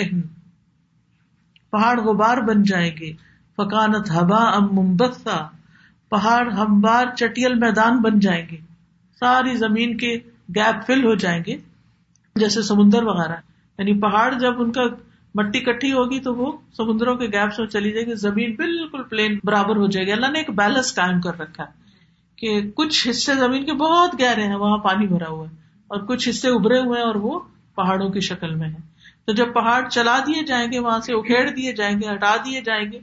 پہاڑ 1.70 2.00
غبار 2.00 2.38
بن 2.38 2.62
جائیں 2.62 2.90
گے۔ 3.00 3.12
فکانت 3.56 4.10
ہبا 4.10 4.44
ام 4.44 4.74
ممبتا 4.74 5.48
پہاڑ 6.08 6.52
ہموار 6.52 7.06
چٹیل 7.16 7.54
میدان 7.54 8.02
بن 8.02 8.20
جائیں 8.20 8.46
گے۔ 8.50 8.73
ساری 9.24 9.56
زمین 9.56 9.96
کے 9.96 10.16
گیپ 10.54 10.86
فل 10.86 11.04
ہو 11.04 11.14
جائیں 11.14 11.42
گے، 11.46 11.56
جیسے 12.36 12.62
سمندر 12.62 13.02
وغیرہ۔ 13.02 13.36
یعنی 13.78 14.00
پہاڑ 14.00 14.32
جب 14.32 14.60
ان 14.62 14.72
کا 14.72 14.82
مٹی 15.34 15.60
کٹھی 15.60 15.92
ہوگی 15.92 16.18
تو 16.20 16.34
وہ 16.34 16.50
سمندروں 16.76 17.14
کے 17.14 17.26
گیپس 17.26 17.58
میں 17.58 17.66
چلی 17.66 17.90
جائے 17.92 18.06
گی، 18.06 18.14
زمین 18.14 18.54
بالکل 18.54 19.02
پلین 19.02 19.38
برابر 19.44 19.76
ہو 19.76 19.86
جائے 19.86 20.06
گی۔ 20.06 20.12
اللہ 20.12 20.30
نے 20.30 20.38
ایک 20.38 20.50
بیلنس 20.50 20.94
قائم 20.94 21.20
کر 21.20 21.38
رکھا 21.40 21.64
ہے 21.64 21.82
کہ 22.36 22.60
کچھ 22.74 23.08
حصے 23.08 23.34
زمین 23.34 23.64
کے 23.64 23.72
بہت 23.72 24.20
گہرے 24.20 24.42
ہیں، 24.42 24.56
وہاں 24.56 24.78
پانی 24.78 25.06
بھرا 25.06 25.28
ہوا 25.28 25.48
ہے، 25.48 25.54
اور 25.88 26.00
کچھ 26.00 26.28
حصے 26.28 26.48
ابھرے 26.48 26.78
ہوئے 26.78 27.00
ہیں 27.00 27.06
اور 27.06 27.14
وہ 27.14 27.40
پہاڑوں 27.74 28.08
کی 28.08 28.20
شکل 28.20 28.54
میں 28.54 28.68
ہے 28.68 28.80
تو 29.26 29.32
جب 29.32 29.52
پہاڑ 29.54 29.88
چلا 29.88 30.18
دیے 30.26 30.44
جائیں 30.44 30.72
گے، 30.72 30.78
وہاں 30.78 31.00
سے 31.00 31.12
اکھیڑ 31.14 31.50
دیے 31.50 31.72
جائیں 31.72 31.96
گے، 32.00 32.14
ہٹا 32.14 32.36
دیے 32.44 32.60
جائیں 32.60 32.92
گے، 32.92 32.98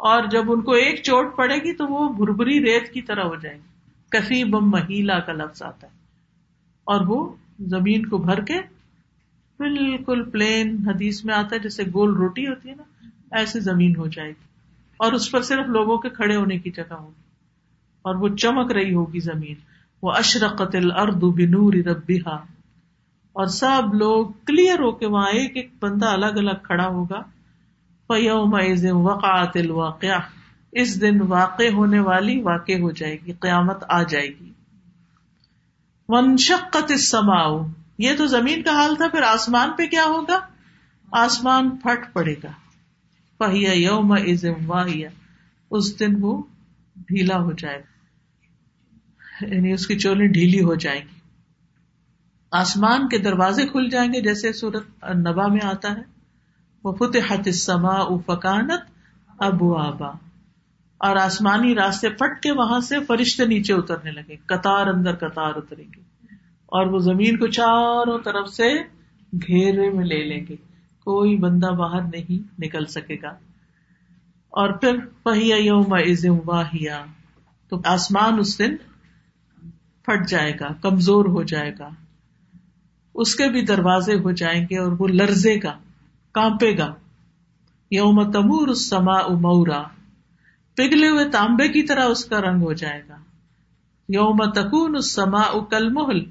اور 0.00 0.22
جب 0.30 0.52
ان 0.52 0.60
کو 0.60 0.72
ایک 0.72 1.02
چوٹ 1.02 1.36
پڑے 1.36 1.56
گی 1.56 1.72
تو 1.72 1.86
وہ 1.86 2.08
بھربری 2.12 2.60
ریت 2.60 2.92
کی 2.92 3.02
طرح 3.02 3.24
ہو 3.24 3.36
جائیں 3.36 3.58
گے۔ 3.58 3.71
کفی 4.12 4.44
بم 4.44 4.70
مہیلا 4.70 5.18
کا 5.18 5.32
لفظ 5.32 5.62
آتا 5.62 5.86
ہے۔ 5.86 5.92
اور 6.84 7.00
وہ 7.06 7.34
زمین 7.60 8.06
کو 8.06 8.18
بھر 8.18 8.40
کے 8.40 8.54
بالکل 9.58 10.30
پلین 10.30 10.88
حدیث 10.88 11.24
میں 11.24 11.34
آتا 11.34 11.54
ہے، 11.54 11.60
جیسے 11.60 11.82
گول 11.94 12.14
روٹی 12.14 12.46
ہوتی 12.46 12.70
ہے 12.70 12.74
نا 12.74 13.06
ایسے 13.36 13.60
زمین 13.60 13.96
ہو 13.96 14.06
جائے 14.06 14.28
گی۔ 14.28 14.46
اور 14.96 15.12
اس 15.12 15.30
پر 15.30 15.42
صرف 15.42 15.66
لوگوں 15.66 15.98
کے 15.98 16.08
کھڑے 16.08 16.36
ہونے 16.36 16.58
کی 16.58 16.70
جگہ 16.70 16.94
ہوگی 16.94 17.20
اور 18.02 18.14
وہ 18.14 18.28
چمک 18.28 18.72
رہی 18.72 18.94
ہوگی 18.94 19.20
زمین۔ 19.20 19.54
وہ 20.02 20.12
اشرقت 20.12 20.76
الرد 20.76 21.22
بنور 21.22 21.72
ربیحا 21.72 22.34
اور 23.32 23.46
سب 23.46 23.94
لوگ 23.94 24.26
کلیئر 24.46 24.78
ہو 24.80 24.92
کے 24.92 25.06
وہاں 25.06 25.26
ایک 25.26 25.56
ایک 25.56 25.70
بندہ 25.82 26.06
الگ 26.06 26.26
الگ 26.26 26.56
کھڑا 26.62 26.86
ہوگا۔ 26.86 27.22
فیوم 28.08 28.54
وقعت 29.06 29.56
الواقع 29.56 30.18
اس 30.72 31.00
دن 31.00 31.20
واقع 31.20 31.72
ہونے 31.72 32.00
والی 32.00 32.42
واقع 32.42 32.72
ہو 32.72 32.90
جائے 32.90 33.16
گی، 33.26 33.32
قیامت 33.32 33.84
آ 33.88 34.02
جائے 34.02 34.28
گی۔ 34.28 34.52
ونشقت 36.08 36.90
السماء۔ 36.90 37.66
یہ 37.98 38.10
تو 38.18 38.26
زمین 38.26 38.62
کا 38.62 38.70
حال 38.70 38.96
تھا، 38.96 39.08
پھر 39.08 39.22
آسمان 39.22 39.70
پہ 39.78 39.86
کیا 39.86 40.04
ہوگا؟ 40.04 40.40
آسمان 41.12 41.70
پھٹ 41.70 42.12
پڑے 42.12 42.34
گا۔ 42.44 42.50
پہیا 43.38 43.72
یوم 43.72 44.14
واہیا 44.66 45.08
اس 45.70 46.00
دن 46.00 46.16
وہ 46.20 46.42
ڈھیلا 46.96 47.36
ہو 47.36 47.52
جائے 47.52 47.78
گا۔ 47.78 47.92
یعنی 49.54 49.72
اس 49.72 49.86
کی 49.86 49.98
چولی 49.98 50.26
ڈھیلی 50.26 50.62
ہو 50.62 50.74
جائیں 50.74 51.00
گی۔ 51.00 51.20
آسمان 52.50 53.08
کے 53.08 53.18
دروازے 53.18 53.66
کھل 53.66 53.88
جائیں 53.90 54.12
گے، 54.12 54.20
جیسے 54.20 54.52
سورت 54.52 55.04
نبا 55.14 55.46
میں 55.46 55.66
آتا 55.66 55.90
ہے۔ 55.90 56.02
وہ 56.84 56.92
فتح 56.92 57.50
سما 57.50 58.16
فکانت 58.26 58.80
ابو 59.38 59.76
آبا 59.76 60.31
اور 61.02 61.16
آسمانی 61.16 61.74
راستے 61.74 62.10
پٹ 62.10 62.42
کے 62.42 62.52
وہاں 62.52 62.80
سے 62.80 62.96
فرشتے 63.04 63.44
نیچے 63.44 63.72
اترنے 63.72 64.10
لگے۔ 64.10 64.36
قطار 64.46 64.86
اندر 64.86 65.14
قطار 65.14 65.52
اتریں 65.56 65.84
گے۔ 65.84 66.00
اور 66.66 66.86
وہ 66.86 66.98
زمین 66.98 67.36
کو 67.36 67.46
چاروں 67.46 68.18
طرف 68.18 68.48
سے 68.48 68.74
گھیرے 69.32 69.90
میں 69.90 70.04
لے 70.04 70.24
لیں 70.24 70.46
گے۔ 70.48 70.56
کوئی 71.04 71.36
بندہ 71.36 71.66
باہر 71.66 72.02
نہیں 72.02 72.62
نکل 72.62 72.86
سکے 72.86 73.16
گا۔ 73.22 73.28
اور 74.48 74.72
پھر 74.72 74.98
پہیا 75.22 75.56
یوم 75.56 75.92
واہیا۔ 76.46 77.04
تو 77.68 77.80
آسمان 77.84 78.38
اس 78.38 78.58
دن 78.58 78.76
پھٹ 80.02 80.28
جائے 80.28 80.52
گا، 80.60 80.72
کمزور 80.82 81.24
ہو 81.24 81.42
جائے 81.42 81.74
گا۔ 81.78 81.88
اس 83.14 83.34
کے 83.34 83.48
بھی 83.48 83.62
دروازے 83.62 84.14
ہو 84.14 84.30
جائیں 84.30 84.66
گے 84.70 84.78
اور 84.78 84.92
وہ 84.98 85.08
لرزے 85.08 85.56
گا، 85.62 85.78
کانپے 86.32 86.78
گا۔ 86.78 86.94
یوم 87.90 88.30
تمور 88.30 88.68
اس 88.68 88.90
سما 88.90 89.18
امورا 89.18 89.82
پگھلے 90.76 91.08
ہوئے 91.08 91.28
تانبے 91.28 91.68
کی 91.68 91.82
طرح 91.82 92.04
اس 92.04 92.24
کا 92.24 92.40
رنگ 92.40 92.62
ہو 92.62 92.72
جائے 92.72 93.02
گا۔ 93.08 93.16
یوم 94.08 94.50
تکون 94.50 94.96
اس 94.96 95.14
سما 95.14 95.64
کل 95.70 95.92
محل 95.92 96.24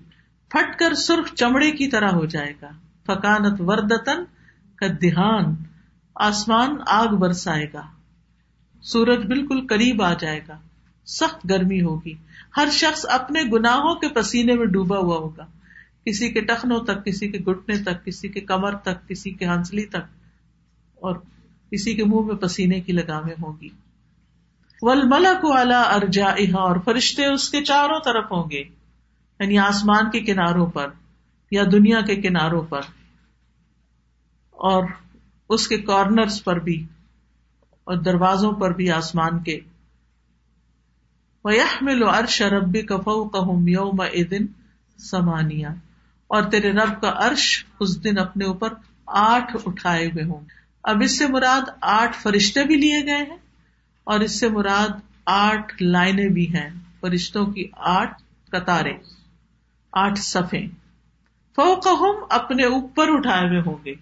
پھٹ 0.49 0.79
کر 0.79 0.93
سرخ 0.93 1.33
چمڑے 1.33 1.71
کی 1.71 1.87
طرح 1.87 2.09
ہو 2.11 2.25
جائے 2.25 2.53
گا۔ 2.61 2.69
فکانت 3.05 3.61
وردتن 3.61 4.23
کا 4.75 4.87
دھیان 4.87 5.43
آسمان 6.15 6.75
آگ 6.87 7.07
برسائے 7.07 7.65
گا۔ 7.73 7.81
سورج 8.81 9.25
بالکل 9.25 9.67
قریب 9.67 10.03
آ 10.03 10.13
جائے 10.13 10.39
گا۔ 10.47 10.57
سخت 11.05 11.49
گرمی 11.49 11.81
ہوگی۔ 11.81 12.13
ہر 12.57 12.67
شخص 12.71 13.05
اپنے 13.09 13.43
گناہوں 13.53 13.95
کے 13.95 14.07
پسینے 14.07 14.53
میں 14.53 14.65
ڈوبا 14.65 14.97
ہوا 14.97 15.17
ہوگا۔ 15.17 15.45
کسی 16.05 16.29
کے 16.29 16.41
ٹخنوں 16.41 16.79
تک، 16.79 17.05
کسی 17.05 17.29
کے 17.29 17.37
گٹنے 17.37 17.77
تک، 17.77 18.05
کسی 18.05 18.27
کے 18.27 18.39
کمر 18.39 18.75
تک، 18.75 19.09
کسی 19.09 19.31
کے 19.31 19.45
ہنسلی 19.45 19.85
تک 19.85 20.09
اور 20.95 21.15
کسی 21.71 21.93
کے 21.93 22.03
منہ 22.03 22.25
میں 22.25 22.35
پسینے 22.35 22.79
کی 22.79 22.93
لگامیں 22.93 23.35
ہوگی 23.41 23.69
ملک 24.83 25.45
والا 25.45 25.81
ارجا 25.81 26.29
اور 26.59 26.75
فرشتے 26.85 27.25
اس 27.25 27.49
کے 27.49 27.63
چاروں 27.63 27.99
طرف 27.99 28.31
ہوں 28.31 28.49
گے 28.51 28.63
یعنی 29.39 29.57
آسمان 29.57 30.09
کے 30.09 30.19
کناروں 30.19 30.65
پر 30.65 30.87
یا 31.51 31.63
دنیا 31.71 32.01
کے 32.01 32.15
کناروں 32.15 32.61
پر، 32.61 32.81
اور 34.51 34.83
اس 35.49 35.67
کے 35.67 35.77
کارنرز 35.77 36.43
پر 36.43 36.59
بھی، 36.59 36.85
اور 37.83 37.97
دروازوں 37.97 38.51
پر 38.51 38.73
بھی 38.73 38.91
آسمان 38.91 39.39
کے۔ 39.43 39.59
وَيَحْمِلُ 41.45 42.07
عَرْشَ 42.07 42.43
رَبِّكَ 42.43 42.93
فَوْقَهُمْ 43.03 43.69
يَوْمَ 43.69 44.05
إِذٍ 44.05 44.45
سَمَانِيَا 44.99 45.73
اور 46.27 46.43
تیرے 46.43 46.71
رب 46.71 47.01
کا 47.01 47.13
عرش 47.15 47.65
اس 47.79 48.03
دن 48.03 48.17
اپنے 48.17 48.45
اوپر 48.45 48.73
آٹھ 49.05 49.55
اٹھائے 49.65 50.05
ہوئے 50.05 50.23
ہوں 50.23 50.41
اب 50.83 51.01
اس 51.01 51.17
سے 51.17 51.27
مراد 51.27 51.69
آٹھ 51.81 52.17
فرشتے 52.17 52.63
بھی 52.63 52.75
لیے 52.75 53.05
گئے 53.05 53.23
ہیں۔ 53.23 53.37
اور 54.03 54.19
اس 54.19 54.39
سے 54.39 54.49
مراد 54.49 54.89
آٹھ 55.25 55.83
لائنیں 55.83 56.27
بھی 56.27 56.55
ہیں، 56.55 56.69
فرشتوں 56.99 57.45
کی 57.45 57.67
آٹھ 57.77 58.21
قطاریں، 58.51 58.97
آٹھ 59.91 60.19
صفیں۔ 60.19 60.67
فوقہم 61.55 62.25
اپنے 62.29 62.63
اوپر 62.63 63.05
اٹھائے 63.07 63.47
ہوئے 63.47 63.59
ہوں 63.59 63.85
گے۔ 63.85 63.93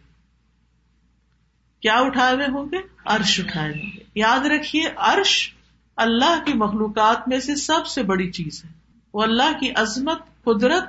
کیا 1.79 1.95
اٹھائے 1.95 2.35
ہوئے 2.35 2.45
ہوں 2.45 2.65
گے؟ 2.71 2.77
عرش 3.05 3.39
اٹھائے 3.39 3.71
ہوں 3.71 3.91
گے۔ 3.93 4.03
یاد 4.15 4.39
رکھیے، 4.39 4.83
عرش 4.95 5.53
اللہ 5.95 6.43
کی 6.45 6.53
مخلوقات 6.53 7.27
میں 7.27 7.39
سے 7.39 7.55
سب 7.55 7.87
سے 7.87 8.03
بڑی 8.03 8.31
چیز 8.31 8.65
ہے۔ 8.65 8.69
وہ 9.13 9.23
اللہ 9.23 9.59
کی 9.59 9.69
عظمت، 9.75 10.43
قدرت، 10.43 10.83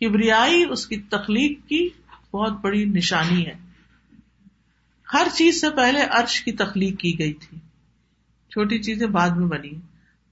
کبریائی، 0.00 0.64
اس 0.70 0.86
کی 0.86 0.96
تخلیق 0.96 1.68
کی 1.68 1.88
بہت 2.32 2.52
بڑی 2.52 2.84
نشانی 2.84 3.46
ہے۔ 3.46 3.54
ہر 5.12 5.26
چیز 5.34 5.60
سے 5.60 5.70
پہلے 5.70 6.00
عرش 6.00 6.40
کی 6.40 6.52
تخلیق 6.52 7.00
کی 7.00 7.18
گئی 7.18 7.32
تھی۔ 7.32 7.58
چھوٹی 8.58 8.78
چیزیں 8.82 9.06
بعد 9.06 9.30
میں 9.30 9.46
بنی 9.46 9.70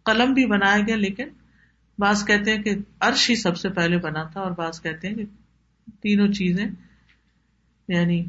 قلم 0.05 0.33
بھی 0.33 0.47
بنایا 0.47 0.81
گیا، 0.87 0.97
لیکن 0.97 1.29
بعض 1.99 2.27
کہتے 2.27 2.55
ہیں 2.55 2.63
کہ 2.63 2.77
عرش 3.01 3.31
ہی 3.31 3.37
سب 3.37 3.57
سے 3.57 3.69
پہلے 3.69 3.99
بنا 3.99 4.23
تھا 4.23 4.41
اور 4.41 4.51
بعض 4.51 4.83
کہتے 4.83 5.09
ہیں 5.09 5.15
کہ 5.15 5.25
تینوں 6.03 6.29
چیزیں 6.29 6.67
یعنی 7.89 8.25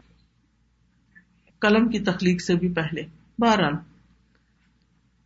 قلم 1.59 1.89
کی 1.89 1.99
تخلیق 1.99 2.41
سے 2.41 2.55
بھی 2.55 2.73
پہلے۔ 2.73 3.01
بہرحال، 3.39 3.73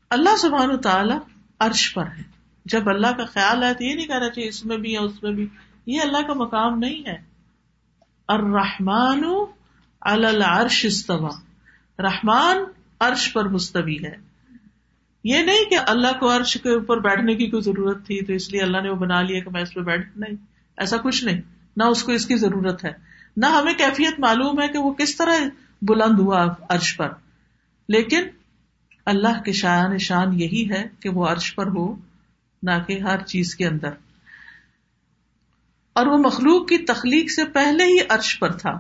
اللہ 0.10 0.36
سبحان 0.38 0.82
تعالی 0.82 1.14
عرش 1.60 1.94
پر 1.94 2.06
ہے 2.06 2.24
جب 2.66 2.90
اللہ 2.90 3.18
کا 3.18 3.26
خیال 3.26 3.64
ہے 3.64 3.74
تو 3.74 3.84
یہ 3.84 3.96
نہیں 3.96 4.08
کہنا 4.08 4.30
چاہیے 4.30 4.50
اس 4.50 4.66
میں 4.66 4.78
بھی 4.78 4.92
یا 4.92 5.02
اس 5.02 5.24
میں 5.24 5.32
بھی۔ 5.32 5.48
یہ 5.86 6.02
اللہ 6.02 6.28
کا 6.28 6.34
مقام 6.34 6.80
نہیں 6.80 7.08
ہے۔ 7.08 7.18
الرحمن 8.28 9.26
العرش 10.02 10.86
استوا 10.86 11.32
رحمان 12.00 12.58
عرش 13.00 13.34
پر 13.34 13.46
مستوی 13.46 14.06
ہے۔ 14.06 14.31
یہ 15.24 15.38
نہیں 15.38 15.70
کہ 15.70 15.78
اللہ 15.88 16.20
کو 16.20 16.38
عرش 16.38 16.58
کے 16.64 16.70
اوپر 16.70 17.00
بیٹھنے 17.00 17.36
کی 17.36 17.50
کوئی 17.50 17.64
ضرورت 17.64 18.06
تھی 18.06 18.26
تو 18.26 18.34
اس 18.34 18.52
لیے 18.52 18.62
اللہ 18.62 18.82
نے 18.82 18.90
وہ 18.90 18.96
بنا 18.96 19.22
لیا 19.22 19.40
کہ 19.40 19.50
میں 19.50 19.62
اس 19.62 19.74
پہ 19.74 19.80
بیٹھ، 19.80 20.18
نہیں، 20.18 20.36
ایسا 20.78 20.98
کچھ 20.98 21.24
نہیں۔ 21.24 21.42
نہ 21.78 21.84
اس 21.84 22.04
کو 22.04 22.12
اس 22.12 22.26
کی 22.26 22.36
ضرورت 22.36 22.86
ہے۔ 22.86 22.92
نہ 23.38 23.46
ہمیں 23.46 23.74
کیفیت 23.74 24.20
معلوم 24.20 24.62
ہے 24.62 24.68
کہ 24.68 24.78
وہ 24.78 24.94
کس 24.94 25.16
طرح 25.16 25.36
بلند 25.82 26.20
ہوا 26.20 26.54
عرش 26.70 26.98
پر۔ 26.98 27.10
لیکن 27.90 28.24
اللہ 29.06 29.42
کے 29.42 29.52
شاعن 29.52 29.98
شان 29.98 30.42
یہی 30.42 30.72
ہے 30.72 30.88
کہ 31.00 31.10
وہ 31.10 31.26
عرش 31.26 31.56
پر 31.56 31.68
ہو، 31.68 31.96
نہ 32.64 32.72
کہ 32.88 33.00
ہر 33.00 33.24
چیز 33.24 33.56
کے 33.56 33.68
اندر۔ 33.68 33.90
اور 35.94 36.06
وہ 36.06 36.18
مخلوق 36.18 36.68
کی 36.68 36.78
تخلیق 36.78 37.32
سے 37.32 37.46
پہلے 37.46 37.84
ہی 37.84 37.98
عرش 38.10 38.40
پر 38.40 38.52
تھا۔ 38.52 38.80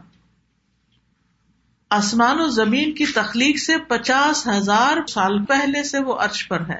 آسمان 1.91 2.39
و 2.39 2.47
زمین 2.47 2.93
کی 2.93 3.05
تخلیق 3.05 3.57
سے 3.57 3.73
پچاس 3.87 4.47
ہزار 4.47 5.07
سال 5.07 5.45
پہلے 5.45 5.83
سے 5.83 5.99
وہ 5.99 6.15
عرش 6.15 6.47
پر 6.47 6.61
ہے۔ 6.69 6.79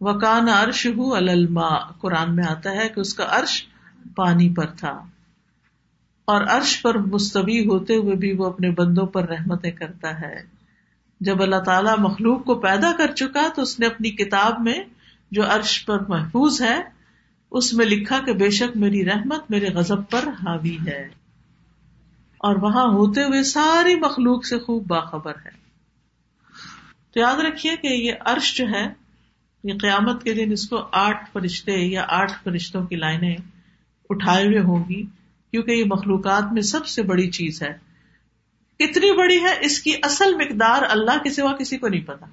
وکان 0.00 0.48
عرش 0.48 0.86
ہو 0.86 1.14
الما 1.14 1.78
قرآن 1.78 2.36
میں 2.36 2.44
آتا 2.48 2.70
ہے 2.70 2.88
کہ 2.88 3.00
اس 3.00 3.14
کا 3.14 3.26
عرش 3.30 3.66
پانی 4.16 4.54
پر 4.54 4.66
تھا۔ 4.66 5.02
اور 6.24 6.42
عرش 6.42 6.82
پر 6.82 6.98
مستوی 6.98 7.66
ہوتے 7.66 7.96
ہوئے 7.96 8.16
بھی 8.16 8.32
وہ 8.32 8.46
اپنے 8.46 8.70
بندوں 8.70 9.06
پر 9.06 9.28
رحمتیں 9.28 9.70
کرتا 9.70 10.20
ہے۔ 10.20 10.42
جب 11.20 11.42
اللہ 11.42 11.60
تعالیٰ 11.66 11.98
مخلوق 11.98 12.44
کو 12.44 12.54
پیدا 12.54 12.92
کر 12.98 13.14
چکا 13.14 13.48
تو 13.54 13.62
اس 13.62 13.80
نے 13.80 13.86
اپنی 13.86 14.10
کتاب 14.10 14.60
میں 14.60 14.78
جو 15.30 15.42
عرش 15.48 15.84
پر 15.86 15.98
محفوظ 16.08 16.62
ہے، 16.62 16.82
اس 17.50 17.74
میں 17.74 17.86
لکھا 17.86 18.18
کہ 18.18 18.32
بے 18.32 18.50
شک 18.50 18.76
میری 18.76 19.04
رحمت 19.04 19.50
میرے 19.50 19.66
غزب 19.66 20.10
پر 20.10 20.28
حاوی 20.28 20.78
ہے۔ 20.86 21.19
اور 22.40 22.56
وہاں 22.56 22.84
ہوتے 22.84 23.24
ہوئے 23.24 23.42
ساری 23.42 23.94
مخلوق 23.94 24.46
سے 24.46 24.58
خوب 24.58 24.86
باخبر 24.86 25.32
ہے۔ 25.44 25.50
تو 27.12 27.20
یاد 27.20 27.36
رکھیے 27.36 27.76
کہ 27.76 27.86
یہ 27.86 28.12
عرش 28.20 28.56
جو 28.56 28.66
ہے، 28.66 28.86
یہ 29.64 29.74
قیامت 29.82 30.24
کے 30.24 30.34
دن 30.34 30.52
اس 30.52 30.68
کو 30.68 30.88
آٹھ 30.92 31.30
فرشتے 31.32 31.72
یا 31.72 32.04
آٹھ 32.08 32.32
فرشتوں 32.44 32.86
کی 32.86 32.96
لائنیں 32.96 33.36
اٹھائے 34.10 34.46
ہوئے 34.46 34.60
ہوں 34.60 34.84
گی، 34.88 35.02
کیونکہ 35.50 35.70
یہ 35.70 35.84
مخلوقات 35.86 36.52
میں 36.52 36.62
سب 36.62 36.86
سے 36.86 37.02
بڑی 37.02 37.30
چیز 37.30 37.62
ہے۔ 37.62 37.78
کتنی 38.78 39.16
بڑی 39.16 39.40
ہے، 39.40 39.58
اس 39.60 39.80
کی 39.80 39.94
اصل 40.02 40.34
مقدار 40.34 40.82
اللہ 40.90 41.22
کے 41.22 41.30
سوا 41.30 41.52
کسی 41.52 41.78
کو 41.78 41.88
نہیں 41.88 42.00
پتا۔ 42.00 42.26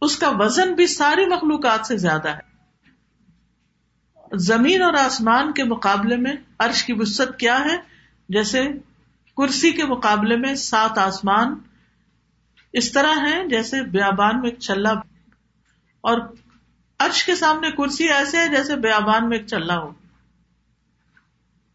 اس 0.00 0.18
کا 0.18 0.30
وزن 0.30 0.74
بھی 0.74 0.86
ساری 0.86 1.26
مخلوقات 1.26 1.86
سے 1.86 1.96
زیادہ 1.96 2.28
ہے۔ 2.28 2.52
زمین 4.36 4.82
اور 4.82 4.94
آسمان 4.94 5.52
کے 5.52 5.64
مقابلے 5.64 6.16
میں 6.16 6.32
عرش 6.58 6.84
کی 6.84 6.92
وسط 6.92 7.38
کیا 7.38 7.60
ہے؟ 7.60 7.91
جیسے 8.28 8.68
کرسی 9.36 9.72
کے 9.72 9.84
مقابلے 9.84 10.36
میں 10.36 10.54
سات 10.54 10.98
آسمان 10.98 11.54
اس 12.72 12.92
طرح 12.92 13.14
ہے 13.26 13.48
جیسے 13.48 13.82
بیابان 13.82 14.40
میں 14.40 14.50
ایک 14.50 14.58
چلا 14.58 14.92
اور 16.00 16.20
عرش 16.98 17.24
کے 17.24 17.36
سامنے 17.36 17.70
کرسی 17.70 18.08
ایسے 18.08 18.36
ہے 18.36 18.48
جیسے 18.48 18.76
بیابان 18.76 19.28
میں 19.28 19.38
ایک 19.38 19.46
چلا 19.46 19.78
ہو۔ 19.78 19.92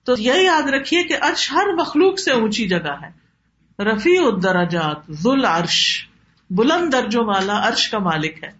تو 0.04 0.16
یہ 0.18 0.34
یاد 0.34 0.70
رکھیے 0.70 1.04
کہ 1.04 1.18
عرش 1.22 1.52
ہر 1.52 1.74
مخلوق 1.74 2.20
سے 2.20 2.32
اونچی 2.32 2.68
جگہ 2.68 2.96
ہے۔ 3.02 3.28
رفیع 3.84 4.22
الدرجات 4.22 5.12
ذل 5.12 5.46
عرش 5.46 6.08
بلند 6.50 6.94
درجوں 6.94 7.26
والا 7.26 7.68
عرش 7.68 7.90
کا 7.90 8.00
مالک 8.00 8.44
ہے۔ 8.44 8.52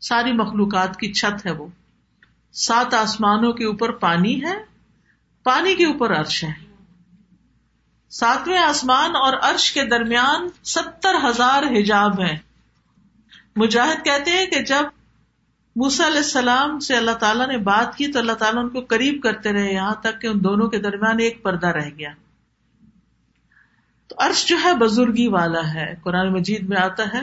ساری 0.00 0.32
مخلوقات 0.32 0.96
کی 0.96 1.12
چھت 1.12 1.46
ہے 1.46 1.50
وہ۔ 1.50 1.66
سات 2.52 2.94
آسمانوں 2.94 3.52
کے 3.52 3.64
اوپر 3.64 3.92
پانی 3.92 4.44
ہے۔ 4.44 4.69
پانی 5.42 5.74
کے 5.74 5.86
اوپر 5.86 6.20
عرش 6.20 6.44
ہے۔ 6.44 6.52
ساتویں 8.10 8.58
آسمان 8.58 9.16
اور 9.16 9.32
عرش 9.42 9.72
کے 9.72 9.84
درمیان 9.84 10.48
ستر 10.64 11.14
ہزار 11.24 11.62
حجاب 11.62 12.20
ہیں۔ 12.20 12.38
مجاہد 13.56 14.04
کہتے 14.04 14.30
ہیں 14.30 14.46
کہ 14.46 14.62
جب 14.62 14.82
موسا 15.76 16.06
علیہ 16.06 16.16
السلام 16.16 16.78
سے 16.78 16.96
اللہ 16.96 17.10
تعالیٰ 17.10 17.48
نے 17.48 17.58
بات 17.58 17.96
کی 17.96 18.12
تو 18.12 18.18
اللہ 18.18 18.32
تعالیٰ 18.32 18.62
ان 18.62 18.68
کو 18.68 18.80
قریب 18.80 19.22
کرتے 19.22 19.52
رہے 19.52 19.72
یہاں 19.72 19.94
تک 19.94 20.20
کہ 20.20 20.26
ان 20.26 20.44
دونوں 20.44 20.68
کے 20.68 20.78
درمیان 20.78 21.18
ایک 21.18 21.42
پردہ 21.42 21.66
رہ 21.66 21.88
گیا۔ 21.98 22.10
تو 24.06 24.16
عرش 24.18 24.46
جو 24.46 24.56
ہے 24.64 24.74
بزرگی 24.74 25.28
والا 25.28 25.74
ہے۔ 25.74 25.94
قرآن 26.02 26.32
مجید 26.32 26.68
میں 26.68 26.76
آتا 26.76 27.02
ہے 27.02 27.22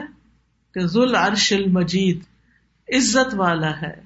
کہ 0.74 0.86
ذل 0.86 1.16
عرش 1.16 1.54
المجید 1.54 2.20
عزت 2.96 3.34
والا 3.34 3.82
ہے۔ 3.82 4.02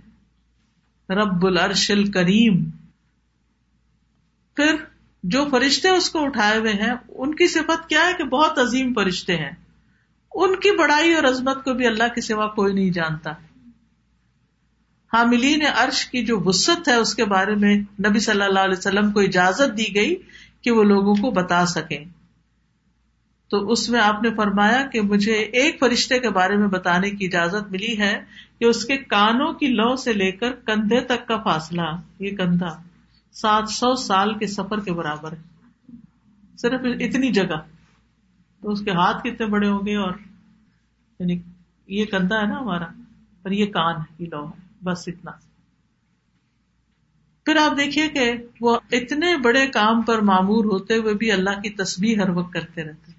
رب 1.09 1.45
العرش 1.45 1.91
الکریم 1.91 2.80
پھر 4.55 4.75
جو 5.23 5.45
فرشتے 5.51 5.89
اس 5.89 6.09
کو 6.09 6.23
اٹھائے 6.23 6.57
ہوئے 6.57 6.73
ہیں، 6.73 6.93
ان 7.09 7.35
کی 7.35 7.47
صفت 7.47 7.89
کیا 7.89 8.07
ہے 8.07 8.13
کہ 8.17 8.23
بہت 8.23 8.59
عظیم 8.59 8.93
فرشتے 8.93 9.37
ہیں۔ 9.37 9.51
ان 10.33 10.55
کی 10.55 10.77
بڑائی 10.77 11.13
اور 11.13 11.23
عظمت 11.23 11.63
کو 11.63 11.73
بھی 11.73 11.87
اللہ 11.87 12.03
کے 12.15 12.21
سوا 12.21 12.47
کوئی 12.47 12.73
نہیں 12.73 12.89
جانتا۔ 12.89 13.31
حاملین 15.13 15.61
عرش 15.75 16.05
کی 16.05 16.25
جو 16.25 16.39
وسط 16.39 16.87
ہے، 16.87 16.93
اس 16.93 17.15
کے 17.15 17.25
بارے 17.25 17.55
میں 17.55 17.75
نبی 17.75 18.19
صلی 18.19 18.41
اللہ 18.41 18.59
علیہ 18.59 18.77
وسلم 18.77 19.11
کو 19.11 19.19
اجازت 19.19 19.77
دی 19.77 19.95
گئی 19.95 20.15
کہ 20.61 20.71
وہ 20.71 20.83
لوگوں 20.83 21.15
کو 21.15 21.31
بتا 21.31 21.65
سکیں۔ 21.65 22.05
تو 23.49 23.71
اس 23.71 23.89
میں 23.89 24.01
آپ 24.01 24.23
نے 24.23 24.29
فرمایا 24.35 24.87
کہ 24.87 25.01
مجھے 25.01 25.33
ایک 25.33 25.79
فرشتے 25.79 26.19
کے 26.19 26.29
بارے 26.29 26.55
میں 26.57 26.67
بتانے 26.67 27.09
کی 27.09 27.25
اجازت 27.25 27.71
ملی 27.71 27.99
ہے 27.99 28.23
کہ 28.59 28.65
اس 28.65 28.85
کے 28.85 28.97
کانوں 28.97 29.53
کی 29.53 29.67
لو 29.67 29.95
سے 29.95 30.13
لے 30.13 30.31
کر 30.31 30.51
کندھے 30.51 30.99
تک 30.99 31.27
کا 31.27 31.37
فاصلہ، 31.37 31.95
یہ 32.19 32.35
کندھا۔ 32.35 32.90
سات 33.32 33.69
سو 33.69 33.95
سال 33.95 34.38
کے 34.38 34.47
سفر 34.47 34.79
کے 34.79 34.93
برابر 34.93 35.32
ہے۔ 35.32 35.51
صرف 36.57 36.82
اتنی 36.84 37.32
جگہ۔ 37.32 37.55
تو 38.61 38.71
اس 38.71 38.82
کے 38.82 38.91
ہاتھ 38.91 39.27
کتنے 39.27 39.47
بڑے 39.47 39.67
ہوں 39.67 39.79
گے 39.86 39.95
اور 39.95 40.11
یعنی 41.19 41.39
یہ 41.88 42.05
کندھا 42.05 42.41
ہے 42.41 42.47
نا 42.47 42.59
ہمارا 42.59 42.86
اور 43.43 43.51
یہ 43.51 43.65
کان 43.65 43.95
ہے، 43.95 44.23
یہ 44.23 44.27
لو 44.27 44.49
ہے۔ 44.49 44.61
بس 44.84 45.03
اتنا۔ 45.07 45.32
پھر 47.45 47.57
آپ 47.57 47.77
دیکھیے 47.77 48.09
کہ 48.09 48.34
وہ 48.61 48.79
اتنے 48.91 49.38
بڑے 49.38 49.67
کام 49.67 50.01
پر 50.01 50.21
معمور 50.21 50.65
ہوتے 50.65 50.95
ہوئے 50.95 51.13
بھی 51.13 51.32
اللہ 51.32 51.49
کی 51.49 51.69
تصویر 51.69 52.23
ہر 52.23 52.29
وقت 52.29 52.53
کرتے 52.53 52.84
رہتے 52.84 53.11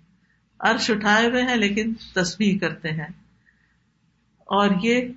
عرش 0.58 0.90
اٹھائے 0.90 1.30
ہوئے 1.30 1.42
ہیں 1.42 1.56
لیکن 1.56 1.94
تصویر 2.14 2.58
کرتے 2.58 2.88
ہیں۔ 2.88 3.08
اور 4.38 4.70
یہ 4.82 5.08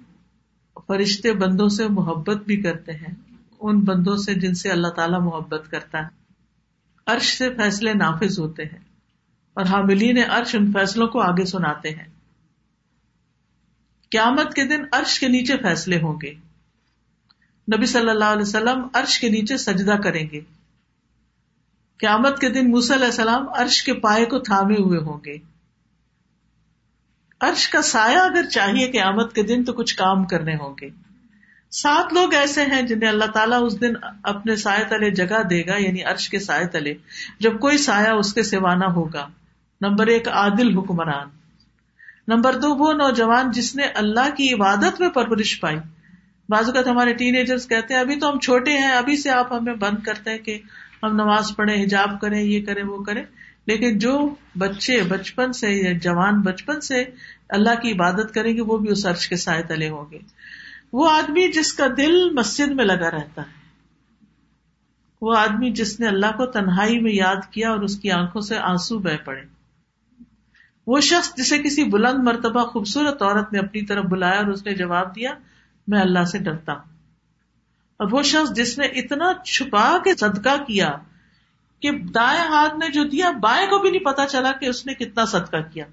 فرشتے 0.87 1.33
بندوں 1.33 1.69
سے 1.69 1.87
محبت 1.87 2.37
بھی 2.37 2.61
کرتے 2.61 2.91
ہیں۔ 2.91 3.24
ان 3.69 3.79
بندوں 3.79 4.17
سے 4.17 4.33
جن 4.33 4.53
سے 4.53 4.71
اللہ 4.71 4.87
تعالی 4.87 5.17
محبت 5.17 5.71
کرتا 5.71 5.99
ہے۔ 5.99 6.25
عرش 7.05 7.37
سے 7.37 7.53
فیصلے 7.53 7.93
نافذ 7.93 8.39
ہوتے 8.39 8.63
ہیں 8.63 8.79
اور 9.53 9.65
حاملین 9.65 10.17
عرش 10.29 10.55
ان 10.55 10.71
فیصلوں 10.71 11.07
کو 11.07 11.21
آگے 11.21 11.45
سناتے 11.45 11.89
ہیں۔ 11.89 12.05
قیامت 14.11 14.53
کے 14.53 14.63
دن 14.63 14.83
عرش 14.91 15.19
کے 15.19 15.27
نیچے 15.27 15.57
فیصلے 15.57 15.97
ہوں 16.01 16.15
گے۔ 16.21 16.33
نبی 17.75 17.85
صلی 17.85 18.09
اللہ 18.09 18.25
علیہ 18.25 18.41
وسلم 18.41 18.87
عرش 18.93 19.19
کے 19.19 19.29
نیچے 19.29 19.57
سجدہ 19.57 19.95
کریں 20.03 20.27
گے۔ 20.31 20.41
قیامت 21.97 22.39
کے 22.39 22.49
دن 22.49 22.71
موسی 22.71 22.93
علیہ 22.93 23.05
السلام 23.05 23.49
عرش 23.49 23.83
کے 23.83 23.93
پائے 23.93 24.25
کو 24.25 24.39
تھامے 24.39 24.75
ہوئے 24.75 24.99
ہوں 24.99 25.19
گے۔ 25.25 25.37
عرش 27.39 27.69
کا 27.69 27.81
سایہ 27.81 28.17
اگر 28.17 28.49
چاہیے 28.49 28.91
قیامت 28.91 29.35
کے 29.35 29.43
دن 29.43 29.63
تو 29.63 29.73
کچھ 29.73 29.95
کام 29.95 30.25
کرنے 30.25 30.55
ہوں 30.55 30.75
گے۔ 30.81 31.04
سات 31.81 32.13
لوگ 32.13 32.33
ایسے 32.33 32.63
ہیں 32.63 32.81
جنہیں 32.81 33.09
اللہ 33.09 33.25
تعالیٰ 33.25 33.65
اس 33.65 33.81
دن 33.81 33.93
اپنے 34.23 34.55
سائے 34.55 34.83
تلے 34.89 35.11
جگہ 35.11 35.43
دے 35.43 35.65
گا 35.65 35.75
یعنی 35.77 36.03
عرش 36.03 36.29
کے 36.29 36.39
سائے 36.39 36.67
تلے۔ 36.67 36.93
جب 37.39 37.59
کوئی 37.59 37.77
سایہ 37.77 38.09
اس 38.09 38.33
کے 38.33 38.43
سیوانا 38.43 38.85
ہوگا۔ 38.85 39.27
نمبر 39.81 40.07
ایک، 40.07 40.27
عادل 40.27 40.77
حکمران۔ 40.77 41.27
نمبر 42.27 42.55
دو، 42.55 42.75
وہ 42.75 42.93
نوجوان 42.93 43.51
جس 43.51 43.75
نے 43.75 43.83
اللہ 43.83 44.35
کی 44.37 44.53
عبادت 44.53 44.99
میں 44.99 45.09
پرورش 45.09 45.59
پائی۔ 45.59 45.77
بعض 46.49 46.65
اوقات 46.65 46.87
ہمارے 46.87 47.13
ٹین 47.13 47.35
ایجرس 47.35 47.67
کہتے 47.67 47.93
ہیں، 47.93 48.01
ابھی 48.01 48.15
تو 48.15 48.29
ہم 48.29 48.39
چھوٹے 48.39 48.71
ہیں، 48.71 48.91
ابھی 48.91 49.17
سے 49.17 49.29
آپ 49.29 49.53
ہمیں 49.53 49.73
بند 49.73 50.05
کرتے 50.05 50.31
ہیں 50.31 50.37
کہ 50.37 50.59
ہم 51.03 51.13
نماز 51.13 51.51
پڑھیں، 51.55 51.83
حجاب 51.83 52.21
کریں، 52.21 52.41
یہ 52.41 52.65
کریں، 52.65 52.83
وہ 52.83 53.03
کریں۔ 53.03 53.23
لیکن 53.65 53.97
جو 53.97 54.35
بچے 54.57 55.01
بچپن 55.01 55.53
سے 55.53 55.71
یا 55.71 55.91
جوان 56.01 56.41
بچپن 56.41 56.81
سے 56.81 57.05
اللہ 57.49 57.81
کی 57.81 57.91
عبادت 57.91 58.33
کریں 58.33 58.55
گے، 58.55 58.61
وہ 58.61 58.77
بھی 58.77 58.91
اس 58.91 59.05
عرش 59.05 59.29
کے 59.29 59.35
سائے 59.35 59.63
تلے 59.63 59.89
ہوں 59.89 60.05
گے۔ 60.11 60.19
وہ 60.95 61.09
آدمی 61.09 61.51
جس 61.51 61.73
کا 61.73 61.85
دل 61.97 62.29
مسجد 62.29 62.67
میں 62.67 62.85
لگا 62.85 63.11
رہتا 63.11 63.41
ہے۔ 63.41 63.65
وہ 65.21 65.37
آدمی 65.37 65.71
جس 65.71 65.99
نے 65.99 66.07
اللہ 66.07 66.25
کو 66.25 66.45
تنہائی 66.45 66.99
میں 66.99 67.11
یاد 67.11 67.51
کیا 67.51 67.71
اور 67.71 67.79
اس 67.79 67.99
کی 67.99 68.11
آنکھوں 68.11 68.41
سے 68.41 68.57
آنسو 68.57 68.99
بہ 68.99 69.25
پڑے۔ 69.25 69.41
وہ 70.87 70.99
شخص 70.99 71.35
جسے 71.35 71.57
کسی 71.57 71.83
بلند 71.83 72.23
مرتبہ 72.23 72.63
خوبصورت 72.63 73.21
عورت 73.21 73.53
نے 73.53 73.59
اپنی 73.59 73.85
طرف 73.85 74.05
بلایا 74.05 74.37
اور 74.37 74.47
اس 74.47 74.65
نے 74.65 74.75
جواب 74.75 75.15
دیا، 75.15 75.31
میں 75.87 76.01
اللہ 76.01 76.23
سے 76.23 76.37
ڈرتا 76.37 76.73
ہوں۔ 76.73 76.93
اور 77.97 78.07
وہ 78.11 78.23
شخص 78.23 78.55
جس 78.55 78.77
نے 78.77 78.85
اتنا 78.85 79.43
چھپا 79.43 79.97
کے 80.03 80.15
صدقہ 80.15 80.63
کیا 80.63 80.91
کہ 81.79 81.91
دائیں 81.91 82.41
ہاتھ 82.41 82.75
نے 82.75 82.91
جو 82.91 83.03
دیا، 83.03 83.31
بائیں 83.31 83.67
کو 83.67 83.79
بھی 83.79 83.91
نہیں 83.91 84.05
پتا 84.05 84.25
چلا 84.25 84.51
کہ 84.51 84.65
اس 84.65 84.85
نے 84.85 84.93
کتنا 84.93 85.25
صدقہ 85.25 85.57
کیا۔ 85.73 85.85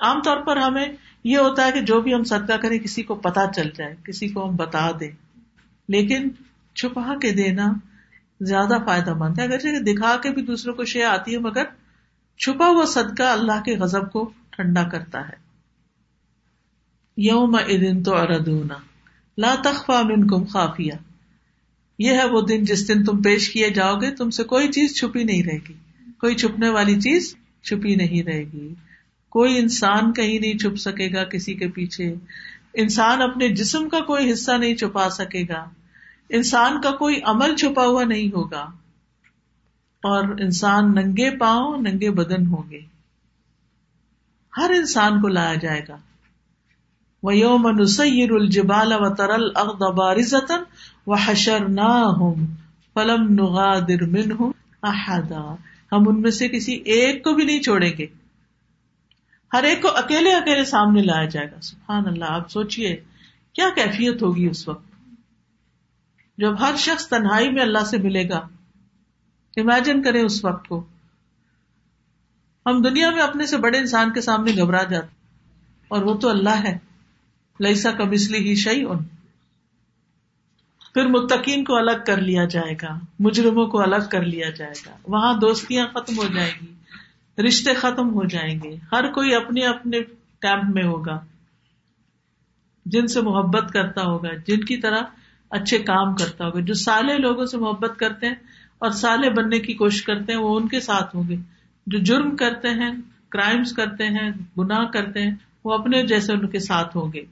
عام 0.00 0.22
طور 0.22 0.36
پر 0.36 0.56
ہمیں 0.56 0.86
یہ 1.24 1.38
ہوتا 1.38 1.66
ہے 1.66 1.72
کہ 1.72 1.80
جو 1.80 2.00
بھی 2.00 2.14
ہم 2.14 2.24
صدقہ 2.24 2.56
کریں، 2.56 2.78
کسی 2.78 3.02
کو 3.02 3.14
پتا 3.14 3.40
چل 3.56 3.70
جائے، 3.76 3.94
کسی 4.04 4.28
کو 4.28 4.50
ہم 4.50 4.56
بتا 4.56 4.90
دیں۔ 5.00 5.10
لیکن 5.88 6.28
چھپا 6.74 7.18
کے 7.22 7.32
دینا 7.32 7.72
زیادہ 8.40 8.78
فائدہ 8.86 9.14
مند 9.14 9.38
ہے۔ 9.38 9.44
اگر 9.44 9.58
دکھا 9.80 10.16
کے 10.22 10.30
بھی 10.30 10.42
دوسروں 10.42 10.74
کو 10.74 10.84
شے 10.84 11.04
آتی 11.04 11.32
ہے، 11.32 11.38
مگر 11.38 11.64
چھپا 12.38 12.68
ہوا 12.68 12.84
صدقہ 12.84 13.22
اللہ 13.22 13.62
کے 13.64 13.76
غزب 13.76 14.12
کو 14.12 14.30
ٹھنڈا 14.50 14.88
کرتا 14.88 15.28
ہے۔ 15.28 15.50
یوم 17.16 17.54
ادن 17.54 18.02
تو 18.02 18.16
اردونا 18.16 18.74
لا 19.38 19.54
تخفا 19.64 20.02
منکم 20.02 20.44
خافیہ۔ 20.44 20.92
یہ 21.98 22.10
ہے 22.10 22.24
وہ 22.24 22.40
دن 22.40 22.64
جس 22.64 22.88
دن 22.88 23.04
تم 23.04 23.22
پیش 23.22 23.50
کیے 23.50 23.70
جاؤ 23.70 23.96
گے، 23.96 24.10
تم 24.10 24.30
سے 24.30 24.44
کوئی 24.44 24.68
چیز 24.68 24.96
چھپی 24.98 25.24
نہیں 25.24 25.42
رہے 25.42 25.58
گی۔ 25.68 25.72
کوئی 26.20 26.34
چھپنے 26.34 26.68
والی 26.68 27.00
چیز 27.00 27.36
چھپی 27.62 27.94
نہیں 27.94 28.22
رہے 28.22 28.44
گی۔ 28.44 28.74
کوئی 29.30 29.58
انسان 29.58 30.12
کہیں 30.12 30.38
نہیں 30.38 30.58
چھپ 30.58 30.76
سکے 30.76 31.12
گا 31.12 31.24
کسی 31.24 31.54
کے 31.54 31.68
پیچھے۔ 31.68 32.14
انسان 32.74 33.22
اپنے 33.22 33.48
جسم 33.48 33.88
کا 33.88 34.00
کوئی 34.00 34.32
حصہ 34.32 34.52
نہیں 34.52 34.74
چھپا 34.74 35.10
سکے 35.10 35.42
گا۔ 35.48 35.64
انسان 36.28 36.80
کا 36.80 36.90
کوئی 36.90 37.20
عمل 37.24 37.56
چھپا 37.56 37.86
ہوا 37.86 38.04
نہیں 38.04 38.28
ہوگا۔ 38.28 38.62
اور 40.02 40.24
انسان 40.40 40.94
ننگے 40.94 41.36
پاؤں، 41.36 41.76
ننگے 41.76 42.10
بدن 42.10 42.46
ہوں 42.46 42.70
گے۔ 42.70 42.80
ہر 44.56 44.70
انسان 44.76 45.20
کو 45.20 45.28
لایا 45.28 45.54
جائے 45.54 45.80
گا۔ 45.88 45.96
وہ 47.22 47.36
یوم 47.36 47.68
نسیر 47.78 48.32
الجبال 48.32 48.92
و 48.92 49.14
ترل 49.14 49.48
اقدار 49.54 50.16
وہ 51.06 51.16
حشر 51.24 51.68
نہ 51.68 52.12
ہوں 52.16 52.34
فلم 52.94 53.26
نغا 53.30 53.78
درمن 53.78 54.32
ہوں 54.32 54.52
احدا 54.82 55.54
ہم 55.92 56.08
ان 56.08 56.20
میں 56.20 56.30
سے 56.30 56.48
کسی 56.48 56.72
ایک 56.72 57.24
کو 57.24 57.32
بھی 57.32 57.44
نہیں 57.44 57.62
چھوڑیں 57.62 57.92
گے۔ 57.98 58.06
ہر 59.52 59.62
ایک 59.62 59.82
کو 59.82 59.88
اکیلے 59.96 60.32
اکیلے 60.32 60.64
سامنے 60.64 61.02
لایا 61.02 61.24
جائے 61.24 61.50
گا۔ 61.50 61.60
سبحان 61.60 62.06
اللہ، 62.06 62.24
آپ 62.24 62.50
سوچیے 62.50 63.00
کیا 63.52 63.68
کیفیت 63.74 64.22
ہوگی 64.22 64.46
اس 64.46 64.68
وقت؟ 64.68 64.90
جب 66.38 66.60
ہر 66.60 66.74
شخص 66.78 67.08
تنہائی 67.08 67.50
میں 67.50 67.62
اللہ 67.62 67.84
سے 67.84 67.98
ملے 67.98 68.28
گا۔ 68.28 68.38
امیجن 69.56 70.02
کریں 70.02 70.22
اس 70.22 70.44
وقت 70.44 70.68
کو۔ 70.68 70.84
ہم 72.66 72.82
دنیا 72.82 73.10
میں 73.10 73.22
اپنے 73.22 73.46
سے 73.46 73.56
بڑے 73.56 73.78
انسان 73.78 74.12
کے 74.12 74.20
سامنے 74.20 74.52
گھبرا 74.52 74.82
جاتے 74.82 75.06
اور 75.88 76.02
وہ 76.02 76.14
تو 76.14 76.28
اللہ 76.28 76.64
ہے۔ 76.64 76.78
لئیسا 77.60 77.92
کا 77.92 78.04
مسلی 78.04 78.38
ہی 78.38 78.54
شعی 78.54 78.84
ان 78.84 78.98
پھر 80.94 81.06
متقین 81.06 81.64
کو 81.64 81.76
الگ 81.76 82.04
کر 82.06 82.16
لیا 82.16 82.44
جائے 82.44 82.74
گا، 82.82 82.98
مجرموں 83.18 83.66
کو 83.66 83.82
الگ 83.82 84.08
کر 84.10 84.22
لیا 84.22 84.50
جائے 84.50 84.72
گا۔ 84.86 84.96
وہاں 85.04 85.34
دوستیاں 85.34 85.86
ختم 85.86 86.18
ہو 86.18 86.24
جائیں 86.34 86.52
گی۔ 86.62 86.79
رشتے 87.42 87.74
ختم 87.74 88.14
ہو 88.14 88.24
جائیں 88.24 88.60
گے۔ 88.64 88.76
ہر 88.92 89.12
کوئی 89.12 89.34
اپنے 89.34 89.66
اپنے 89.66 89.98
کیمپ 90.40 90.74
میں 90.74 90.84
ہوگا۔ 90.84 91.20
جن 92.86 93.06
سے 93.06 93.20
محبت 93.20 93.72
کرتا 93.72 94.02
ہوگا، 94.02 94.28
جن 94.46 94.60
کی 94.60 94.76
طرح 94.76 95.00
اچھے 95.50 95.78
کام 95.78 96.14
کرتا 96.14 96.46
ہوگا۔ 96.46 96.60
جو 96.60 96.74
سالے 96.74 97.18
لوگوں 97.18 97.46
سے 97.46 97.58
محبت 97.58 97.98
کرتے 97.98 98.26
ہیں 98.26 98.34
اور 98.78 98.90
سالے 98.90 99.30
بننے 99.30 99.58
کی 99.58 99.74
کوشش 99.74 100.02
کرتے 100.02 100.32
ہیں، 100.32 100.40
وہ 100.40 100.56
ان 100.56 100.68
کے 100.68 100.80
ساتھ 100.80 101.16
ہوں 101.16 101.22
گے۔ 101.28 101.36
جو 101.86 101.98
جرم 101.98 102.36
کرتے 102.36 102.68
ہیں 102.68 102.90
کرائمس 103.28 103.72
کرتے 103.72 104.04
ہیں، 104.04 104.30
گناہ 104.58 104.84
کرتے 104.84 105.22
ہیں، 105.22 105.34
وہ 105.64 105.72
اپنے 105.72 106.06
جیسے 106.06 106.32
ان 106.32 106.48
کے 106.48 106.58
ساتھ 106.58 106.96
ہوں 106.96 107.12
گے۔ 107.12 107.22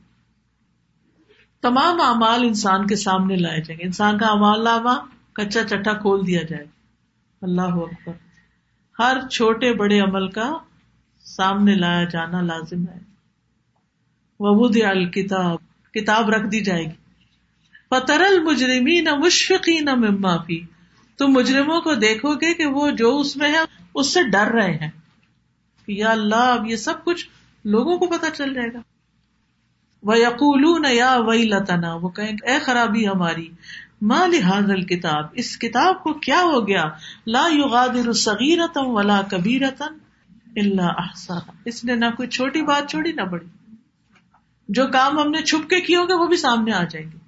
تمام 1.62 2.00
اعمال 2.00 2.42
انسان 2.42 2.86
کے 2.86 2.96
سامنے 2.96 3.36
لائے 3.36 3.60
جائیں 3.60 3.78
گے۔ 3.78 3.84
انسان 3.84 4.18
کا 4.18 4.26
امال 4.26 4.64
نامہ 4.64 4.90
کچا 5.32 5.64
چٹا 5.64 5.92
کھول 5.92 6.26
دیا 6.26 6.42
جائے۔ 6.42 6.64
گا 6.64 6.70
اللہ 7.42 7.62
اکبر۔ 7.62 8.27
ہر 8.98 9.28
چھوٹے 9.28 9.74
بڑے 9.74 10.00
عمل 10.00 10.28
کا 10.28 10.58
سامنے 11.24 11.74
لایا 11.74 12.04
جانا 12.04 12.40
لازم 12.40 12.82
ہے۔ 12.82 12.98
وبود 14.40 14.76
الکتاب 14.84 15.58
کتاب 15.94 16.30
رکھ 16.30 16.46
دی 16.46 16.60
جائے 16.60 16.84
گی۔ 16.84 17.08
پتر 17.88 18.20
المجرمی 18.20 19.00
نہ 19.00 19.14
مشفقی 19.14 19.80
نہ 19.80 19.94
ممافی 19.94 20.60
تم 21.18 21.26
مجرموں 21.26 21.80
کو 21.80 21.94
دیکھو 21.94 22.34
گے 22.34 22.54
کہ 22.54 22.66
وہ 22.66 22.90
جو 22.90 23.18
اس 23.18 23.36
میں 23.36 23.52
ہے 23.52 23.58
اس 23.94 24.14
سے 24.14 24.30
ڈر 24.30 24.46
رہے 24.46 24.74
ہیں۔ 24.74 24.90
یا 25.88 26.10
اللہ، 26.10 26.34
اب 26.34 26.66
یہ 26.66 26.76
سب 26.76 27.04
کچھ 27.04 27.28
لوگوں 27.64 27.98
کو 27.98 28.06
پتا 28.06 28.30
چل 28.30 28.54
جائے 28.54 28.72
گا۔ 28.72 28.78
وہ 30.02 30.18
یقول 30.18 30.86
یا 30.90 31.16
وئی 31.18 31.44
لتنا 31.44 31.94
وہ 31.94 32.08
کہیں 32.08 32.36
اے 32.42 32.58
خرابی 32.58 33.08
ہماری 33.08 33.48
ماں 34.02 34.28
لحاظ 34.28 34.70
الکتاب، 34.70 35.26
اس 35.32 35.58
کتاب 35.58 36.02
کو 36.02 36.12
کیا 36.12 36.40
ہو 36.42 36.68
گیا؟ 36.68 36.84
لا 37.26 37.44
یغادر 37.52 38.12
صغیرتم 38.12 38.86
ولا 38.86 39.22
کبیرتن 39.30 39.98
الا 40.56 40.86
احسا 40.86 41.34
اس 41.64 41.84
نے 41.84 41.94
نہ 41.94 42.04
کوئی 42.16 42.28
چھوٹی 42.28 42.62
بات 42.62 42.90
چھوڑی، 42.90 43.12
نہ 43.12 43.22
بڑی۔ 43.22 43.74
جو 44.68 44.86
کام 44.86 45.18
ہم 45.18 45.30
نے 45.30 45.42
چھپ 45.42 45.70
کے 45.70 45.80
کیے 45.80 45.96
ہوں 45.96 46.08
گے، 46.08 46.14
وہ 46.14 46.26
بھی 46.26 46.36
سامنے 46.36 46.72
آ 46.72 46.84
جائیں 46.84 47.06
گے۔ 47.12 47.18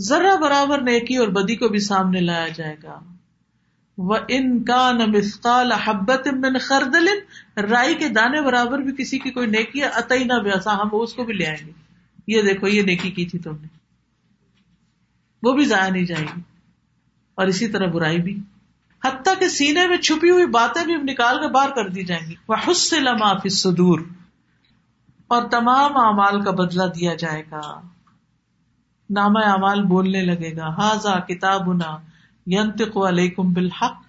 ذرا 0.00 0.36
برابر 0.36 0.80
نیکی 0.80 1.16
اور 1.16 1.28
بدی 1.28 1.56
کو 1.56 1.68
بھی 1.68 1.78
سامنے 1.78 2.20
لایا 2.20 2.48
جائے 2.48 2.76
گا۔ 2.82 3.00
وہ 3.98 4.16
ان 4.28 4.64
کا 4.64 4.92
نمسکال 4.92 5.72
حبت 5.72 6.28
من 6.28 6.58
خردل، 6.60 7.08
رائی 7.70 7.94
کے 7.94 8.08
دانے 8.08 8.40
برابر 8.40 8.78
بھی 8.78 8.92
کسی 8.98 9.18
کی 9.18 9.30
کوئی 9.30 9.46
نیکی 9.46 9.82
اتئی 9.82 10.24
نہ 10.24 10.32
ویسا 10.44 10.74
ہم 10.74 10.88
اس 10.92 11.14
کو 11.14 11.24
بھی 11.24 11.34
لے 11.34 11.46
آئیں 11.46 11.66
گے۔ 11.66 11.72
یہ 12.26 12.42
دیکھو، 12.42 12.68
یہ 12.68 12.82
نیکی 12.82 13.10
کی 13.10 13.26
تھی 13.26 13.38
تم 13.38 13.52
نے۔ 13.60 13.79
وہ 15.42 15.52
بھی 15.52 15.64
ضائع 15.64 15.90
نہیں 15.90 16.04
جائے 16.04 16.26
گی۔ 16.36 16.40
اور 17.34 17.46
اسی 17.46 17.68
طرح 17.68 17.86
برائی 17.86 18.22
بھی۔ 18.22 18.42
حتیٰ 19.04 19.38
کے 19.38 19.48
سینے 19.48 19.86
میں 19.86 19.96
چھپی 19.96 20.30
ہوئی 20.30 20.46
باتیں 20.46 20.84
بھی 20.84 20.94
نکال 20.94 21.38
کے 21.38 21.48
باہر 21.48 21.70
کر 21.70 21.88
دی 21.88 22.04
جائیں 22.04 22.30
گی۔ 22.30 22.34
وہ 22.48 22.54
حس 22.68 22.90
سے 22.90 23.00
لما 23.00 23.32
اور 25.26 25.48
تمام 25.48 25.96
اعمال 25.96 26.42
کا 26.42 26.50
بدلا 26.50 26.86
دیا 26.86 27.14
جائے 27.14 27.42
گا۔ 27.50 27.80
نام 29.10 29.36
اعمال 29.36 29.82
بولنے 29.82 30.22
لگے 30.22 30.56
گا۔ 30.56 30.68
ہاضا 30.68 31.18
کتاب 31.18 31.60
ینتق 32.46 32.96
علیکم 32.96 33.52
بالحق۔ 33.52 34.02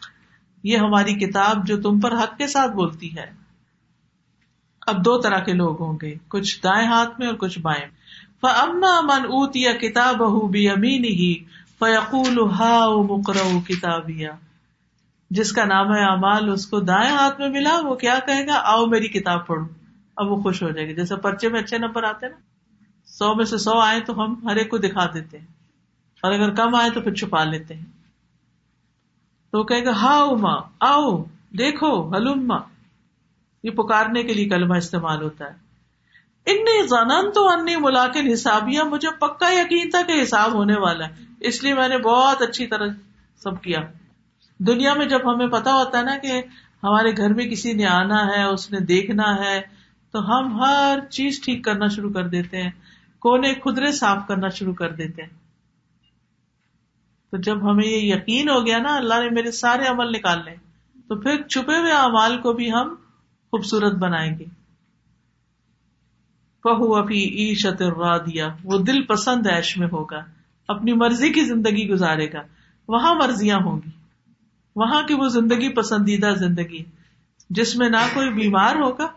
یہ 0.64 0.78
ہماری 0.78 1.14
کتاب 1.14 1.68
جو 1.68 1.82
تم 1.82 2.00
پر 2.00 2.24
حق 2.24 2.38
کے 2.38 2.48
ساتھ 2.48 2.72
بولتی 2.72 3.18
ہے۔ 3.18 3.32
اب 4.88 5.06
دو 5.06 5.22
طرح 5.22 5.40
کے 5.40 5.54
لوگ 5.54 5.82
ہوں 5.82 5.98
گے۔ 6.02 6.16
کچھ 6.28 6.64
دائیں 6.64 6.88
ہاتھ 6.88 7.20
میں 7.20 7.28
اور 7.28 7.36
کچھ 7.36 7.60
بائیں۔ 7.60 8.01
فما 8.42 9.02
من 9.02 9.24
اوت 9.24 9.56
یا 9.56 9.74
کتاب 9.74 10.50
بھی 10.52 10.70
امین 10.70 11.06
ہی 11.06 11.44
فیقول 11.80 12.52
ہا 12.52 12.90
مکر 12.90 13.34
کتابیا 13.68 14.32
جس 15.30 15.52
کا 15.52 15.66
نام 15.66 15.94
ہے 15.94 16.04
امال 16.04 16.50
اس 16.50 16.68
کو 16.68 16.80
دائیں 16.80 17.12
ہاتھ 17.12 17.40
میں 17.40 17.50
ملا، 17.50 17.80
وہ 17.84 17.96
کیا 17.96 18.20
کہے 18.26 18.48
گا؟ 18.48 18.54
آؤ 18.64 18.86
میری 18.86 19.08
کتاب 19.08 19.48
پڑھو۔ 19.48 19.66
اب 20.16 20.32
وہ 20.32 20.42
خوش 20.42 20.64
ہو 20.64 20.70
جائے 20.70 20.88
گی۔ 20.88 20.96
جیسے 20.96 21.16
پرچے 21.16 21.50
میں 21.50 21.60
اچھے 21.60 21.78
نمبر 21.78 22.04
آتے 22.04 22.28
نا، 22.28 22.36
سو 23.06 23.36
میں 23.36 23.46
سے 23.46 23.58
سو 23.58 23.80
آئے 23.80 24.00
تو 24.00 24.24
ہم 24.24 24.48
ہر 24.48 24.56
ایک 24.56 24.70
کو 24.70 24.78
دکھا 24.78 25.06
دیتے 25.14 25.40
ہیں۔ 25.40 25.46
اور 26.24 26.32
اگر 26.32 26.54
کم 26.56 26.76
آئے 26.76 26.90
تو 26.90 27.02
پھر 27.02 27.14
چھپا 27.14 27.44
لیتے 27.44 27.74
ہیں۔ 27.74 27.86
تو 29.52 29.64
کہے 29.64 29.86
گا 29.86 29.92
ہا 29.92 30.18
اما 30.18 30.54
آؤ، 30.80 31.24
دیکھو 31.58 32.18
ہلوما 32.18 32.58
یہ 33.64 33.72
پکارنے 33.72 34.24
کے 34.24 34.34
لیے 34.34 34.50
کلمہ 34.50 34.76
استعمال 34.76 35.22
ہوتا 35.22 35.46
ہے۔ 35.46 35.71
ان 36.46 36.88
زنان 36.88 37.32
تو 37.32 37.50
انی 37.50 37.76
ملاقن 37.76 38.32
حسابیاں 38.34 38.86
مجھے 38.86 39.10
پکا 39.20 39.54
یقین 39.54 39.90
تھا 39.90 40.02
کہ 40.02 40.24
حساب 40.24 40.54
ہونے 40.54 40.76
والا 40.80 41.08
ہے۔ 41.08 41.14
اس 41.40 41.64
لیے 41.64 41.74
میں 41.74 41.88
نے 41.88 41.98
بہت 41.98 42.42
اچھی 42.42 42.68
طرح 42.68 42.88
سب 43.38 43.62
کیا۔ 43.62 43.80
دنیا 44.58 44.94
میں 44.94 45.06
جب 45.06 45.34
ہمیں 45.34 45.48
پتا 45.48 45.74
ہوتا 45.74 45.98
ہے 45.98 46.04
نا 46.04 46.18
کہ 46.18 46.42
ہمارے 46.84 47.18
گھر 47.18 47.34
میں 47.34 47.46
کسی 47.46 47.74
نے 47.74 47.86
آنا 47.86 48.28
ہے، 48.28 48.44
اس 48.44 48.72
نے 48.72 48.80
دیکھنا 48.80 49.36
ہے، 49.36 49.62
تو 50.12 50.20
ہم 50.20 50.62
ہر 50.62 51.00
چیز 51.10 51.42
ٹھیک 51.42 51.64
کرنا 51.64 51.88
شروع 51.88 52.14
کر 52.14 52.28
دیتے 52.28 52.64
ہیں۔ 52.64 52.72
کونے 53.20 53.54
خدرے 53.54 53.92
صاف 53.92 54.18
کرنا 54.28 54.48
شروع 54.48 54.74
کر 54.74 54.90
دیتے 54.90 55.22
ہیں۔ 55.22 55.30
تو 57.32 57.38
جب 57.38 57.72
ہمیں 57.72 57.88
یہ 57.88 58.16
یقین 58.16 58.50
ہو 58.50 58.66
گیا 58.66 58.78
نا، 58.78 58.96
اللہ 58.96 59.14
نے 59.14 59.30
میرے 59.30 59.52
سارے 59.52 59.86
عمل 59.86 60.12
نکال 60.12 60.40
لے 60.46 60.56
تو 61.08 61.16
پھر 61.16 61.42
چھپے 61.42 61.78
ہوئے 61.78 61.92
امال 61.92 62.38
کو 62.38 62.54
بھی 62.54 62.72
ہم 62.72 62.96
خوبصورت 63.52 63.94
بنائیں 63.94 64.40
گے۔ 64.40 64.61
کہو 66.64 66.96
ابھی 66.96 67.24
عیشت 67.24 67.84
دیا 68.26 68.48
وہ 68.64 68.78
دل 68.78 69.02
پسند 69.04 69.48
ایش 69.48 69.78
میں 69.78 69.88
ہوگا، 69.92 70.20
اپنی 70.68 70.94
مرضی 70.94 71.30
کی 71.30 71.44
زندگی 71.44 71.90
گزارے 71.90 72.34
گا، 72.34 72.42
وہاں 72.88 73.16
مرضیاں 73.16 73.58
ہوں 73.58 73.80
گی، 73.86 73.90
وہاں 74.76 75.04
کی 75.04 75.14
وہ 75.14 75.28
زندگی 75.28 75.70
پسندیدہ 75.70 76.34
زندگی، 76.38 76.84
جس 77.50 77.76
میں 77.76 77.90
نہ 77.90 78.08
کوئی 78.14 78.30
بیمار 78.30 78.76
ہوگا۔ 78.76 79.08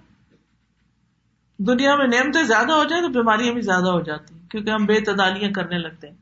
دنیا 1.58 1.96
میں 1.96 2.06
نعمتیں 2.06 2.42
زیادہ 2.42 2.72
ہو 2.72 2.84
جائیں 2.84 3.02
تو 3.02 3.08
بیماریاں 3.08 3.52
بھی 3.52 3.60
زیادہ 3.60 3.88
ہو 3.88 4.00
جاتی 4.00 4.34
کیونکہ 4.50 4.70
ہم 4.70 4.84
بے 4.84 5.00
تدالیاں 5.00 5.50
کرنے 5.50 5.78
لگتے 5.78 6.08
ہیں۔ 6.08 6.16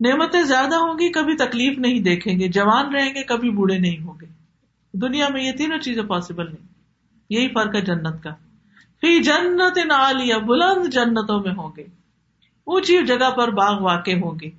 نعمتیں 0.00 0.42
زیادہ 0.42 0.74
ہوں 0.74 0.94
گی، 0.94 1.12
کبھی 1.12 1.36
تکلیف 1.36 1.78
نہیں 1.78 2.00
دیکھیں 2.00 2.40
گے، 2.40 2.48
جوان 2.48 2.94
رہیں 2.94 3.14
گے، 3.14 3.22
کبھی 3.22 3.50
بوڑھے 3.50 3.78
نہیں 3.78 4.04
ہوں 4.04 4.14
گے۔ 4.20 4.26
دنیا 4.92 5.28
میں 5.28 5.42
یہ 5.42 5.52
تینوں 5.52 5.78
چیزیں 5.78 6.02
پاسبل 6.02 6.46
نہیں 6.46 6.66
یہی 7.30 7.48
فرق 7.48 7.74
ہے 7.74 7.80
جنت 7.80 8.22
کا۔ 8.22 8.30
فی 9.00 9.22
جنت 9.22 9.78
نہ 9.78 10.38
بلند 10.38 10.88
جنتوں 10.88 11.40
میں 11.40 11.52
ہوں 11.52 11.70
گے۔ 11.76 11.82
اونچی 12.64 13.06
جگہ 13.06 13.30
پر 13.30 13.50
باغ 13.50 13.82
واقع 13.82 14.10
ہوں 14.10 14.38
گے۔ 14.42 14.50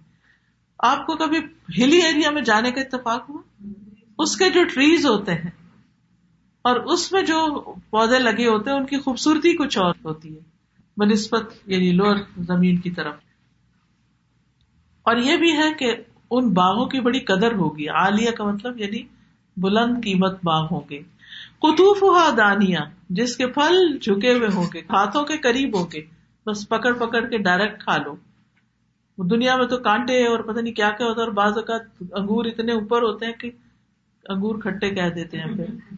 آپ 0.79 1.05
کو 1.05 1.15
کبھی 1.15 1.37
ہلی 1.83 1.97
ایریا 1.97 2.31
میں 2.31 2.41
جانے 2.41 2.71
کا 2.71 2.81
اتفاق 2.81 3.29
ہوا؟ 3.29 3.63
اس 4.19 4.37
کے 4.37 4.49
جو 4.49 4.63
ٹریز 4.63 5.05
ہوتے 5.05 5.33
ہیں 5.33 5.51
اور 6.61 6.75
اس 6.75 7.11
میں 7.11 7.21
جو 7.21 7.63
پودے 7.89 8.19
لگے 8.19 8.47
ہوتے 8.47 8.69
ہیں، 8.69 8.77
ان 8.77 8.85
کی 8.85 8.97
خوبصورتی 8.97 9.57
کچھ 9.57 9.77
اور 9.77 9.93
ہوتی 10.05 10.35
ہے۔ 10.35 10.39
بنسبت 10.97 11.53
یعنی 11.65 11.91
لوور 11.91 12.15
زمین 12.37 12.77
کی 12.77 12.91
طرف۔ 12.91 13.13
اور 15.03 15.17
یہ 15.17 15.37
بھی 15.37 15.57
ہے 15.57 15.73
کہ 15.73 15.95
ان 16.31 16.53
باغوں 16.53 16.85
کی 16.85 16.99
بڑی 16.99 17.19
قدر 17.19 17.51
ہوگی۔ 17.55 17.89
عالیہ 17.89 18.31
کا 18.31 18.43
مطلب 18.43 18.79
یعنی 18.79 19.03
بلند 19.57 20.03
قیمت 20.03 20.39
باغ 20.43 20.67
ہوں 20.71 20.81
گے۔ 20.89 20.99
قطوف 21.61 22.01
ہوا 22.03 22.29
دانیا 22.37 22.79
جس 23.17 23.35
کے 23.37 23.47
پھل 23.47 23.75
جھکے 23.97 24.33
ہوئے 24.33 24.47
ہوں 24.55 24.65
گے، 24.73 24.79
ہاتھوں 24.89 25.23
کے 25.25 25.37
قریب 25.37 25.77
ہوں 25.77 25.87
گے، 25.93 26.01
بس 26.45 26.67
پکڑ 26.69 26.93
پکڑ 26.97 27.25
کے 27.27 27.37
ڈائریکٹ 27.43 27.83
کھا 27.83 27.97
لو۔ 27.97 28.15
دنیا 29.17 29.55
میں 29.57 29.65
تو 29.67 29.77
کانٹے 29.79 30.25
اور 30.27 30.39
پتہ 30.39 30.59
نہیں 30.59 30.73
کیا 30.73 30.89
کیا 30.89 31.07
ہوتا 31.07 31.21
ہے، 31.21 31.25
اور 31.25 31.33
بعض 31.35 31.57
اوقات 31.57 31.81
انگور 32.13 32.45
اتنے 32.45 32.73
اوپر 32.73 33.01
ہوتے 33.01 33.25
ہیں 33.25 33.33
کہ 33.33 33.49
انگور 34.25 34.61
کھٹے 34.61 34.89
کہہ 34.89 35.09
دیتے 35.15 35.39
ہیں 35.39 35.55
پھر 35.55 35.97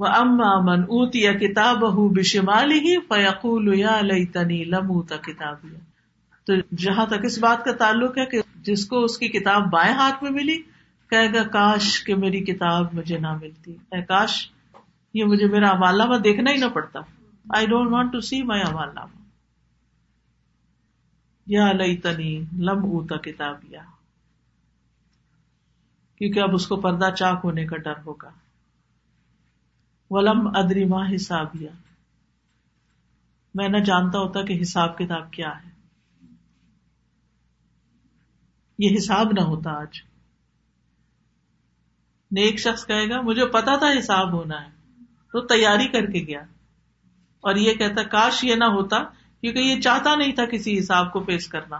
وہ 0.00 0.06
اما 0.08 0.50
من 0.60 0.82
اوت 0.88 1.16
یا 1.16 1.32
کتاب 1.32 1.84
ہُ 1.88 2.08
بشمال 2.14 2.72
ہی 2.84 2.96
فیقول 3.08 3.72
یا 3.78 4.00
لئی 4.00 4.26
تنی 4.26 4.62
لموتا 4.64 5.16
کتاب 5.22 5.66
تو 6.46 6.54
جہاں 6.76 7.06
تک 7.06 7.24
اس 7.24 7.38
بات 7.38 7.64
کا 7.64 7.72
تعلق 7.78 8.18
ہے 8.18 8.24
کہ 8.26 8.40
جس 8.62 8.86
کو 8.86 9.02
اس 9.04 9.18
کی 9.18 9.28
کتاب 9.30 9.70
بائیں 9.70 9.92
ہاتھ 9.94 10.22
میں 10.22 10.30
ملی 10.30 10.56
کہے 11.12 11.34
گا، 11.34 11.42
کاش 11.48 12.04
کہ 12.04 12.14
میری 12.14 12.40
کتاب 12.44 12.94
مجھے 12.94 13.18
نہ 13.18 13.36
ملتی۔ 13.36 13.72
اے 13.72 14.02
کاش، 14.02 14.50
یہ 15.14 15.24
مجھے 15.24 15.46
میرا 15.46 15.70
امال 15.70 16.24
دیکھنا 16.24 16.50
ہی 16.50 16.56
نہ 16.56 16.64
پڑتا۔ 16.74 17.00
I 17.56 17.66
don't 17.66 17.92
want 17.92 18.12
to 18.12 18.20
see 18.20 18.42
my 18.42 18.62
امال 18.62 18.88
نامہ۔ 18.94 19.22
یا 21.46 21.72
لئی 21.72 21.96
تنی 21.96 22.44
لم 22.58 22.78
اوتا 22.78 23.16
کتابیا 23.16 23.82
کیونکہ 26.16 26.40
اب 26.40 26.54
اس 26.54 26.66
کو 26.66 26.76
پردہ 26.76 27.10
چاک 27.18 27.40
ہونے 27.44 27.66
کا 27.66 27.76
ڈر 27.76 27.98
ہوگا۔ 28.06 28.30
ولم 30.10 30.46
ادری 30.46 30.84
ماں 30.84 31.06
حسابیا 31.14 31.70
میں 33.54 33.68
نہ 33.68 33.78
جانتا 33.78 34.18
ہوتا 34.18 34.42
کہ 34.42 34.58
حساب 34.62 34.98
کتاب 34.98 35.32
کیا 35.32 35.50
ہے۔ 35.50 35.70
یہ 38.78 38.96
حساب 38.98 39.26
نہ 39.32 39.40
ہوتا 39.40 39.70
آج۔ 39.70 40.11
نیک 42.32 42.60
شخص 42.60 42.86
کہے 42.86 43.08
گا، 43.08 43.20
مجھے 43.20 43.46
پتا 43.46 43.76
تھا 43.76 43.86
حساب 43.98 44.32
ہونا 44.32 44.60
ہے۔ 44.62 44.68
تو 45.32 45.40
تیاری 45.40 45.88
کر 45.88 46.06
کے 46.06 46.20
گیا۔ 46.26 46.40
اور 47.40 47.56
یہ 47.56 47.74
کہتا، 47.74 48.02
کاش 48.02 48.44
یہ 48.44 48.54
نہ 48.54 48.64
ہوتا، 48.64 48.98
کیونکہ 49.40 49.58
یہ 49.58 49.80
چاہتا 49.80 50.14
نہیں 50.14 50.32
تھا 50.32 50.44
کسی 50.44 50.78
حساب 50.78 51.12
کو 51.12 51.20
پیش 51.20 51.48
کرنا۔ 51.48 51.78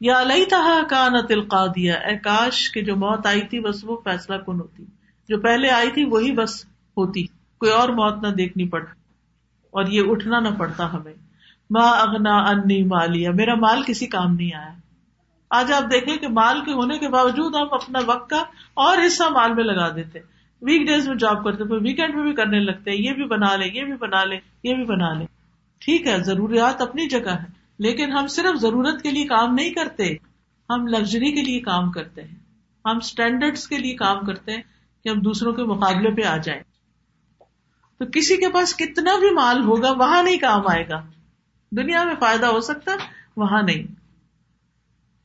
یا 0.00 0.20
علیہ 0.20 0.44
تھا 0.44 0.80
کا 0.90 1.08
نہ 1.08 1.20
تلقا 1.28 1.66
دیا 1.66 1.94
اے 1.94 2.18
کاش 2.18 2.70
کہ 2.70 2.82
جو 2.82 2.96
موت 2.96 3.26
آئی 3.26 3.40
تھی، 3.40 3.60
بس 3.60 3.84
وہ 3.84 3.96
فیصلہ 4.04 4.36
کن 4.36 4.60
ہوتی۔ 4.60 4.84
جو 5.28 5.40
پہلے 5.40 5.70
آئی 5.70 5.90
تھی، 5.90 6.04
وہی 6.04 6.32
بس 6.32 6.64
ہوتی۔ 6.96 7.26
کوئی 7.58 7.72
اور 7.72 7.88
موت 7.88 8.22
نہ 8.22 8.28
دیکھنی 8.28 8.68
پڑ۔ 8.68 8.82
اور 9.70 9.86
یہ 9.86 10.02
اٹھنا 10.06 10.40
نہ 10.40 10.48
پڑتا 10.58 10.92
ہمیں۔ 10.92 11.12
ماں 11.70 11.92
اگنا 12.00 12.36
انی 12.36 12.82
مالیا 12.82 13.30
میرا 13.30 13.54
مال 13.54 13.82
کسی 13.82 14.06
کام 14.06 14.34
نہیں 14.34 14.56
آیا۔ 14.56 14.74
آج 15.54 15.72
آپ 15.72 15.82
دیکھیں 15.82 16.16
کہ 16.16 16.28
مال 16.28 16.64
کے 16.64 16.72
ہونے 16.72 16.98
کے 16.98 17.08
باوجود 17.08 17.54
ہم 17.54 17.66
اپنا 17.70 17.98
وقت 18.06 18.30
کا 18.30 18.42
اور 18.74 18.98
حصہ 19.06 19.22
مال 19.22 19.54
میں 19.54 19.64
لگا 19.64 19.88
دیتے 19.96 20.18
ویک 20.62 20.86
ڈیز 20.86 21.08
میں 21.08 21.16
جاب 21.16 21.44
کرتے 21.44 21.64
ویکینڈ 21.64 22.14
میں 22.14 22.22
بھی 22.22 22.32
کرنے 22.32 22.60
لگتے 22.60 22.90
ہیں۔ 22.90 22.98
یہ 22.98 23.12
بھی 23.12 23.24
بنا 23.24 23.56
لے 23.56 23.66
یہ 23.66 23.84
بھی 23.84 23.96
بنا 23.96 24.24
لے 24.24 24.36
یہ 24.64 24.74
بھی 24.74 24.84
بنا 24.84 25.12
لے 25.12 25.24
ٹھیک 25.78 26.06
ہے، 26.06 26.22
ضروریات 26.22 26.80
اپنی 26.80 27.08
جگہ 27.08 27.30
ہے 27.30 27.44
لیکن 27.78 28.12
ہم 28.12 28.26
صرف 28.26 28.60
ضرورت 28.60 29.02
کے 29.02 29.10
لیے 29.10 29.24
کام 29.24 29.54
نہیں 29.54 29.70
کرتے، 29.70 30.14
ہم 30.70 30.86
لگژری 30.86 31.32
کے 31.32 31.42
لیے 31.42 31.60
کام 31.60 31.90
کرتے 31.90 32.22
ہیں۔ 32.22 32.38
ہم 32.84 32.96
اسٹینڈرڈ 32.96 33.58
کے 33.58 33.78
لیے 33.78 33.94
کام 33.94 34.24
کرتے 34.26 34.52
ہیں 34.52 34.62
کہ 35.04 35.08
ہم 35.08 35.20
دوسروں 35.20 35.52
کے 35.52 35.62
مقابلے 35.62 36.10
پہ 36.10 36.26
آ 36.26 36.36
جائیں۔ 36.36 36.62
تو 37.98 38.04
کسی 38.12 38.36
کے 38.36 38.48
پاس 38.48 38.76
کتنا 38.76 39.18
بھی 39.18 39.30
مال 39.30 39.64
ہوگا، 39.64 39.92
وہاں 39.92 40.22
نہیں 40.22 40.36
کام 40.36 40.60
آئے 40.66 40.88
گا۔ 40.88 41.02
دنیا 41.72 42.04
میں 42.04 42.14
فائدہ 42.20 42.46
ہو 42.46 42.60
سکتا، 42.60 42.92
وہاں 43.36 43.62
نہیں۔ 43.62 44.03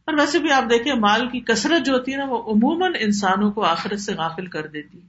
اور 0.10 0.18
ویسے 0.18 0.40
بھی 0.40 0.52
آپ 0.52 0.64
دیکھیں 0.70 0.94
مال 0.94 1.30
کی 1.30 1.40
کثرت 1.40 1.86
جو 1.86 1.94
ہوتی 1.94 2.12
ہے 2.12 2.18
نا، 2.18 2.26
وہ 2.26 2.38
عموماً 2.38 2.94
انسانوں 3.00 3.52
کو 3.52 3.64
آخرت 3.64 4.00
سے 4.00 4.14
غافل 4.14 4.46
کر 4.46 4.68
دیتی 4.68 4.98
ہے۔ 4.98 5.04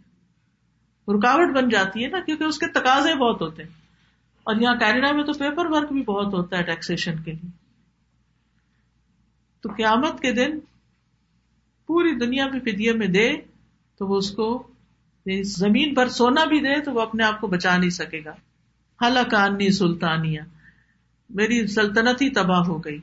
رکاوٹ 1.12 1.56
بن 1.56 1.68
جاتی 1.68 2.04
ہے 2.04 2.08
نا، 2.08 2.20
کیونکہ 2.20 2.44
اس 2.44 2.58
کے 2.58 2.66
تقاضے 2.66 3.14
بہت 3.14 3.42
ہوتے 3.42 3.62
ہیں۔ 3.62 3.70
اور 4.42 4.56
یہاں 4.56 4.74
کینیڈا 4.74 5.12
میں 5.12 5.24
تو 5.24 5.32
پیپر 5.32 5.66
ورک 5.66 5.92
بھی 5.92 6.02
بہت 6.02 6.34
ہوتا 6.34 6.58
ہے 6.58 6.62
ٹیکسیشن 6.62 7.22
کے 7.22 7.32
لیے۔ 7.32 7.48
تو 9.60 9.68
قیامت 9.76 10.20
کے 10.20 10.32
دن 10.32 10.58
پوری 11.86 12.14
دنیا 12.14 12.46
میں 12.46 12.60
فدیے 12.60 12.92
میں 12.92 13.06
دے 13.06 13.32
تو 13.98 14.06
وہ 14.06 14.16
اس 14.16 14.30
کو 14.30 14.66
یعنی 15.26 15.42
زمین 15.42 15.94
پر 15.94 16.08
سونا 16.08 16.44
بھی 16.44 16.60
دے 16.60 16.80
تو 16.80 16.92
وہ 16.92 17.00
اپنے 17.00 17.24
آپ 17.24 17.40
کو 17.40 17.46
بچا 17.46 17.76
نہیں 17.76 17.90
سکے 17.90 18.20
گا۔ 18.24 18.34
حلقانی 19.06 19.70
سلطانیہ 19.70 20.40
میری 21.30 21.66
سلطنت 21.66 22.22
ہی 22.22 22.30
تباہ 22.30 22.60
ہو 22.60 22.78
گئی۔ 22.78 22.98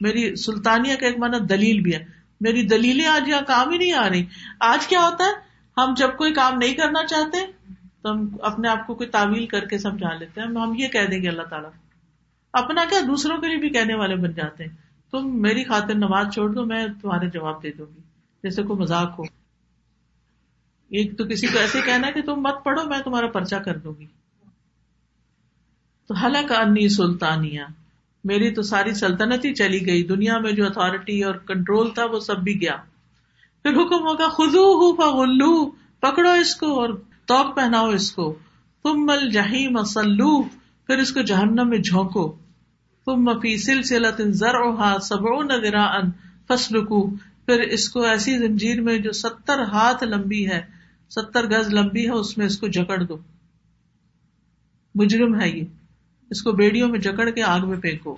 میری 0.00 0.36
سلطانیہ 0.36 0.96
کا 0.96 1.06
ایک 1.06 1.18
مانا 1.18 1.36
دلیل 1.48 1.80
بھی 1.80 1.94
ہے۔ 1.94 2.04
میری 2.40 2.62
دلیلیں 2.62 3.06
آج 3.06 3.28
یہاں 3.28 3.42
کام 3.46 3.70
ہی 3.70 3.78
نہیں 3.78 3.92
آ 3.92 4.08
رہی۔ 4.08 4.26
آج 4.60 4.86
کیا 4.86 5.00
ہوتا 5.00 5.24
ہے؟ 5.24 5.46
ہم 5.80 5.94
جب 5.96 6.16
کوئی 6.16 6.32
کام 6.32 6.58
نہیں 6.58 6.74
کرنا 6.74 7.06
چاہتے، 7.06 7.38
تو 8.02 8.12
ہم 8.12 8.28
اپنے 8.42 8.68
آپ 8.68 8.86
کو 8.86 8.94
کوئی 8.94 9.08
تعویل 9.08 9.46
کر 9.46 9.64
کے 9.64 9.78
سمجھا 9.78 10.14
لیتے 10.14 10.40
ہیں۔ 10.40 10.48
ہم 10.48 10.72
یہ 10.78 10.88
کہہ 10.88 11.06
دیں 11.10 11.22
گے 11.22 11.28
اللہ 11.28 11.42
تعالیٰ، 11.42 11.70
اپنا 12.52 12.84
کیا 12.90 13.00
دوسروں 13.06 13.38
کے 13.38 13.48
لیے 13.48 13.56
بھی 13.56 13.70
کہنے 13.70 13.94
والے 13.94 14.16
بن 14.16 14.32
جاتے 14.32 14.64
ہیں۔ 14.64 14.76
تم 15.10 15.42
میری 15.42 15.64
خاطر 15.64 15.94
نماز 15.94 16.34
چھوڑ 16.34 16.52
دو، 16.52 16.64
میں 16.64 16.86
تمہارے 17.02 17.26
جواب 17.30 17.62
دے 17.62 17.72
دوں 17.72 17.86
گی۔ 17.96 18.00
جیسے 18.42 18.62
کوئی 18.62 18.78
مذاق 18.78 19.18
ہو۔ 19.18 19.22
ایک 20.88 21.18
تو 21.18 21.24
کسی 21.24 21.46
کو 21.46 21.58
ایسے 21.58 21.80
کہنا 21.80 22.10
کہ 22.10 22.22
تم 22.22 22.34
مت 22.34 22.64
پڑھو، 22.64 22.88
میں 22.88 22.98
تمہارا 22.98 23.26
پرچہ 23.26 23.56
کر 23.56 23.78
دوں 23.78 23.94
گی۔ 23.98 24.06
تو 26.08 26.14
حلق 26.14 26.52
انی 26.52 26.88
سلطانیہ۔ 26.88 27.62
میری 28.26 28.54
تو 28.54 28.62
ساری 28.62 28.94
سلطنت 28.94 29.44
ہی 29.44 29.54
چلی 29.54 29.86
گئی، 29.86 30.02
دنیا 30.02 30.38
میں 30.38 30.52
جو 30.52 30.66
اتارٹی 30.66 31.24
اور 31.24 31.34
کنٹرول 31.34 31.90
تھا 31.90 32.04
وہ 32.04 32.20
سب 32.20 32.38
بھی 32.38 32.60
گیا۔ 32.60 32.76
پھر 33.62 33.70
حکم 33.70 34.06
ہوگا 34.06 34.28
خزو 34.28 34.64
ہو 34.64 34.96
فلو 34.96 35.70
پکڑو 36.00 36.30
اس 36.30 36.56
کو 36.56 36.80
اور 36.80 36.88
توق 37.26 37.56
پہناؤ 37.56 37.90
اس 37.90 38.12
کو۔ 38.12 38.38
تم 38.82 39.06
مل 39.06 39.30
جہی 39.30 39.68
مسلو 39.68 40.42
پھر 40.86 40.98
اس 40.98 41.12
کو 41.12 41.20
جہنم 41.20 41.68
میں 41.68 41.78
جھونکو۔ 41.78 42.36
تم 43.04 43.12
مفی 43.12 43.56
سلسلت 43.56 44.20
زر 44.26 44.54
سب 45.00 45.42
نگرا 45.42 45.84
ان 45.84 46.10
فصل 46.48 46.82
پھر 47.46 47.60
اس 47.60 47.88
کو 47.88 48.02
ایسی 48.02 48.38
زنجیر 48.38 48.80
میں 48.80 48.98
جو 48.98 49.12
ستر 49.12 49.62
ہاتھ 49.62 50.04
لمبی 50.04 50.48
ہے، 50.48 50.62
ستر 51.10 51.46
گز 51.46 51.74
لمبی 51.74 52.06
ہے، 52.06 52.10
اس 52.10 52.38
میں 52.38 52.46
اس 52.46 52.58
کو 52.58 52.66
جکڑ 52.66 53.02
دو۔ 53.02 53.16
مجرم 54.94 55.40
ہے 55.40 55.48
یہ۔ 55.48 55.64
اس 56.30 56.42
کو 56.42 56.52
بیڑیوں 56.52 56.88
میں 56.88 56.98
جکڑ 56.98 57.30
کے 57.30 57.42
آگ 57.42 57.68
میں 57.68 57.78
پھینکو۔ 57.78 58.16